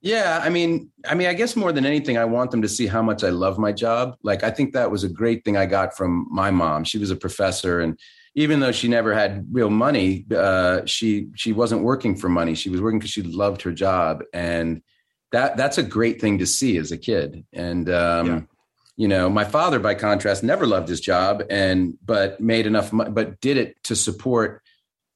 Yeah, 0.00 0.40
I 0.42 0.48
mean, 0.48 0.92
I 1.04 1.14
mean, 1.14 1.26
I 1.26 1.34
guess 1.34 1.56
more 1.56 1.72
than 1.72 1.84
anything, 1.84 2.16
I 2.16 2.24
want 2.24 2.52
them 2.52 2.62
to 2.62 2.68
see 2.68 2.86
how 2.86 3.02
much 3.02 3.24
I 3.24 3.30
love 3.30 3.58
my 3.58 3.72
job. 3.72 4.16
Like, 4.22 4.44
I 4.44 4.50
think 4.50 4.72
that 4.72 4.92
was 4.92 5.02
a 5.02 5.08
great 5.08 5.44
thing 5.44 5.56
I 5.56 5.66
got 5.66 5.96
from 5.96 6.28
my 6.30 6.52
mom. 6.52 6.84
She 6.84 6.98
was 6.98 7.10
a 7.10 7.16
professor, 7.16 7.80
and 7.80 7.98
even 8.36 8.60
though 8.60 8.70
she 8.70 8.86
never 8.86 9.12
had 9.12 9.44
real 9.50 9.70
money, 9.70 10.24
uh, 10.34 10.82
she 10.84 11.28
she 11.34 11.52
wasn't 11.52 11.82
working 11.82 12.14
for 12.14 12.28
money. 12.28 12.54
She 12.54 12.70
was 12.70 12.80
working 12.80 13.00
because 13.00 13.10
she 13.10 13.22
loved 13.22 13.62
her 13.62 13.72
job, 13.72 14.22
and 14.32 14.82
that 15.32 15.56
that's 15.56 15.78
a 15.78 15.82
great 15.82 16.20
thing 16.20 16.38
to 16.38 16.46
see 16.46 16.76
as 16.76 16.92
a 16.92 16.98
kid. 16.98 17.44
And 17.52 17.90
um. 17.90 18.48
You 18.98 19.06
know, 19.06 19.30
my 19.30 19.44
father, 19.44 19.78
by 19.78 19.94
contrast, 19.94 20.42
never 20.42 20.66
loved 20.66 20.88
his 20.88 21.00
job, 21.00 21.44
and 21.48 21.96
but 22.04 22.40
made 22.40 22.66
enough, 22.66 22.92
money, 22.92 23.10
but 23.10 23.40
did 23.40 23.56
it 23.56 23.80
to 23.84 23.94
support 23.94 24.60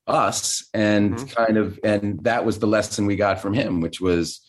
us, 0.07 0.69
and 0.73 1.15
mm-hmm. 1.17 1.27
kind 1.27 1.59
of, 1.59 1.81
and 1.83 2.23
that 2.23 2.45
was 2.45 2.61
the 2.61 2.69
lesson 2.69 3.07
we 3.07 3.17
got 3.17 3.41
from 3.43 3.53
him, 3.53 3.81
which 3.81 4.01
was 4.01 4.41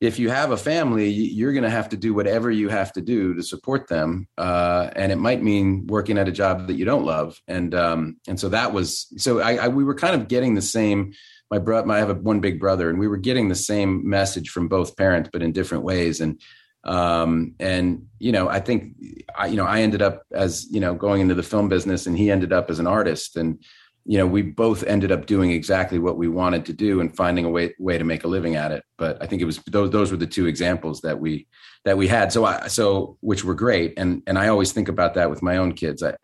if 0.00 0.18
you 0.18 0.30
have 0.30 0.50
a 0.50 0.56
family, 0.56 1.08
you're 1.08 1.52
going 1.52 1.62
to 1.62 1.70
have 1.70 1.90
to 1.90 1.96
do 1.96 2.12
whatever 2.12 2.50
you 2.50 2.68
have 2.68 2.92
to 2.94 3.00
do 3.00 3.34
to 3.34 3.42
support 3.44 3.86
them, 3.86 4.26
uh, 4.36 4.90
and 4.96 5.12
it 5.12 5.16
might 5.16 5.44
mean 5.44 5.86
working 5.86 6.18
at 6.18 6.26
a 6.26 6.32
job 6.32 6.66
that 6.66 6.74
you 6.74 6.84
don't 6.84 7.04
love. 7.04 7.40
And 7.46 7.72
um, 7.72 8.16
and 8.26 8.38
so 8.38 8.48
that 8.48 8.72
was 8.72 9.06
so 9.16 9.38
I, 9.38 9.54
I, 9.54 9.68
we 9.68 9.84
were 9.84 9.94
kind 9.94 10.20
of 10.20 10.26
getting 10.26 10.56
the 10.56 10.60
same. 10.60 11.12
My 11.52 11.60
brother, 11.60 11.92
I 11.92 11.98
have 11.98 12.10
a, 12.10 12.14
one 12.14 12.40
big 12.40 12.58
brother, 12.58 12.90
and 12.90 12.98
we 12.98 13.06
were 13.06 13.16
getting 13.16 13.48
the 13.48 13.54
same 13.54 14.10
message 14.10 14.48
from 14.48 14.66
both 14.66 14.96
parents, 14.96 15.30
but 15.32 15.40
in 15.40 15.52
different 15.52 15.84
ways. 15.84 16.20
And 16.20 16.40
um, 16.86 17.54
and 17.58 18.06
you 18.18 18.32
know, 18.32 18.48
I 18.48 18.60
think 18.60 18.94
I, 19.36 19.48
you 19.48 19.56
know, 19.56 19.66
I 19.66 19.80
ended 19.80 20.02
up 20.02 20.22
as 20.32 20.66
you 20.70 20.80
know 20.80 20.94
going 20.94 21.20
into 21.20 21.34
the 21.34 21.42
film 21.42 21.68
business, 21.68 22.06
and 22.06 22.16
he 22.16 22.30
ended 22.30 22.52
up 22.52 22.70
as 22.70 22.78
an 22.78 22.86
artist, 22.86 23.36
and 23.36 23.62
you 24.04 24.16
know, 24.16 24.26
we 24.26 24.40
both 24.40 24.84
ended 24.84 25.10
up 25.10 25.26
doing 25.26 25.50
exactly 25.50 25.98
what 25.98 26.16
we 26.16 26.28
wanted 26.28 26.64
to 26.66 26.72
do 26.72 27.00
and 27.00 27.14
finding 27.14 27.44
a 27.44 27.50
way 27.50 27.74
way 27.80 27.98
to 27.98 28.04
make 28.04 28.22
a 28.22 28.28
living 28.28 28.54
at 28.54 28.70
it. 28.70 28.84
But 28.96 29.20
I 29.20 29.26
think 29.26 29.42
it 29.42 29.46
was 29.46 29.58
those 29.66 29.90
those 29.90 30.12
were 30.12 30.16
the 30.16 30.28
two 30.28 30.46
examples 30.46 31.00
that 31.00 31.18
we 31.18 31.48
that 31.84 31.98
we 31.98 32.06
had. 32.06 32.32
So 32.32 32.44
I 32.44 32.68
so 32.68 33.18
which 33.20 33.44
were 33.44 33.54
great, 33.54 33.94
and 33.96 34.22
and 34.28 34.38
I 34.38 34.46
always 34.46 34.70
think 34.70 34.88
about 34.88 35.14
that 35.14 35.28
with 35.28 35.42
my 35.42 35.56
own 35.56 35.72
kids. 35.72 36.04
I, 36.04 36.14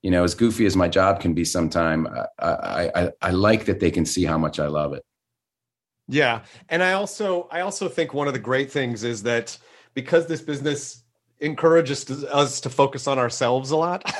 you 0.00 0.10
know, 0.10 0.24
as 0.24 0.34
goofy 0.34 0.64
as 0.64 0.76
my 0.76 0.88
job 0.88 1.20
can 1.20 1.34
be, 1.34 1.44
sometime 1.44 2.08
I, 2.38 2.90
I 2.94 3.10
I 3.20 3.30
like 3.32 3.66
that 3.66 3.80
they 3.80 3.90
can 3.90 4.06
see 4.06 4.24
how 4.24 4.38
much 4.38 4.58
I 4.58 4.68
love 4.68 4.94
it. 4.94 5.04
Yeah, 6.08 6.42
and 6.70 6.82
I 6.82 6.94
also 6.94 7.48
I 7.50 7.60
also 7.60 7.90
think 7.90 8.14
one 8.14 8.28
of 8.28 8.32
the 8.32 8.40
great 8.40 8.72
things 8.72 9.04
is 9.04 9.24
that 9.24 9.58
because 9.96 10.26
this 10.26 10.42
business 10.42 11.02
encourages 11.40 12.08
us 12.24 12.60
to 12.60 12.70
focus 12.70 13.08
on 13.08 13.18
ourselves 13.18 13.72
a 13.72 13.76
lot. 13.76 14.04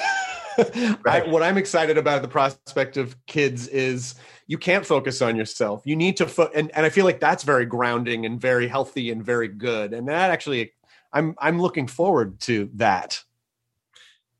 I, 0.58 1.22
what 1.28 1.42
I'm 1.42 1.58
excited 1.58 1.98
about 1.98 2.22
the 2.22 2.28
prospect 2.28 2.96
of 2.96 3.14
kids 3.26 3.68
is 3.68 4.14
you 4.46 4.56
can't 4.56 4.86
focus 4.86 5.20
on 5.20 5.36
yourself. 5.36 5.82
You 5.84 5.94
need 5.94 6.16
to, 6.16 6.26
fo- 6.26 6.50
and, 6.54 6.70
and 6.74 6.86
I 6.86 6.88
feel 6.88 7.04
like 7.04 7.20
that's 7.20 7.44
very 7.44 7.66
grounding 7.66 8.24
and 8.24 8.40
very 8.40 8.66
healthy 8.66 9.10
and 9.10 9.22
very 9.22 9.48
good. 9.48 9.92
And 9.92 10.08
that 10.08 10.30
actually, 10.30 10.72
I'm 11.12 11.34
I'm 11.38 11.60
looking 11.60 11.86
forward 11.86 12.40
to 12.40 12.70
that. 12.74 13.22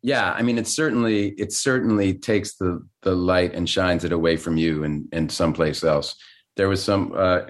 Yeah, 0.03 0.33
I 0.33 0.43
mean, 0.43 0.59
it 0.59 0.67
certainly 0.67 1.29
it 1.31 1.53
certainly 1.53 2.15
takes 2.15 2.55
the 2.55 2.87
the 3.03 3.15
light 3.15 3.55
and 3.55 3.69
shines 3.69 4.05
it 4.05 4.13
away 4.13 4.37
from 4.37 4.57
you 4.57 4.85
and 4.85 5.07
and 5.13 5.31
someplace 5.31 5.85
else. 5.85 6.17
There 6.57 6.69
was 6.69 6.83
some 6.83 7.13
uh, 7.15 7.43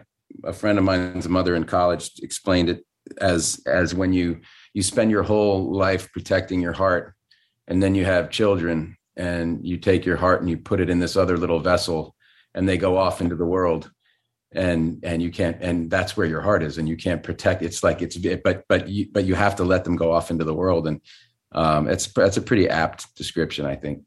a 0.44 0.52
friend 0.52 0.76
of 0.76 0.84
mine's 0.84 1.28
mother 1.28 1.54
in 1.54 1.64
college 1.64 2.10
explained 2.22 2.68
it 2.68 2.84
as 3.20 3.60
as 3.66 3.94
when 3.94 4.12
you 4.12 4.40
you 4.74 4.82
spend 4.82 5.10
your 5.10 5.22
whole 5.22 5.72
life 5.72 6.12
protecting 6.12 6.60
your 6.60 6.72
heart 6.72 7.14
and 7.68 7.82
then 7.82 7.94
you 7.94 8.04
have 8.04 8.30
children 8.30 8.96
and 9.16 9.64
you 9.66 9.76
take 9.76 10.04
your 10.04 10.16
heart 10.16 10.40
and 10.40 10.50
you 10.50 10.58
put 10.58 10.80
it 10.80 10.90
in 10.90 10.98
this 10.98 11.16
other 11.16 11.36
little 11.36 11.60
vessel 11.60 12.14
and 12.54 12.68
they 12.68 12.76
go 12.76 12.96
off 12.96 13.20
into 13.20 13.36
the 13.36 13.46
world 13.46 13.90
and 14.52 15.00
and 15.02 15.22
you 15.22 15.30
can't 15.30 15.56
and 15.60 15.90
that's 15.90 16.16
where 16.16 16.26
your 16.26 16.40
heart 16.40 16.62
is 16.62 16.78
and 16.78 16.88
you 16.88 16.96
can't 16.96 17.22
protect 17.22 17.62
it's 17.62 17.82
like 17.82 18.02
it's 18.02 18.16
but 18.16 18.64
but 18.68 18.88
you 18.88 19.06
but 19.12 19.24
you 19.24 19.34
have 19.34 19.56
to 19.56 19.64
let 19.64 19.84
them 19.84 19.96
go 19.96 20.12
off 20.12 20.30
into 20.30 20.44
the 20.44 20.54
world 20.54 20.86
and 20.86 21.00
um 21.52 21.88
it's 21.88 22.06
that's 22.08 22.36
a 22.36 22.42
pretty 22.42 22.68
apt 22.68 23.14
description 23.16 23.66
i 23.66 23.74
think. 23.74 24.04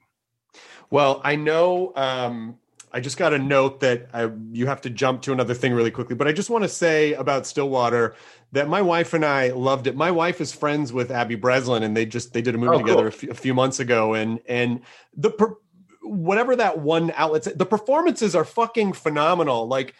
Well 0.89 1.22
i 1.24 1.36
know 1.36 1.93
um 1.95 2.58
I 2.91 3.00
just 3.00 3.18
got 3.18 3.34
a 3.34 3.39
note 3.39 3.82
that 3.82 4.08
I, 4.14 4.32
you 4.52 4.66
have 4.66 4.82
to 4.82 4.89
jump 4.89 5.22
to 5.24 5.32
another 5.32 5.54
thing 5.54 5.74
really 5.74 5.91
quickly, 5.91 6.16
but 6.16 6.28
I 6.28 6.32
just 6.32 6.50
want 6.50 6.64
to 6.64 6.70
say 6.70 7.14
about 7.14 7.45
Stillwater 7.45 8.16
that 8.52 8.68
my 8.68 8.82
wife 8.82 9.14
and 9.14 9.24
I 9.24 9.50
loved 9.50 9.88
it. 9.88 9.95
My 9.95 10.12
wife 10.12 10.41
is 10.41 10.52
friends 10.52 10.91
with 10.91 11.12
Abby 11.12 11.36
Breslin, 11.36 11.84
and 11.84 11.95
they 11.95 12.06
just 12.06 12.34
they 12.34 12.41
did 12.41 12.56
a 12.56 12.58
movie 12.58 12.76
oh, 12.76 12.80
together 12.80 12.97
cool. 12.97 13.08
a, 13.08 13.12
few, 13.12 13.32
a, 13.32 13.34
few, 13.34 13.54
months 13.54 13.80
ago, 13.80 14.14
and 14.14 14.39
and 14.47 14.82
the 15.16 15.32
whatever 16.02 16.56
that 16.56 16.80
one 16.80 17.12
outlet, 17.16 17.58
the 17.58 17.66
performances 17.66 18.36
are 18.36 18.45
fucking 18.45 18.93
phenomenal. 18.93 19.68
Like. 19.68 19.93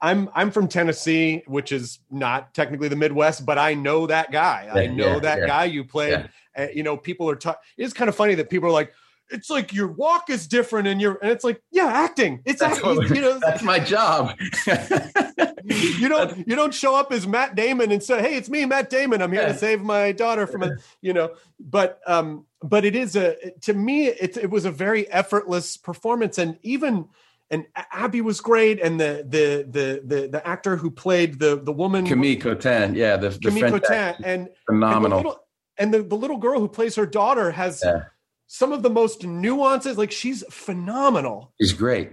I'm 0.00 0.28
I'm 0.34 0.50
from 0.50 0.68
Tennessee, 0.68 1.44
which 1.46 1.72
is 1.72 2.00
not 2.10 2.52
technically 2.52 2.88
the 2.88 2.96
Midwest, 2.96 3.46
but 3.46 3.58
I 3.58 3.72
know 3.72 4.06
that 4.08 4.30
guy. 4.32 4.64
Yeah, 4.66 4.82
I 4.82 4.86
know 4.88 5.14
yeah, 5.14 5.18
that 5.20 5.38
yeah. 5.38 5.46
guy 5.46 5.64
you 5.64 5.84
played. 5.84 6.28
Uh, 6.54 6.66
you 6.74 6.82
know, 6.82 6.96
people 6.96 7.30
are. 7.30 7.36
Ta- 7.36 7.56
it's 7.78 7.94
kind 7.94 8.10
of 8.10 8.14
funny 8.14 8.34
that 8.34 8.50
people 8.50 8.68
are 8.68 8.72
like, 8.72 8.92
it's 9.30 9.50
like 9.50 9.72
your 9.72 9.88
walk 9.88 10.30
is 10.30 10.46
different 10.46 10.86
and 10.86 11.00
you're 11.00 11.18
and 11.22 11.30
it's 11.30 11.44
like 11.44 11.62
yeah 11.70 11.86
acting. 11.86 12.42
It's 12.44 12.62
acting 12.62 13.02
you 13.14 13.20
know? 13.20 13.38
that's 13.44 13.62
my 13.62 13.78
job. 13.78 14.36
You 15.66 16.10
don't 16.10 16.46
you 16.46 16.56
don't 16.56 16.74
show 16.74 16.94
up 16.94 17.10
as 17.10 17.26
matt 17.26 17.54
damon 17.54 17.90
and 17.90 18.02
say 18.02 18.20
hey 18.20 18.36
it's 18.36 18.50
me 18.50 18.66
matt 18.66 18.90
damon. 18.90 19.22
I'm 19.22 19.32
here 19.32 19.40
yeah. 19.40 19.48
to 19.48 19.54
save 19.56 19.80
my 19.80 20.12
daughter 20.12 20.46
from 20.46 20.62
a 20.62 20.76
you 21.00 21.14
know? 21.14 21.30
But 21.58 22.00
um 22.06 22.44
but 22.62 22.84
it 22.84 22.94
is 22.94 23.16
a 23.16 23.34
to 23.62 23.72
me 23.72 24.08
it, 24.08 24.36
it 24.36 24.50
was 24.50 24.66
a 24.66 24.70
very 24.70 25.10
effortless 25.10 25.78
performance. 25.78 26.36
And 26.36 26.58
even 26.62 27.06
and 27.50 27.66
Abby 27.92 28.20
was 28.20 28.40
great, 28.40 28.80
and 28.80 29.00
the 29.00 29.24
the 29.26 29.66
the 29.68 30.02
the, 30.04 30.28
the 30.28 30.46
actor 30.46 30.76
who 30.76 30.90
played 30.90 31.38
the 31.38 31.56
the 31.56 31.72
woman 31.72 32.06
Camille 32.06 32.36
Cottin, 32.36 32.94
yeah, 32.94 33.16
the, 33.16 33.30
the 33.30 33.38
Camille 33.38 33.80
Cottin, 33.80 34.20
and 34.24 34.48
phenomenal, 34.66 35.18
and, 35.18 35.24
the 35.24 35.28
little, 35.28 35.44
and 35.78 35.94
the, 35.94 36.02
the 36.02 36.14
little 36.16 36.38
girl 36.38 36.58
who 36.58 36.68
plays 36.68 36.96
her 36.96 37.06
daughter 37.06 37.50
has 37.50 37.82
yeah 37.84 38.04
some 38.54 38.72
of 38.72 38.84
the 38.84 38.90
most 38.90 39.24
nuances. 39.24 39.98
Like 39.98 40.12
she's 40.12 40.44
phenomenal. 40.48 41.52
She's 41.60 41.72
great. 41.72 42.12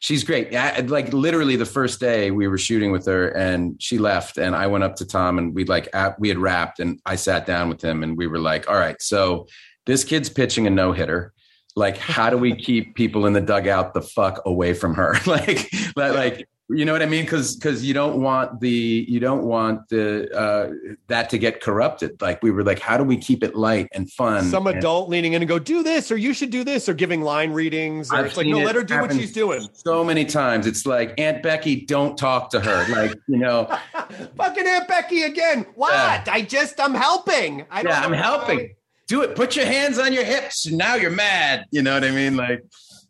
She's 0.00 0.24
great. 0.24 0.52
I, 0.52 0.80
like 0.80 1.12
literally 1.12 1.54
the 1.54 1.64
first 1.64 2.00
day 2.00 2.32
we 2.32 2.48
were 2.48 2.58
shooting 2.58 2.90
with 2.90 3.06
her 3.06 3.28
and 3.28 3.80
she 3.80 3.98
left 3.98 4.36
and 4.36 4.56
I 4.56 4.66
went 4.66 4.82
up 4.82 4.96
to 4.96 5.06
Tom 5.06 5.38
and 5.38 5.54
we 5.54 5.64
like 5.64 5.88
we 6.18 6.28
had 6.28 6.38
wrapped 6.38 6.80
and 6.80 7.00
I 7.06 7.14
sat 7.14 7.46
down 7.46 7.68
with 7.68 7.82
him 7.82 8.02
and 8.02 8.16
we 8.16 8.26
were 8.26 8.40
like, 8.40 8.68
all 8.68 8.74
right, 8.74 9.00
so 9.00 9.46
this 9.86 10.02
kid's 10.02 10.28
pitching 10.28 10.66
a 10.66 10.70
no 10.70 10.92
hitter. 10.92 11.32
Like, 11.76 11.98
how 11.98 12.30
do 12.30 12.36
we 12.36 12.56
keep 12.56 12.96
people 12.96 13.24
in 13.26 13.32
the 13.32 13.40
dugout 13.40 13.94
the 13.94 14.02
fuck 14.02 14.42
away 14.44 14.74
from 14.74 14.94
her? 14.94 15.14
like, 15.26 15.70
like 15.96 16.48
you 16.68 16.84
know 16.84 16.92
what 16.92 17.02
I 17.02 17.06
mean? 17.06 17.24
Because 17.24 17.54
because 17.54 17.84
you 17.84 17.94
don't 17.94 18.20
want 18.20 18.60
the 18.60 19.06
you 19.08 19.20
don't 19.20 19.44
want 19.44 19.88
the 19.88 20.28
uh, 20.36 20.72
that 21.06 21.30
to 21.30 21.38
get 21.38 21.60
corrupted. 21.60 22.20
Like 22.20 22.42
we 22.42 22.50
were 22.50 22.64
like, 22.64 22.80
how 22.80 22.96
do 22.96 23.04
we 23.04 23.16
keep 23.16 23.44
it 23.44 23.54
light 23.54 23.88
and 23.92 24.10
fun? 24.10 24.44
Some 24.46 24.66
adult 24.66 25.04
and, 25.04 25.12
leaning 25.12 25.34
in 25.34 25.42
and 25.42 25.48
go, 25.48 25.60
do 25.60 25.84
this, 25.84 26.10
or 26.10 26.16
you 26.16 26.34
should 26.34 26.50
do 26.50 26.64
this, 26.64 26.88
or 26.88 26.94
giving 26.94 27.22
line 27.22 27.52
readings. 27.52 28.10
Or 28.10 28.16
I've 28.16 28.26
it's 28.26 28.36
like, 28.36 28.48
no, 28.48 28.58
it 28.58 28.64
let 28.64 28.74
her 28.74 28.82
do 28.82 29.00
what 29.00 29.12
she's 29.12 29.32
doing. 29.32 29.68
So 29.74 30.02
many 30.02 30.24
times, 30.24 30.66
it's 30.66 30.84
like 30.84 31.14
Aunt 31.18 31.40
Becky, 31.40 31.82
don't 31.82 32.18
talk 32.18 32.50
to 32.50 32.60
her. 32.60 32.86
Like 32.92 33.14
you 33.28 33.38
know, 33.38 33.66
fucking 34.36 34.66
Aunt 34.66 34.88
Becky 34.88 35.22
again. 35.22 35.66
What? 35.76 35.92
Yeah. 35.92 36.24
I 36.26 36.42
just 36.42 36.80
I'm 36.80 36.94
helping. 36.94 37.64
I 37.70 37.82
yeah, 37.82 38.00
I'm 38.00 38.12
helping. 38.12 38.74
Do 39.06 39.22
it. 39.22 39.36
Put 39.36 39.54
your 39.54 39.66
hands 39.66 40.00
on 40.00 40.12
your 40.12 40.24
hips. 40.24 40.66
And 40.66 40.76
now 40.78 40.96
you're 40.96 41.12
mad. 41.12 41.66
You 41.70 41.82
know 41.82 41.94
what 41.94 42.02
I 42.02 42.10
mean? 42.10 42.36
Like, 42.36 42.64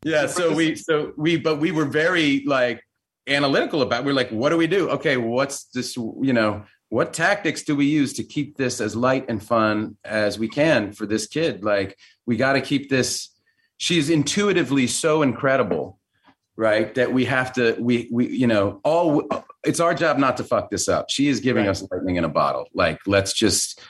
yeah. 0.05 0.27
So 0.27 0.55
we 0.55 0.75
so 0.75 1.15
we 1.17 1.39
but 1.39 1.59
we 1.59 1.73
were 1.73 1.87
very 1.87 2.45
like 2.45 2.83
analytical 3.27 3.83
about. 3.83 4.05
We're 4.05 4.15
like, 4.15 4.31
what 4.31 4.51
do 4.51 4.57
we 4.57 4.67
do? 4.67 4.91
Okay, 4.91 5.17
what's 5.17 5.65
this? 5.67 5.97
You 5.97 6.33
know, 6.33 6.65
what 6.89 7.13
tactics 7.13 7.63
do 7.63 7.75
we 7.75 7.87
use 7.87 8.13
to 8.15 8.25
keep 8.25 8.57
this 8.57 8.81
as 8.81 8.95
light 8.95 9.27
and 9.29 9.43
fun 9.43 9.97
as 10.05 10.39
we 10.39 10.49
can 10.49 10.93
for 10.93 11.07
this 11.07 11.27
kid? 11.27 11.65
Like, 11.65 11.99
we 12.27 12.37
got 12.37 12.55
to 12.55 12.61
keep 12.61 12.89
this. 12.89 13.31
She's 13.79 14.09
intuitively 14.09 14.87
so 14.87 15.23
incredible, 15.23 15.99
right? 16.57 16.95
That 16.95 17.13
we 17.13 17.25
have 17.27 17.53
to. 17.55 17.77
We 17.79 18.09
we 18.13 18.29
you 18.29 18.47
know 18.47 18.81
all. 18.85 19.29
It's 19.65 19.81
our 19.81 19.95
job 19.95 20.19
not 20.19 20.37
to 20.37 20.45
fuck 20.45 20.71
this 20.71 20.89
up. 20.89 21.11
She 21.11 21.29
is 21.29 21.41
giving 21.41 21.65
right. 21.65 21.71
us 21.71 21.85
lightning 21.91 22.17
in 22.17 22.25
a 22.25 22.29
bottle. 22.29 22.69
Like, 22.73 23.01
let's 23.05 23.33
just, 23.33 23.81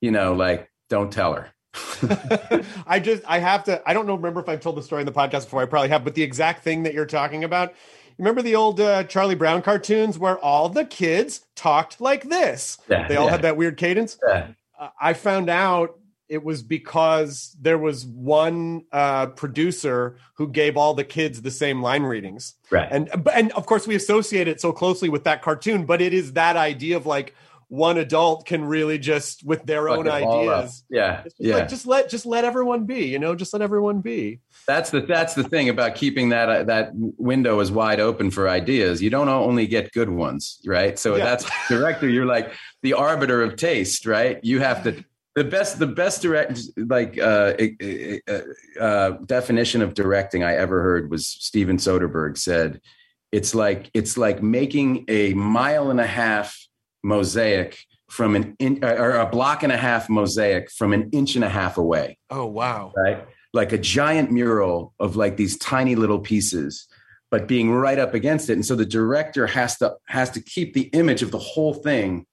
you 0.00 0.10
know, 0.10 0.32
like, 0.32 0.70
don't 0.88 1.12
tell 1.12 1.34
her. 1.34 1.50
I 2.86 2.98
just 2.98 3.22
I 3.26 3.38
have 3.38 3.64
to 3.64 3.82
I 3.88 3.92
don't 3.92 4.06
know 4.06 4.14
remember 4.14 4.40
if 4.40 4.48
I've 4.48 4.60
told 4.60 4.76
the 4.76 4.82
story 4.82 5.02
in 5.02 5.06
the 5.06 5.12
podcast 5.12 5.44
before 5.44 5.62
I 5.62 5.66
probably 5.66 5.90
have 5.90 6.02
but 6.02 6.14
the 6.14 6.22
exact 6.22 6.64
thing 6.64 6.84
that 6.84 6.94
you're 6.94 7.06
talking 7.06 7.44
about 7.44 7.74
remember 8.18 8.42
the 8.42 8.56
old 8.56 8.80
uh, 8.80 9.04
Charlie 9.04 9.34
Brown 9.34 9.62
cartoons 9.62 10.18
where 10.18 10.38
all 10.38 10.68
the 10.68 10.84
kids 10.84 11.42
talked 11.54 12.00
like 12.00 12.28
this? 12.28 12.78
Yeah, 12.88 13.08
they 13.08 13.16
all 13.16 13.26
yeah. 13.26 13.30
had 13.32 13.42
that 13.42 13.56
weird 13.56 13.76
cadence. 13.76 14.18
Yeah. 14.26 14.48
Uh, 14.78 14.88
I 15.00 15.12
found 15.12 15.48
out 15.48 15.98
it 16.28 16.44
was 16.44 16.62
because 16.62 17.56
there 17.60 17.78
was 17.78 18.04
one 18.04 18.84
uh, 18.92 19.26
producer 19.28 20.16
who 20.34 20.48
gave 20.48 20.76
all 20.76 20.94
the 20.94 21.04
kids 21.04 21.40
the 21.40 21.50
same 21.50 21.82
line 21.82 22.02
readings. 22.02 22.54
Right. 22.70 22.88
And 22.90 23.10
and 23.32 23.50
of 23.52 23.66
course 23.66 23.86
we 23.86 23.94
associate 23.94 24.46
it 24.46 24.60
so 24.60 24.72
closely 24.72 25.08
with 25.08 25.24
that 25.24 25.42
cartoon, 25.42 25.86
but 25.86 26.02
it 26.02 26.12
is 26.12 26.34
that 26.34 26.56
idea 26.56 26.96
of 26.96 27.06
like 27.06 27.34
one 27.68 27.98
adult 27.98 28.46
can 28.46 28.64
really 28.64 28.98
just 28.98 29.44
with 29.44 29.64
their 29.64 29.88
Fuck 29.88 29.98
own 29.98 30.08
ideas. 30.08 30.84
Yeah. 30.88 31.24
yeah. 31.38 31.56
Like, 31.56 31.68
just 31.68 31.86
let 31.86 32.08
just 32.08 32.24
let 32.24 32.44
everyone 32.44 32.84
be, 32.84 33.06
you 33.06 33.18
know, 33.18 33.34
just 33.34 33.52
let 33.52 33.62
everyone 33.62 34.00
be. 34.00 34.40
That's 34.66 34.90
the 34.90 35.02
that's 35.02 35.34
the 35.34 35.44
thing 35.44 35.68
about 35.68 35.94
keeping 35.94 36.30
that 36.30 36.48
uh, 36.48 36.64
that 36.64 36.90
window 36.94 37.60
as 37.60 37.70
wide 37.70 38.00
open 38.00 38.30
for 38.30 38.48
ideas. 38.48 39.02
You 39.02 39.10
don't 39.10 39.28
only 39.28 39.66
get 39.66 39.92
good 39.92 40.08
ones, 40.08 40.60
right? 40.66 40.98
So 40.98 41.16
yeah. 41.16 41.24
that's 41.24 41.46
director, 41.68 42.08
you're 42.08 42.26
like 42.26 42.52
the 42.82 42.94
arbiter 42.94 43.42
of 43.42 43.56
taste, 43.56 44.06
right? 44.06 44.38
You 44.42 44.60
have 44.60 44.82
to 44.84 45.04
the 45.34 45.44
best 45.44 45.78
the 45.78 45.86
best 45.86 46.22
direct 46.22 46.60
like 46.76 47.18
uh, 47.18 47.54
uh, 48.28 48.40
uh, 48.80 49.10
definition 49.26 49.82
of 49.82 49.94
directing 49.94 50.42
I 50.42 50.56
ever 50.56 50.82
heard 50.82 51.10
was 51.10 51.26
Steven 51.26 51.76
Soderbergh 51.76 52.38
said 52.38 52.80
it's 53.30 53.54
like 53.54 53.90
it's 53.94 54.16
like 54.16 54.42
making 54.42 55.04
a 55.08 55.34
mile 55.34 55.90
and 55.90 56.00
a 56.00 56.06
half 56.06 56.67
mosaic 57.02 57.78
from 58.08 58.34
an 58.34 58.56
in, 58.58 58.82
or 58.84 59.16
a 59.16 59.26
block 59.26 59.62
and 59.62 59.72
a 59.72 59.76
half 59.76 60.08
mosaic 60.08 60.70
from 60.70 60.92
an 60.92 61.10
inch 61.12 61.34
and 61.34 61.44
a 61.44 61.48
half 61.48 61.76
away. 61.76 62.18
Oh 62.30 62.46
wow! 62.46 62.92
Right, 62.96 63.26
like 63.52 63.72
a 63.72 63.78
giant 63.78 64.30
mural 64.30 64.94
of 64.98 65.16
like 65.16 65.36
these 65.36 65.58
tiny 65.58 65.94
little 65.94 66.18
pieces, 66.18 66.86
but 67.30 67.46
being 67.46 67.70
right 67.70 67.98
up 67.98 68.14
against 68.14 68.50
it. 68.50 68.54
And 68.54 68.64
so 68.64 68.74
the 68.74 68.86
director 68.86 69.46
has 69.46 69.76
to 69.78 69.96
has 70.06 70.30
to 70.30 70.40
keep 70.40 70.74
the 70.74 70.88
image 70.92 71.22
of 71.22 71.30
the 71.30 71.38
whole 71.38 71.74
thing, 71.74 72.26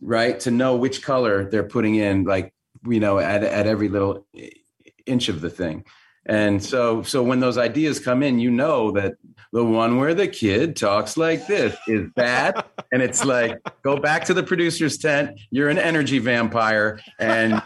right, 0.00 0.38
to 0.40 0.50
know 0.50 0.76
which 0.76 1.02
color 1.02 1.50
they're 1.50 1.64
putting 1.64 1.96
in, 1.96 2.24
like 2.24 2.54
you 2.86 3.00
know, 3.00 3.18
at 3.18 3.42
at 3.42 3.66
every 3.66 3.88
little 3.88 4.26
eh, 4.36 4.50
inch 5.06 5.28
of 5.28 5.40
the 5.40 5.50
thing. 5.50 5.84
And 6.26 6.62
so, 6.62 7.02
so 7.02 7.22
when 7.22 7.40
those 7.40 7.58
ideas 7.58 7.98
come 7.98 8.22
in, 8.22 8.38
you 8.38 8.50
know 8.50 8.92
that 8.92 9.14
the 9.52 9.64
one 9.64 9.96
where 9.98 10.14
the 10.14 10.28
kid 10.28 10.76
talks 10.76 11.16
like 11.16 11.46
this 11.46 11.76
is 11.88 12.08
bad. 12.14 12.62
and 12.92 13.02
it's 13.02 13.24
like, 13.24 13.58
go 13.82 13.96
back 13.96 14.26
to 14.26 14.34
the 14.34 14.42
producer's 14.42 14.98
tent. 14.98 15.40
You're 15.50 15.68
an 15.70 15.78
energy 15.78 16.18
vampire 16.18 17.00
and 17.18 17.60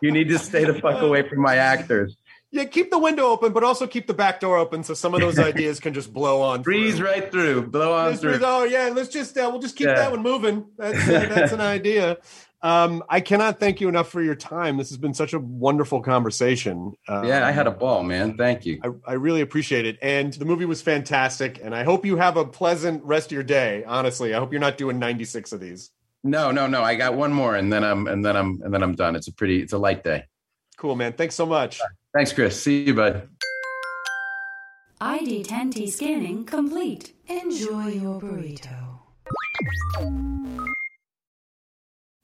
you 0.00 0.10
need 0.10 0.28
to 0.28 0.38
stay 0.38 0.64
the 0.64 0.74
fuck 0.74 1.00
away 1.02 1.26
from 1.28 1.40
my 1.40 1.56
actors. 1.56 2.16
Yeah, 2.50 2.64
keep 2.64 2.90
the 2.92 2.98
window 3.00 3.24
open, 3.26 3.52
but 3.52 3.64
also 3.64 3.86
keep 3.86 4.06
the 4.06 4.14
back 4.14 4.38
door 4.38 4.56
open 4.58 4.84
so 4.84 4.94
some 4.94 5.12
of 5.12 5.20
those 5.20 5.40
ideas 5.40 5.80
can 5.80 5.92
just 5.92 6.12
blow 6.12 6.40
on. 6.40 6.62
Breeze 6.62 6.96
through. 6.98 7.06
right 7.06 7.30
through, 7.32 7.66
blow 7.68 7.92
on 7.94 8.12
Just 8.12 8.22
through. 8.22 8.32
breathe- 8.32 8.42
Oh 8.44 8.62
yeah, 8.64 8.90
let's 8.94 9.08
just 9.08 9.36
uh, 9.36 9.48
we'll 9.50 9.60
just 9.60 9.74
keep 9.76 9.88
Yeah. 9.88 9.94
that 9.94 10.10
one 10.12 10.22
moving. 10.22 10.66
That's 10.78 10.98
uh, 11.08 11.34
that's 11.34 11.52
an 11.52 11.60
idea. 11.60 12.18
Um, 12.64 13.04
I 13.10 13.20
cannot 13.20 13.60
thank 13.60 13.82
you 13.82 13.90
enough 13.90 14.08
for 14.08 14.22
your 14.22 14.34
time. 14.34 14.78
This 14.78 14.88
has 14.88 14.96
been 14.96 15.12
such 15.12 15.34
a 15.34 15.38
wonderful 15.38 16.00
conversation. 16.00 16.94
Um, 17.06 17.26
Yeah, 17.26 17.46
I 17.46 17.50
had 17.50 17.66
a 17.66 17.70
ball, 17.70 18.02
man. 18.02 18.38
Thank 18.38 18.64
you. 18.64 18.80
I, 18.82 19.10
I 19.10 19.12
really 19.14 19.42
appreciate 19.42 19.84
it. 19.84 19.98
And 20.00 20.32
the 20.32 20.46
movie 20.46 20.64
was 20.64 20.80
fantastic. 20.80 21.60
And 21.62 21.74
I 21.74 21.84
hope 21.84 22.06
you 22.06 22.16
have 22.16 22.38
a 22.38 22.44
pleasant 22.46 23.04
rest 23.04 23.26
of 23.26 23.32
your 23.32 23.42
day. 23.42 23.84
Honestly, 23.84 24.34
I 24.34 24.38
hope 24.38 24.50
you're 24.50 24.62
not 24.62 24.78
doing 24.78 24.98
96 24.98 25.52
of 25.52 25.60
these. 25.60 25.90
No, 26.22 26.50
no, 26.50 26.66
no. 26.66 26.82
I 26.82 26.94
got 26.94 27.14
one 27.14 27.34
more, 27.34 27.54
and 27.54 27.70
then 27.70 27.84
I'm 27.84 28.06
and 28.06 28.24
then 28.24 28.34
I'm 28.34 28.62
and 28.62 28.72
then 28.72 28.82
I'm 28.82 28.94
done. 28.94 29.14
It's 29.14 29.28
a 29.28 29.32
pretty, 29.32 29.60
it's 29.60 29.74
a 29.74 29.78
light 29.78 30.02
day. 30.02 30.24
Cool, 30.78 30.96
man. 30.96 31.12
Thanks 31.12 31.34
so 31.34 31.44
much. 31.44 31.82
Thanks, 32.14 32.32
Chris. 32.32 32.58
See 32.58 32.84
you, 32.84 32.94
bud. 32.94 33.28
ID10T 35.02 35.90
scanning 35.90 36.46
complete. 36.46 37.12
Enjoy 37.28 37.88
your 37.88 38.18
burrito. 38.22 39.00